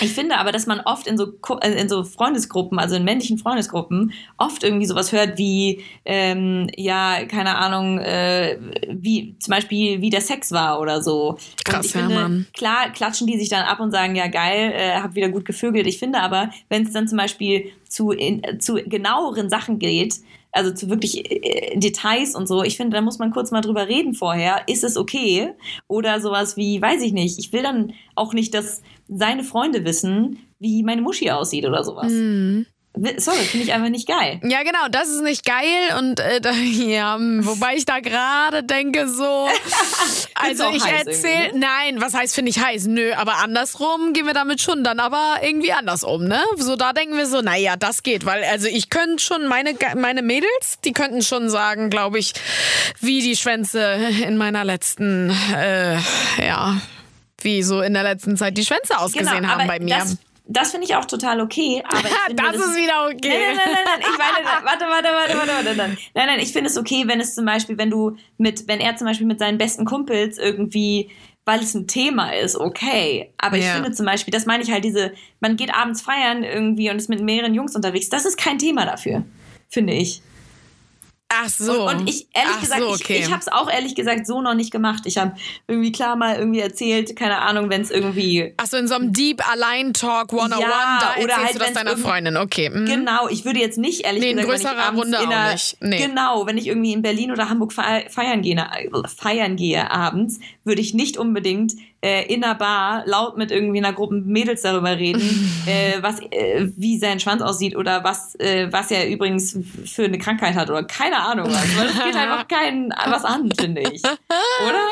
Ich 0.00 0.12
finde 0.12 0.38
aber, 0.38 0.52
dass 0.52 0.66
man 0.66 0.80
oft 0.80 1.06
in 1.06 1.16
so, 1.16 1.32
äh, 1.60 1.80
in 1.80 1.88
so 1.88 2.04
Freundesgruppen, 2.04 2.78
also 2.78 2.96
in 2.96 3.04
männlichen 3.04 3.38
Freundesgruppen, 3.38 4.12
oft 4.36 4.62
irgendwie 4.62 4.86
sowas 4.86 5.12
hört 5.12 5.38
wie, 5.38 5.82
ähm, 6.04 6.68
ja, 6.76 7.24
keine 7.26 7.56
Ahnung, 7.56 7.98
äh, 7.98 8.58
wie 8.88 9.36
zum 9.38 9.52
Beispiel, 9.52 10.00
wie 10.00 10.10
der 10.10 10.20
Sex 10.20 10.52
war 10.52 10.80
oder 10.80 11.02
so. 11.02 11.38
Krass, 11.64 11.76
und 11.76 11.86
ich 11.86 11.94
ja, 11.94 12.00
finde, 12.00 12.14
Mann. 12.14 12.46
klar 12.54 12.90
klatschen 12.92 13.26
die 13.26 13.38
sich 13.38 13.48
dann 13.48 13.64
ab 13.64 13.80
und 13.80 13.90
sagen, 13.90 14.16
ja 14.16 14.28
geil, 14.28 14.72
äh, 14.74 15.00
hab 15.00 15.14
wieder 15.14 15.28
gut 15.28 15.44
gevögelt. 15.44 15.86
Ich 15.86 15.98
finde 15.98 16.20
aber, 16.20 16.50
wenn 16.68 16.84
es 16.84 16.92
dann 16.92 17.08
zum 17.08 17.18
Beispiel 17.18 17.70
zu, 17.88 18.10
in, 18.10 18.60
zu 18.60 18.74
genaueren 18.74 19.50
Sachen 19.50 19.78
geht, 19.78 20.14
also 20.52 20.72
zu 20.72 20.88
wirklich 20.88 21.30
äh, 21.30 21.76
Details 21.78 22.34
und 22.34 22.46
so, 22.46 22.62
ich 22.62 22.76
finde, 22.76 22.96
da 22.96 23.00
muss 23.00 23.18
man 23.18 23.30
kurz 23.30 23.50
mal 23.50 23.60
drüber 23.60 23.86
reden 23.88 24.14
vorher. 24.14 24.62
Ist 24.66 24.84
es 24.84 24.96
okay? 24.96 25.52
Oder 25.86 26.20
sowas 26.20 26.56
wie, 26.56 26.80
weiß 26.80 27.02
ich 27.02 27.12
nicht. 27.12 27.38
Ich 27.38 27.52
will 27.52 27.62
dann 27.62 27.92
auch 28.14 28.32
nicht, 28.32 28.54
dass 28.54 28.82
seine 29.08 29.44
Freunde 29.44 29.84
wissen, 29.84 30.38
wie 30.58 30.82
meine 30.82 31.02
Muschi 31.02 31.30
aussieht 31.30 31.66
oder 31.66 31.84
sowas. 31.84 32.12
Mhm. 32.12 32.66
Sorry, 33.18 33.38
finde 33.44 33.66
ich 33.66 33.72
einfach 33.72 33.90
nicht 33.90 34.08
geil. 34.08 34.40
Ja, 34.42 34.62
genau, 34.62 34.88
das 34.90 35.08
ist 35.08 35.22
nicht 35.22 35.44
geil 35.44 35.96
und 35.98 36.18
äh, 36.18 36.40
da, 36.40 36.50
ja, 36.52 37.14
hm, 37.14 37.46
wobei 37.46 37.76
ich 37.76 37.84
da 37.84 38.00
gerade 38.00 38.64
denke 38.64 39.08
so, 39.08 39.24
also 40.34 40.70
ich 40.74 40.84
erzähle, 40.84 41.44
irgendwie, 41.44 41.58
nein, 41.60 42.00
was 42.00 42.14
heißt 42.14 42.34
finde 42.34 42.50
ich 42.50 42.58
heiß? 42.58 42.86
Nö, 42.86 43.12
aber 43.14 43.36
andersrum 43.36 44.14
gehen 44.14 44.26
wir 44.26 44.34
damit 44.34 44.60
schon 44.60 44.82
dann 44.82 44.98
aber 44.98 45.36
irgendwie 45.42 45.72
anders 45.72 46.02
um, 46.02 46.24
ne? 46.24 46.42
So 46.56 46.74
da 46.76 46.92
denken 46.92 47.16
wir 47.16 47.26
so, 47.26 47.40
naja, 47.40 47.76
das 47.76 48.02
geht, 48.02 48.26
weil 48.26 48.42
also 48.44 48.66
ich 48.66 48.90
könnte 48.90 49.22
schon 49.22 49.46
meine 49.46 49.74
meine 49.96 50.22
Mädels, 50.22 50.80
die 50.84 50.92
könnten 50.92 51.22
schon 51.22 51.50
sagen, 51.50 51.90
glaube 51.90 52.18
ich, 52.18 52.32
wie 53.00 53.20
die 53.20 53.36
Schwänze 53.36 53.96
in 54.26 54.36
meiner 54.36 54.64
letzten, 54.64 55.30
äh, 55.54 55.98
ja, 56.44 56.80
wie 57.42 57.62
so 57.62 57.80
in 57.80 57.94
der 57.94 58.02
letzten 58.02 58.36
Zeit 58.36 58.56
die 58.56 58.64
Schwänze 58.64 58.98
ausgesehen 58.98 59.48
haben 59.48 59.66
bei 59.66 59.78
mir. 59.78 59.86
Genau, 59.94 59.98
Das, 59.98 60.16
das 60.46 60.70
finde 60.72 60.86
ich 60.86 60.94
auch 60.96 61.04
total 61.04 61.40
okay. 61.40 61.82
Aber 61.88 62.08
ich 62.08 62.14
finde, 62.26 62.42
das 62.42 62.56
ist 62.56 62.76
wieder 62.76 63.06
okay. 63.06 63.28
Nein, 63.28 63.56
nein, 63.56 63.72
nein, 63.72 63.84
nein, 63.84 64.00
ich 64.00 64.18
meine, 64.18 64.46
warte, 64.64 64.84
warte, 64.86 65.08
warte, 65.08 65.36
warte, 65.38 65.52
warte, 65.52 65.74
nein. 65.76 65.98
Nein, 66.14 66.26
nein, 66.26 66.40
ich 66.40 66.52
finde 66.52 66.68
es 66.70 66.76
okay, 66.76 67.04
wenn 67.06 67.20
es 67.20 67.34
zum 67.34 67.44
Beispiel, 67.44 67.78
wenn 67.78 67.90
du 67.90 68.16
mit, 68.38 68.66
wenn 68.66 68.80
er 68.80 68.96
zum 68.96 69.06
Beispiel 69.06 69.26
mit 69.26 69.38
seinen 69.38 69.58
besten 69.58 69.84
Kumpels 69.84 70.38
irgendwie, 70.38 71.10
weil 71.44 71.60
es 71.60 71.74
ein 71.74 71.86
Thema 71.86 72.32
ist, 72.34 72.56
okay. 72.56 73.32
Aber 73.38 73.56
ich 73.56 73.64
Ja. 73.64 73.74
finde 73.74 73.92
zum 73.92 74.04
Beispiel, 74.06 74.32
das 74.32 74.44
meine 74.46 74.62
ich 74.62 74.70
halt 74.70 74.84
diese, 74.84 75.12
man 75.40 75.56
geht 75.56 75.72
abends 75.72 76.02
feiern 76.02 76.42
irgendwie 76.44 76.90
und 76.90 76.96
ist 76.96 77.08
mit 77.08 77.20
mehreren 77.22 77.54
Jungs 77.54 77.74
unterwegs, 77.74 78.08
das 78.08 78.26
ist 78.26 78.36
kein 78.36 78.58
Thema 78.58 78.84
dafür, 78.84 79.24
finde 79.68 79.94
ich. 79.94 80.20
Ach 81.30 81.48
so. 81.48 81.86
Und, 81.88 81.96
und 82.00 82.08
ich, 82.08 82.26
ehrlich 82.32 82.54
Ach 82.56 82.60
gesagt, 82.60 82.80
so, 82.80 82.88
okay. 82.88 83.16
ich, 83.18 83.26
ich 83.26 83.30
habe 83.30 83.40
es 83.40 83.48
auch 83.48 83.70
ehrlich 83.70 83.94
gesagt 83.94 84.26
so 84.26 84.40
noch 84.40 84.54
nicht 84.54 84.70
gemacht. 84.70 85.02
Ich 85.04 85.18
habe 85.18 85.34
irgendwie 85.66 85.92
klar 85.92 86.16
mal 86.16 86.36
irgendwie 86.36 86.60
erzählt, 86.60 87.14
keine 87.16 87.42
Ahnung, 87.42 87.68
wenn 87.68 87.82
es 87.82 87.90
irgendwie 87.90 88.54
Ach 88.56 88.66
so, 88.66 88.78
in 88.78 88.88
so 88.88 88.94
einem 88.94 89.12
Deep 89.12 89.46
Allein 89.46 89.92
Talk 89.92 90.32
101, 90.32 90.58
Ja, 90.62 90.98
da 91.00 91.22
oder 91.22 91.32
erzählst 91.34 91.38
halt, 91.38 91.54
du 91.54 91.58
das 91.58 91.72
deiner 91.74 91.96
Freundin. 91.98 92.36
Okay. 92.38 92.70
mhm. 92.70 92.86
Genau, 92.86 93.28
ich 93.28 93.44
würde 93.44 93.60
jetzt 93.60 93.76
nicht, 93.76 94.06
ehrlich 94.06 94.22
Nee, 94.22 94.30
in 94.30 94.36
gesagt, 94.38 94.52
wenn 94.54 94.62
größerer 94.62 94.94
Runde 94.94 95.18
in 95.18 95.28
auch 95.32 95.52
nicht. 95.52 95.76
Nee. 95.80 95.98
Genau, 96.06 96.46
wenn 96.46 96.56
ich 96.56 96.66
irgendwie 96.66 96.94
in 96.94 97.02
Berlin 97.02 97.30
oder 97.30 97.50
Hamburg 97.50 97.74
fe- 97.74 98.06
feiern 98.08 98.40
gehe, 98.40 98.66
feiern 99.14 99.56
gehe 99.56 99.90
abends, 99.90 100.40
würde 100.64 100.80
ich 100.80 100.94
nicht 100.94 101.18
unbedingt 101.18 101.74
äh, 102.00 102.32
in 102.32 102.44
einer 102.44 102.54
Bar 102.54 103.02
laut 103.06 103.36
mit 103.36 103.50
irgendwie 103.50 103.78
einer 103.78 103.92
Gruppe 103.92 104.14
Mädels 104.14 104.62
darüber 104.62 104.96
reden, 104.96 105.20
äh, 105.66 106.00
was, 106.00 106.20
äh, 106.30 106.68
wie 106.76 106.98
sein 106.98 107.18
Schwanz 107.20 107.42
aussieht 107.42 107.74
oder 107.76 108.04
was, 108.04 108.34
äh, 108.36 108.68
was 108.70 108.90
er 108.90 109.08
übrigens 109.08 109.58
für 109.84 110.04
eine 110.04 110.18
Krankheit 110.18 110.54
hat 110.54 110.70
oder 110.70 110.84
keine 110.84 111.16
Ahnung 111.18 111.46
was. 111.50 111.76
Weil 111.76 111.86
das 111.88 112.04
geht 112.04 112.14
einfach 112.16 112.46
keinen 112.48 112.90
was 113.06 113.24
an, 113.24 113.50
finde 113.58 113.82
ich. 113.92 114.02
Oder? 114.04 114.82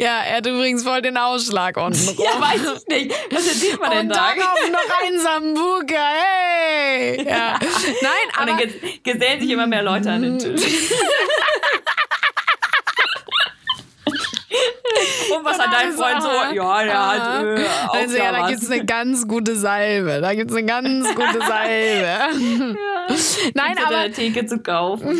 Ja, 0.00 0.20
er 0.22 0.36
hat 0.38 0.46
übrigens 0.46 0.82
voll 0.82 1.02
den 1.02 1.16
Ausschlag 1.16 1.76
unten 1.76 2.08
rum. 2.08 2.24
Ja, 2.24 2.40
weiß 2.40 2.60
ich 2.82 2.88
nicht. 2.88 3.14
Was 3.30 3.46
erzählt 3.48 3.80
man 3.80 3.90
denn 3.90 4.00
Und 4.00 4.08
da? 4.10 4.28
dann 4.34 4.42
auf 4.42 4.70
noch 4.72 5.06
ein 5.06 5.18
Sambuka, 5.18 5.94
hey! 5.94 7.22
Ja. 7.26 7.58
Nein, 7.58 8.10
Und 8.28 8.38
aber... 8.38 8.46
dann 8.46 8.58
ges- 8.60 9.02
gesellen 9.02 9.40
sich 9.40 9.50
immer 9.50 9.66
mehr 9.66 9.82
Leute 9.82 10.10
an 10.10 10.22
den 10.22 10.38
Tisch. 10.38 10.62
Und 15.36 15.44
was 15.44 15.58
hat 15.58 15.72
dein 15.72 15.92
Freund 15.92 16.22
so? 16.22 16.28
Ja, 16.54 16.84
der 16.84 17.06
hat 17.06 17.44
äh, 17.44 17.64
also 17.90 18.16
ja, 18.16 18.32
da 18.32 18.42
was. 18.42 18.50
gibt's 18.50 18.70
eine 18.70 18.84
ganz 18.84 19.28
gute 19.28 19.56
Salbe. 19.56 20.20
Da 20.20 20.34
gibt's 20.34 20.54
eine 20.54 20.66
ganz 20.66 21.08
gute 21.14 21.38
Salbe. 21.46 22.36
Nein, 23.54 23.74
Gibt's 23.74 23.84
aber 23.84 23.96
der 23.96 24.12
Theke 24.12 24.46
zu 24.46 24.58
kaufen. 24.60 25.18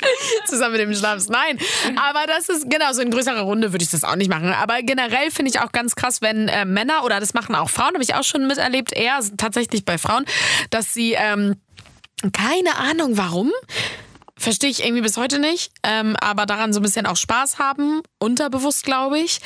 zusammen 0.46 0.72
mit 0.72 0.80
dem 0.80 0.94
Schnaps. 0.94 1.28
Nein, 1.28 1.58
aber 1.96 2.26
das 2.26 2.48
ist 2.48 2.70
genau 2.70 2.92
so 2.92 3.02
in 3.02 3.10
größerer 3.10 3.42
Runde 3.42 3.72
würde 3.72 3.84
ich 3.84 3.90
das 3.90 4.04
auch 4.04 4.16
nicht 4.16 4.30
machen. 4.30 4.52
Aber 4.52 4.82
generell 4.82 5.30
finde 5.30 5.50
ich 5.50 5.60
auch 5.60 5.72
ganz 5.72 5.94
krass, 5.94 6.22
wenn 6.22 6.48
äh, 6.48 6.64
Männer 6.64 7.04
oder 7.04 7.20
das 7.20 7.34
machen 7.34 7.54
auch 7.54 7.70
Frauen, 7.70 7.94
habe 7.94 8.02
ich 8.02 8.14
auch 8.14 8.24
schon 8.24 8.46
miterlebt, 8.46 8.92
eher 8.92 9.18
tatsächlich 9.36 9.84
bei 9.84 9.98
Frauen, 9.98 10.24
dass 10.70 10.94
sie 10.94 11.12
ähm, 11.12 11.56
keine 12.32 12.76
Ahnung 12.76 13.16
warum. 13.16 13.52
Verstehe 14.40 14.70
ich 14.70 14.82
irgendwie 14.82 15.02
bis 15.02 15.18
heute 15.18 15.38
nicht, 15.38 15.70
ähm, 15.82 16.16
aber 16.18 16.46
daran 16.46 16.72
so 16.72 16.80
ein 16.80 16.82
bisschen 16.82 17.04
auch 17.04 17.16
Spaß 17.18 17.58
haben, 17.58 18.00
unterbewusst 18.18 18.84
glaube 18.84 19.18
ich, 19.18 19.40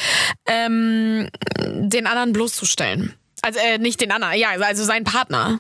ähm, 0.46 1.28
den 1.59 2.07
anderen 2.07 2.33
bloßzustellen. 2.33 3.12
Also 3.42 3.59
äh, 3.59 3.78
nicht 3.78 4.00
den 4.00 4.12
anderen, 4.12 4.38
ja, 4.38 4.50
also 4.50 4.85
seinen 4.85 5.02
Partner. 5.04 5.59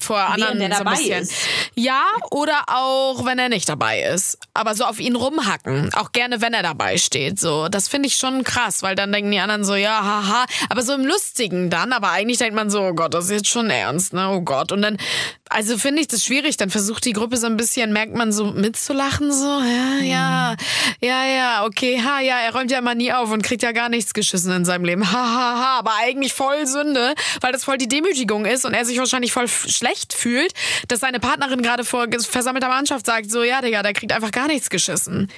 vor 0.00 0.18
anderen 0.18 0.58
Während 0.58 0.72
er 0.72 0.78
so 0.78 0.84
ein 0.84 0.96
bisschen. 0.96 1.22
ist. 1.22 1.32
Ja, 1.74 2.04
oder 2.30 2.62
auch 2.68 3.24
wenn 3.24 3.38
er 3.38 3.48
nicht 3.48 3.68
dabei 3.68 4.02
ist. 4.02 4.38
Aber 4.54 4.74
so 4.74 4.84
auf 4.84 4.98
ihn 5.00 5.16
rumhacken. 5.16 5.92
Auch 5.94 6.12
gerne, 6.12 6.40
wenn 6.40 6.54
er 6.54 6.62
dabei 6.62 6.96
steht. 6.96 7.38
So, 7.38 7.68
das 7.68 7.88
finde 7.88 8.06
ich 8.08 8.16
schon 8.16 8.44
krass, 8.44 8.82
weil 8.82 8.94
dann 8.94 9.12
denken 9.12 9.30
die 9.30 9.40
anderen 9.40 9.64
so, 9.64 9.74
ja, 9.74 10.02
haha. 10.02 10.46
Aber 10.68 10.82
so 10.82 10.94
im 10.94 11.04
Lustigen 11.04 11.70
dann. 11.70 11.92
Aber 11.92 12.10
eigentlich 12.10 12.38
denkt 12.38 12.54
man 12.54 12.70
so, 12.70 12.80
oh 12.82 12.94
Gott, 12.94 13.14
das 13.14 13.26
ist 13.26 13.30
jetzt 13.32 13.48
schon 13.48 13.68
ernst, 13.68 14.12
ne? 14.14 14.30
Oh 14.30 14.40
Gott. 14.40 14.72
Und 14.72 14.80
dann, 14.82 14.96
also 15.50 15.76
finde 15.76 16.00
ich 16.00 16.08
das 16.08 16.24
schwierig. 16.24 16.56
Dann 16.56 16.70
versucht 16.70 17.04
die 17.04 17.12
Gruppe 17.12 17.36
so 17.36 17.46
ein 17.46 17.56
bisschen, 17.56 17.92
merkt 17.92 18.14
man 18.14 18.32
so 18.32 18.46
mitzulachen, 18.46 19.32
so, 19.32 19.44
ja, 19.44 19.98
ja, 20.02 20.56
ja, 21.00 21.24
ja, 21.24 21.64
okay, 21.66 22.00
ha, 22.02 22.20
ja, 22.20 22.38
er 22.38 22.54
räumt 22.54 22.70
ja 22.70 22.78
immer 22.78 22.94
nie 22.94 23.12
auf 23.12 23.30
und 23.30 23.42
kriegt 23.42 23.62
ja 23.62 23.72
gar 23.72 23.88
nichts 23.88 24.14
geschissen 24.14 24.52
in 24.52 24.64
seinem 24.64 24.84
Leben. 24.84 25.10
Ha, 25.12 25.18
ha, 25.18 25.58
ha. 25.58 25.78
Aber 25.78 25.92
eigentlich 26.00 26.32
voll 26.32 26.66
Sünde, 26.66 27.14
weil 27.40 27.52
das 27.52 27.64
voll 27.64 27.78
die 27.78 27.88
Demütigung 27.88 28.46
ist 28.46 28.64
und 28.64 28.74
er 28.74 28.84
sich 28.84 28.98
wahrscheinlich 28.98 29.32
voll 29.32 29.48
schlecht 29.48 30.12
fühlt, 30.12 30.52
dass 30.88 31.00
seine 31.00 31.20
Partnerin 31.20 31.62
gerade 31.62 31.84
vor 31.84 32.06
versammelter 32.10 32.68
Mannschaft 32.68 33.06
sagt, 33.06 33.30
so, 33.30 33.42
ja, 33.42 33.60
Digga, 33.60 33.82
der 33.82 33.92
kriegt 33.92 34.12
einfach 34.12 34.30
gar 34.30 34.46
nichts 34.46 34.70
geschissen. 34.70 35.30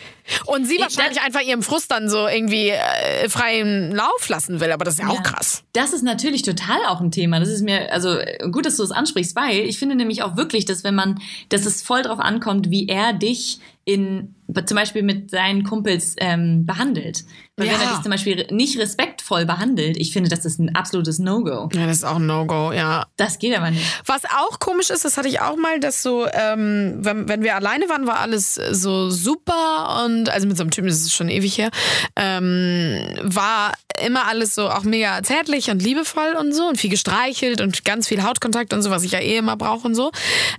Und 0.46 0.66
sie 0.66 0.78
wahrscheinlich 0.78 1.20
einfach 1.20 1.40
ihrem 1.40 1.62
Frust 1.62 1.90
dann 1.90 2.08
so 2.08 2.28
irgendwie 2.28 2.70
äh, 2.70 3.28
freien 3.28 3.92
Lauf 3.92 4.28
lassen 4.28 4.60
will, 4.60 4.70
aber 4.70 4.84
das 4.84 4.94
ist 4.94 5.00
ja, 5.00 5.08
auch 5.08 5.14
Ja. 5.16 5.22
krass. 5.22 5.62
Das 5.72 5.92
ist 5.92 6.02
natürlich 6.02 6.42
total 6.42 6.84
auch 6.86 7.00
ein 7.00 7.10
Thema. 7.10 7.40
Das 7.40 7.48
ist 7.48 7.62
mir, 7.62 7.90
also 7.92 8.16
gut, 8.50 8.66
dass 8.66 8.76
du 8.76 8.82
es 8.82 8.90
ansprichst, 8.90 9.34
weil 9.34 9.60
ich 9.60 9.78
finde 9.78 9.94
nämlich 9.94 10.22
auch 10.22 10.36
wirklich, 10.36 10.66
dass 10.66 10.84
wenn 10.84 10.94
man, 10.94 11.20
dass 11.48 11.64
es 11.64 11.82
voll 11.82 12.02
drauf 12.02 12.18
ankommt, 12.20 12.70
wie 12.70 12.88
er 12.88 13.12
dich 13.14 13.58
in, 13.84 14.34
zum 14.66 14.76
Beispiel 14.76 15.02
mit 15.02 15.30
seinen 15.30 15.64
Kumpels 15.64 16.14
ähm, 16.18 16.64
behandelt. 16.66 17.24
Weil 17.56 17.66
wenn 17.68 17.74
Ja. 17.74 17.82
er 17.82 17.90
dich 17.92 18.02
zum 18.02 18.10
Beispiel 18.10 18.46
nicht 18.50 18.78
respektvoll 18.78 19.44
behandelt, 19.44 19.96
ich 19.96 20.12
finde, 20.12 20.28
das 20.30 20.44
ist 20.44 20.58
ein 20.58 20.74
absolutes 20.74 21.18
No-Go. 21.18 21.68
Ja, 21.74 21.86
das 21.86 21.98
ist 21.98 22.04
auch 22.04 22.16
ein 22.16 22.26
No-Go, 22.26 22.72
ja. 22.72 23.06
Das 23.16 23.38
geht 23.38 23.56
aber 23.56 23.70
nicht. 23.70 23.84
Was 24.06 24.22
auch 24.24 24.58
komisch 24.58 24.90
ist, 24.90 25.04
das 25.04 25.16
hatte 25.16 25.28
ich 25.28 25.40
auch 25.40 25.56
mal, 25.56 25.80
dass 25.80 26.02
so, 26.02 26.26
ähm, 26.32 26.96
wenn, 27.00 27.28
wenn 27.28 27.42
wir 27.42 27.56
alleine 27.56 27.88
waren, 27.88 28.06
war 28.06 28.20
alles 28.20 28.54
so 28.54 29.10
super 29.10 30.04
und 30.06 30.28
also 30.30 30.46
mit 30.46 30.56
so 30.56 30.62
einem 30.62 30.70
Typen, 30.70 30.88
das 30.88 30.98
ist 30.98 31.12
schon 31.14 31.28
ewig 31.28 31.58
her, 31.58 31.70
ähm, 32.16 32.98
war 33.22 33.72
immer 34.04 34.26
alles 34.26 34.54
so 34.54 34.70
auch 34.70 34.84
mega 34.84 35.22
zärtlich 35.22 35.70
und 35.70 35.82
liebevoll 35.82 36.34
und 36.38 36.54
so 36.54 36.66
und 36.68 36.78
viel 36.78 36.88
gestreichelt 36.90 37.60
und 37.60 37.84
ganz 37.84 38.08
viel 38.08 38.22
Hautkontakt 38.22 38.72
und 38.72 38.80
so, 38.82 38.90
was 38.90 39.02
ich 39.02 39.12
ja 39.12 39.18
eh 39.20 39.36
immer 39.36 39.56
brauche 39.56 39.86
und 39.86 39.94
so. 39.94 40.10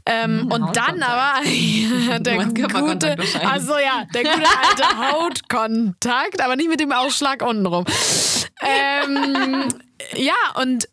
Ähm, 0.05 0.49
und 0.51 0.76
dann 0.78 1.01
aber 1.01 1.41
der 2.19 2.36
meinst 2.38 2.55
gute, 3.16 3.34
wahrscheinlich. 3.34 3.51
also 3.51 3.78
ja, 3.78 4.05
der 4.14 4.24
gute 4.24 4.47
alte 4.70 4.97
Hautkontakt, 5.11 6.41
aber 6.41 6.55
nicht 6.55 6.70
mit 6.70 6.80
dem 6.80 6.91
Ausschlag 6.91 7.41
untenrum. 7.41 7.86
Ähm, 8.61 9.68
ja, 10.16 10.34
und 10.61 10.88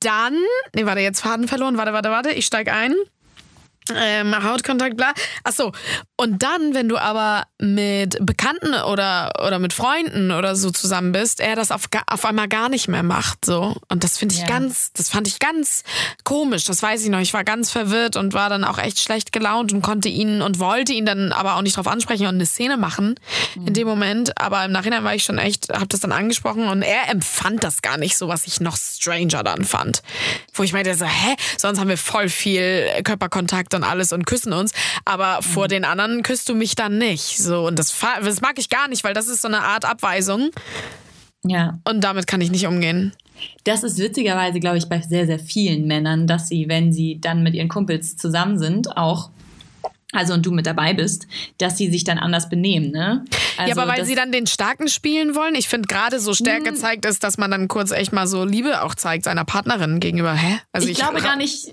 dann, 0.00 0.36
nee, 0.74 0.84
warte, 0.84 1.00
jetzt 1.00 1.20
Faden 1.20 1.48
verloren, 1.48 1.76
warte, 1.76 1.92
warte, 1.92 2.10
warte, 2.10 2.30
ich 2.30 2.46
steig 2.46 2.70
ein. 2.70 2.94
Ähm, 3.94 4.34
Hautkontakt, 4.42 4.96
bla. 4.96 5.12
Ach 5.42 5.52
so. 5.52 5.72
Und 6.16 6.42
dann, 6.42 6.72
wenn 6.72 6.88
du 6.88 6.96
aber 6.96 7.44
mit 7.60 8.16
Bekannten 8.24 8.72
oder, 8.72 9.30
oder 9.46 9.58
mit 9.58 9.74
Freunden 9.74 10.30
oder 10.30 10.56
so 10.56 10.70
zusammen 10.70 11.12
bist, 11.12 11.38
er 11.38 11.54
das 11.54 11.70
auf, 11.70 11.82
auf 12.06 12.24
einmal 12.24 12.48
gar 12.48 12.70
nicht 12.70 12.88
mehr 12.88 13.02
macht, 13.02 13.44
so. 13.44 13.76
Und 13.90 14.02
das 14.02 14.16
finde 14.16 14.34
ich 14.36 14.40
Ja. 14.40 14.46
ganz, 14.46 14.92
das 14.94 15.10
fand 15.10 15.28
ich 15.28 15.38
ganz 15.38 15.82
komisch. 16.24 16.64
Das 16.64 16.82
weiß 16.82 17.02
ich 17.04 17.10
noch. 17.10 17.18
Ich 17.20 17.34
war 17.34 17.44
ganz 17.44 17.70
verwirrt 17.70 18.16
und 18.16 18.32
war 18.32 18.48
dann 18.48 18.64
auch 18.64 18.78
echt 18.78 19.00
schlecht 19.00 19.32
gelaunt 19.32 19.74
und 19.74 19.82
konnte 19.82 20.08
ihn 20.08 20.40
und 20.40 20.58
wollte 20.60 20.94
ihn 20.94 21.04
dann 21.04 21.32
aber 21.32 21.56
auch 21.56 21.62
nicht 21.62 21.76
drauf 21.76 21.86
ansprechen 21.86 22.26
und 22.26 22.36
eine 22.36 22.46
Szene 22.46 22.78
machen 22.78 23.16
in 23.66 23.74
dem 23.74 23.86
Moment. 23.86 24.40
Aber 24.40 24.64
im 24.64 24.72
Nachhinein 24.72 25.04
war 25.04 25.14
ich 25.14 25.24
schon 25.24 25.36
echt, 25.36 25.68
hab 25.68 25.90
das 25.90 26.00
dann 26.00 26.12
angesprochen 26.12 26.68
und 26.68 26.80
er 26.80 27.10
empfand 27.10 27.62
das 27.62 27.82
gar 27.82 27.98
nicht 27.98 28.16
so, 28.16 28.28
was 28.28 28.46
ich 28.46 28.60
noch 28.62 28.78
stranger 28.78 29.42
dann 29.42 29.66
fand. 29.66 30.02
Wo 30.54 30.62
ich 30.62 30.72
meinte 30.72 30.94
so, 30.94 31.04
hä? 31.04 31.36
Sonst 31.58 31.78
haben 31.78 31.88
wir 31.88 31.98
voll 31.98 32.30
viel 32.30 32.88
Körperkontakt 33.04 33.73
und 33.74 33.84
alles 33.84 34.12
und 34.12 34.26
küssen 34.26 34.52
uns. 34.52 34.72
Aber 35.04 35.42
vor 35.42 35.68
den 35.68 35.84
anderen 35.84 36.22
küsst 36.22 36.48
du 36.48 36.54
mich 36.54 36.74
dann 36.74 36.98
nicht. 36.98 37.38
So, 37.38 37.66
und 37.66 37.78
das, 37.78 37.94
das 38.22 38.40
mag 38.40 38.58
ich 38.58 38.68
gar 38.70 38.88
nicht, 38.88 39.04
weil 39.04 39.14
das 39.14 39.28
ist 39.28 39.42
so 39.42 39.48
eine 39.48 39.62
Art 39.62 39.84
Abweisung. 39.84 40.50
Ja. 41.44 41.78
Und 41.84 42.02
damit 42.02 42.26
kann 42.26 42.40
ich 42.40 42.50
nicht 42.50 42.66
umgehen. 42.66 43.12
Das 43.64 43.82
ist 43.82 43.98
witzigerweise, 43.98 44.60
glaube 44.60 44.78
ich, 44.78 44.88
bei 44.88 45.00
sehr, 45.00 45.26
sehr 45.26 45.38
vielen 45.38 45.86
Männern, 45.86 46.26
dass 46.26 46.48
sie, 46.48 46.68
wenn 46.68 46.92
sie 46.92 47.20
dann 47.20 47.42
mit 47.42 47.54
ihren 47.54 47.68
Kumpels 47.68 48.16
zusammen 48.16 48.58
sind, 48.58 48.96
auch, 48.96 49.30
also 50.12 50.32
und 50.34 50.46
du 50.46 50.52
mit 50.52 50.66
dabei 50.66 50.94
bist, 50.94 51.26
dass 51.58 51.76
sie 51.76 51.90
sich 51.90 52.04
dann 52.04 52.18
anders 52.18 52.48
benehmen, 52.48 52.92
ne? 52.92 53.24
Also 53.56 53.68
ja, 53.70 53.76
aber 53.76 53.90
weil 53.90 53.98
das- 53.98 54.08
sie 54.08 54.14
dann 54.14 54.30
den 54.32 54.46
Starken 54.46 54.88
spielen 54.88 55.34
wollen. 55.34 55.54
Ich 55.56 55.68
finde 55.68 55.88
gerade 55.88 56.20
so 56.20 56.32
Stärke 56.34 56.74
zeigt 56.74 57.04
es, 57.04 57.18
dass 57.18 57.36
man 57.36 57.50
dann 57.50 57.68
kurz 57.68 57.90
echt 57.90 58.12
mal 58.12 58.26
so 58.26 58.44
Liebe 58.44 58.82
auch 58.82 58.94
zeigt 58.94 59.24
seiner 59.24 59.44
Partnerin 59.44 60.00
gegenüber. 60.00 60.34
Hä? 60.34 60.60
Also 60.72 60.88
ich, 60.88 60.96
glaube 60.96 61.20
gar 61.20 61.36
nicht. 61.36 61.72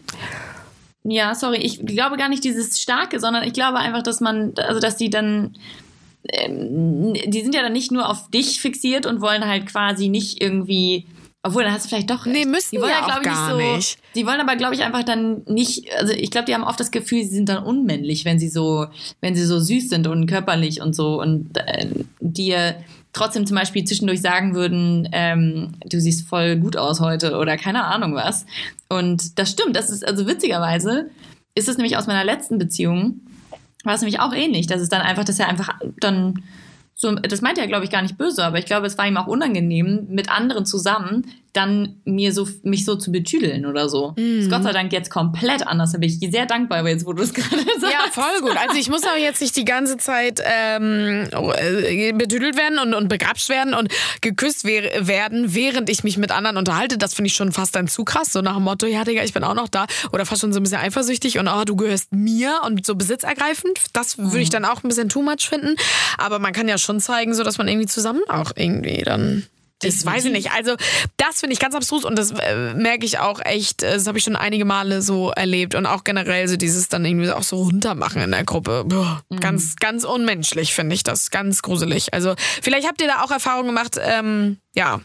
Ja, 1.03 1.33
sorry, 1.33 1.57
ich 1.57 1.83
glaube 1.85 2.17
gar 2.17 2.29
nicht 2.29 2.43
dieses 2.43 2.79
Starke, 2.79 3.19
sondern 3.19 3.43
ich 3.43 3.53
glaube 3.53 3.79
einfach, 3.79 4.03
dass 4.03 4.21
man, 4.21 4.53
also 4.57 4.79
dass 4.79 4.97
die 4.97 5.09
dann, 5.09 5.55
ähm, 6.29 7.13
die 7.13 7.41
sind 7.41 7.55
ja 7.55 7.63
dann 7.63 7.73
nicht 7.73 7.91
nur 7.91 8.07
auf 8.07 8.29
dich 8.29 8.61
fixiert 8.61 9.05
und 9.05 9.21
wollen 9.21 9.45
halt 9.45 9.65
quasi 9.65 10.09
nicht 10.09 10.41
irgendwie, 10.41 11.07
obwohl 11.41 11.63
dann 11.63 11.73
hast 11.73 11.85
du 11.85 11.89
vielleicht 11.89 12.11
doch. 12.11 12.27
Nee, 12.27 12.39
recht. 12.39 12.49
müssen 12.49 12.75
die 12.75 12.81
wollen 12.81 12.91
ja 12.91 13.01
auch 13.01 13.05
glaub 13.07 13.19
ich, 13.21 13.25
gar 13.25 13.49
so, 13.49 13.57
nicht. 13.57 13.97
Die 14.13 14.27
wollen 14.27 14.39
aber, 14.41 14.55
glaube 14.55 14.75
ich, 14.75 14.83
einfach 14.83 15.03
dann 15.03 15.41
nicht, 15.47 15.91
also 15.95 16.13
ich 16.13 16.29
glaube, 16.29 16.45
die 16.45 16.53
haben 16.53 16.63
oft 16.63 16.79
das 16.79 16.91
Gefühl, 16.91 17.23
sie 17.23 17.35
sind 17.35 17.49
dann 17.49 17.63
unmännlich, 17.63 18.23
wenn 18.25 18.37
sie 18.37 18.49
so, 18.49 18.85
wenn 19.21 19.35
sie 19.35 19.45
so 19.45 19.59
süß 19.59 19.89
sind 19.89 20.05
und 20.05 20.27
körperlich 20.27 20.81
und 20.81 20.95
so 20.95 21.19
und 21.19 21.57
äh, 21.57 21.87
dir 22.19 22.75
trotzdem 23.13 23.45
zum 23.45 23.55
Beispiel 23.55 23.83
zwischendurch 23.83 24.21
sagen 24.21 24.55
würden, 24.55 25.09
ähm, 25.11 25.73
du 25.85 25.99
siehst 25.99 26.27
voll 26.27 26.57
gut 26.57 26.77
aus 26.77 26.99
heute 26.99 27.37
oder 27.37 27.57
keine 27.57 27.85
Ahnung 27.85 28.15
was. 28.15 28.45
Und 28.89 29.37
das 29.39 29.51
stimmt, 29.51 29.75
das 29.75 29.89
ist 29.89 30.07
also 30.07 30.27
witzigerweise, 30.27 31.09
ist 31.55 31.69
es 31.69 31.77
nämlich 31.77 31.97
aus 31.97 32.07
meiner 32.07 32.23
letzten 32.23 32.57
Beziehung, 32.57 33.21
war 33.83 33.95
es 33.95 34.01
nämlich 34.01 34.19
auch 34.19 34.33
ähnlich, 34.33 34.67
dass 34.67 34.81
es 34.81 34.89
dann 34.89 35.01
einfach, 35.01 35.23
dass 35.23 35.39
er 35.39 35.49
einfach 35.49 35.69
dann 35.99 36.43
so, 36.93 37.11
das 37.15 37.41
meinte 37.41 37.61
er, 37.61 37.67
glaube 37.67 37.83
ich, 37.83 37.89
gar 37.89 38.03
nicht 38.03 38.17
böse, 38.17 38.43
aber 38.43 38.59
ich 38.59 38.65
glaube, 38.65 38.85
es 38.85 38.97
war 38.97 39.07
ihm 39.07 39.17
auch 39.17 39.27
unangenehm, 39.27 40.07
mit 40.09 40.29
anderen 40.29 40.65
zusammen 40.65 41.25
dann 41.53 42.01
mir 42.05 42.33
so, 42.33 42.47
mich 42.63 42.85
so 42.85 42.95
zu 42.95 43.11
betüdeln 43.11 43.65
oder 43.65 43.89
so. 43.89 44.13
Ist 44.15 44.49
Gott 44.49 44.63
sei 44.63 44.71
Dank 44.71 44.93
jetzt 44.93 45.09
komplett 45.09 45.67
anders. 45.67 45.91
Da 45.91 45.97
bin 45.97 46.09
ich 46.09 46.19
sehr 46.31 46.45
dankbar, 46.45 46.79
aber 46.79 46.89
jetzt, 46.89 47.05
wo 47.05 47.11
du 47.11 47.23
es 47.23 47.33
gerade 47.33 47.63
sagst. 47.79 47.83
Ja, 47.83 48.09
voll 48.11 48.41
gut. 48.41 48.55
Also 48.57 48.77
ich 48.79 48.89
muss 48.89 49.03
aber 49.03 49.17
jetzt 49.17 49.41
nicht 49.41 49.55
die 49.57 49.65
ganze 49.65 49.97
Zeit 49.97 50.41
ähm, 50.43 51.27
äh, 51.31 52.13
betüdelt 52.13 52.57
werden 52.57 52.79
und, 52.79 52.93
und 52.93 53.09
begrapscht 53.09 53.49
werden 53.49 53.73
und 53.73 53.89
geküsst 54.21 54.63
wer 54.63 55.07
werden, 55.07 55.53
während 55.53 55.89
ich 55.89 56.03
mich 56.03 56.17
mit 56.17 56.31
anderen 56.31 56.55
unterhalte. 56.55 56.97
Das 56.97 57.13
finde 57.13 57.27
ich 57.27 57.33
schon 57.33 57.51
fast 57.51 57.75
dann 57.75 57.87
zu 57.87 58.05
krass. 58.05 58.31
So 58.31 58.41
nach 58.41 58.55
dem 58.55 58.63
Motto, 58.63 58.85
ja 58.85 59.03
Digga, 59.03 59.23
ich 59.23 59.33
bin 59.33 59.43
auch 59.43 59.55
noch 59.55 59.67
da. 59.67 59.87
Oder 60.13 60.25
fast 60.25 60.41
schon 60.41 60.53
so 60.53 60.59
ein 60.59 60.63
bisschen 60.63 60.79
eifersüchtig 60.79 61.37
und 61.37 61.49
oh, 61.49 61.63
du 61.65 61.75
gehörst 61.75 62.13
mir 62.13 62.61
und 62.65 62.85
so 62.85 62.95
besitzergreifend. 62.95 63.77
Das 63.91 64.17
würde 64.17 64.39
ich 64.39 64.49
dann 64.49 64.63
auch 64.63 64.83
ein 64.83 64.87
bisschen 64.87 65.09
too 65.09 65.21
much 65.21 65.49
finden. 65.49 65.75
Aber 66.17 66.39
man 66.39 66.53
kann 66.53 66.69
ja 66.69 66.77
schon 66.77 67.01
zeigen, 67.01 67.33
so 67.33 67.43
dass 67.43 67.57
man 67.57 67.67
irgendwie 67.67 67.87
zusammen 67.87 68.21
auch 68.29 68.51
irgendwie 68.55 69.01
dann... 69.03 69.43
Das 69.81 70.05
weiß 70.05 70.25
ich 70.25 70.31
nicht. 70.31 70.51
Also 70.51 70.75
das 71.17 71.39
finde 71.39 71.53
ich 71.53 71.59
ganz 71.59 71.75
abstrus 71.75 72.05
und 72.05 72.17
das 72.17 72.31
äh, 72.31 72.73
merke 72.73 73.05
ich 73.05 73.19
auch 73.19 73.39
echt, 73.43 73.83
äh, 73.83 73.93
das 73.93 74.07
habe 74.07 74.17
ich 74.17 74.23
schon 74.23 74.35
einige 74.35 74.65
Male 74.65 75.01
so 75.01 75.31
erlebt 75.31 75.75
und 75.75 75.85
auch 75.85 76.03
generell 76.03 76.47
so 76.47 76.57
dieses 76.57 76.87
dann 76.89 77.03
irgendwie 77.05 77.31
auch 77.31 77.43
so 77.43 77.57
runtermachen 77.63 78.21
in 78.21 78.31
der 78.31 78.43
Gruppe. 78.43 78.83
Boah, 78.85 79.23
Ganz, 79.39 79.75
ganz 79.77 80.03
unmenschlich 80.03 80.73
finde 80.73 80.95
ich 80.95 81.03
das, 81.03 81.31
ganz 81.31 81.61
gruselig. 81.61 82.13
Also 82.13 82.35
vielleicht 82.61 82.87
habt 82.87 83.01
ihr 83.01 83.07
da 83.07 83.23
auch 83.23 83.31
Erfahrungen 83.31 83.67
gemacht, 83.67 83.97
ähm, 83.99 84.57
ja. 84.75 85.01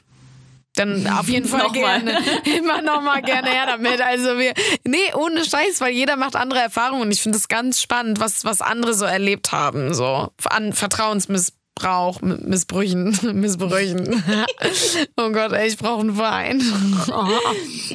Dann 0.75 1.07
auf 1.07 1.29
jeden 1.29 1.49
Fall 1.49 1.61
Nochmal. 1.63 2.03
gerne. 2.03 2.19
Immer 2.59 2.83
noch 2.83 3.01
mal 3.01 3.23
gerne 3.23 3.49
her 3.49 3.65
damit. 3.67 3.99
Also 4.03 4.39
wir, 4.39 4.53
nee, 4.85 4.99
ohne 5.15 5.43
Scheiß, 5.43 5.81
weil 5.81 5.93
jeder 5.93 6.17
macht 6.17 6.37
andere 6.37 6.61
Erfahrungen 6.61 7.01
und 7.03 7.13
ich 7.13 7.23
finde 7.23 7.39
es 7.39 7.49
ganz 7.49 7.81
spannend, 7.81 8.21
was, 8.21 8.45
was 8.45 8.61
andere 8.61 8.93
so 8.93 9.07
erlebt 9.07 9.53
haben, 9.53 9.95
so 9.95 10.29
an 10.45 10.75
Vertrauensmissbrauch, 10.75 11.57
M- 11.85 12.39
Missbrüchen, 12.45 13.19
Missbrüchen. 13.35 14.23
oh 15.17 15.31
Gott, 15.31 15.53
ey, 15.53 15.69
ich 15.69 15.77
brauche 15.77 16.01
einen 16.01 16.17
Wein. 16.19 16.61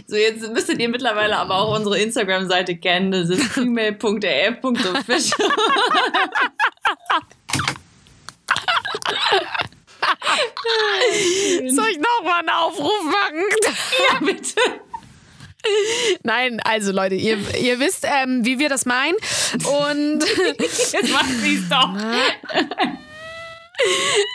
So, 0.08 0.16
jetzt 0.18 0.52
müsstet 0.52 0.80
ihr 0.80 0.90
mittlerweile 0.90 1.38
aber 1.38 1.56
auch 1.56 1.76
unsere 1.78 1.98
Instagram-Seite 2.00 2.76
kennen. 2.78 3.12
Das 3.12 3.30
ist 3.30 3.44
female.rf.official. 3.44 5.50
Soll 11.70 11.88
ich 11.92 12.00
noch 12.00 12.24
mal 12.24 12.40
einen 12.40 12.50
Aufruf 12.50 13.04
machen? 13.04 13.44
ja, 14.12 14.20
bitte. 14.26 14.56
Nein, 16.24 16.60
also 16.64 16.92
Leute, 16.92 17.14
ihr, 17.16 17.38
ihr 17.62 17.80
wisst, 17.80 18.06
ähm, 18.06 18.44
wie 18.44 18.58
wir 18.58 18.68
das 18.70 18.86
meinen. 18.86 19.16
Und 19.54 20.24
Jetzt 20.58 21.12
macht 21.12 21.30
sie 21.42 21.56
es 21.58 21.70
doch. 21.70 21.94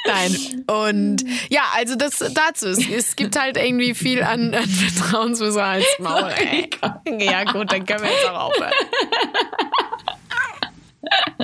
Nein. 0.06 0.64
Und 0.66 1.24
ja, 1.48 1.62
also 1.74 1.96
das 1.96 2.18
dazu. 2.18 2.68
Es, 2.68 2.88
es 2.88 3.16
gibt 3.16 3.38
halt 3.38 3.56
irgendwie 3.56 3.94
viel 3.94 4.22
an, 4.22 4.54
an 4.54 4.68
Vertrauensmisser 4.68 5.64
als 5.64 5.86
Maul. 5.98 6.32
Ey. 6.36 6.70
Ja, 7.18 7.44
gut, 7.44 7.72
dann 7.72 7.84
können 7.86 8.02
wir 8.02 8.10
jetzt 8.10 8.28
auch 8.28 8.50
aufhören. 8.50 8.72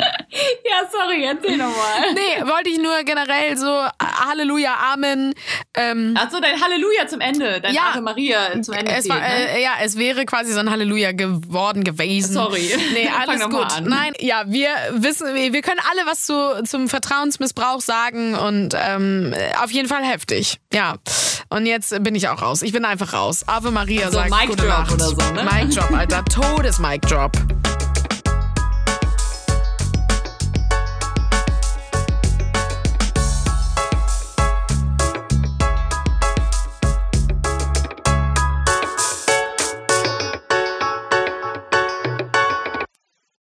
ja, 0.64 0.88
sorry, 0.90 1.24
erzähl 1.24 1.56
nochmal. 1.56 1.74
Nee, 2.14 2.42
wollte 2.48 2.70
ich 2.70 2.78
nur 2.78 3.02
generell 3.04 3.56
so 3.56 3.66
Halleluja, 4.00 4.74
Amen. 4.92 5.34
Ähm, 5.74 6.16
Achso, 6.20 6.40
dein 6.40 6.60
Halleluja 6.60 7.06
zum 7.06 7.20
Ende, 7.20 7.60
dein 7.60 7.74
Ja. 7.74 7.90
Ave 7.92 8.00
Maria 8.00 8.60
zum 8.62 8.74
Ende. 8.74 8.92
es 8.92 9.08
war, 9.08 9.16
zählt, 9.20 9.30
ne? 9.50 9.58
äh, 9.58 9.62
ja, 9.62 9.72
es 9.82 9.96
wäre 9.98 10.24
quasi 10.26 10.52
so 10.52 10.58
ein 10.60 10.70
Halleluja 10.70 11.12
geworden 11.12 11.84
gewesen. 11.84 12.32
Sorry. 12.34 12.70
Nee, 12.92 13.08
alles 13.26 13.42
gut. 13.48 13.82
Nein, 13.82 14.12
ja, 14.20 14.44
wir 14.46 14.68
wissen, 14.92 15.34
wir 15.34 15.62
können 15.62 15.80
alle 15.90 16.06
was 16.06 16.26
zu, 16.26 16.62
zum 16.64 16.88
Vertrauensmissbrauch 16.88 17.80
sagen 17.80 18.34
und 18.34 18.74
ähm, 18.78 19.34
auf 19.62 19.70
jeden 19.70 19.88
Fall 19.88 20.04
heftig. 20.04 20.58
Ja. 20.72 20.94
Und 21.48 21.66
jetzt 21.66 22.02
bin 22.02 22.14
ich 22.14 22.28
auch 22.28 22.40
raus. 22.42 22.62
Ich 22.62 22.72
bin 22.72 22.84
einfach 22.84 23.12
raus. 23.12 23.44
Ave 23.46 23.70
Maria 23.70 24.06
So, 24.06 24.12
sagt 24.18 24.30
Mic 24.30 24.46
gute 24.48 24.62
Drop 24.62 24.68
Nacht. 24.68 24.92
oder 24.92 25.04
so, 25.06 25.16
ne? 25.16 25.44
Mic 25.52 25.74
Drop, 25.74 25.90
Alter. 25.92 26.24
Todes 26.24 26.78
Mic 26.78 27.02
Drop. 27.02 27.32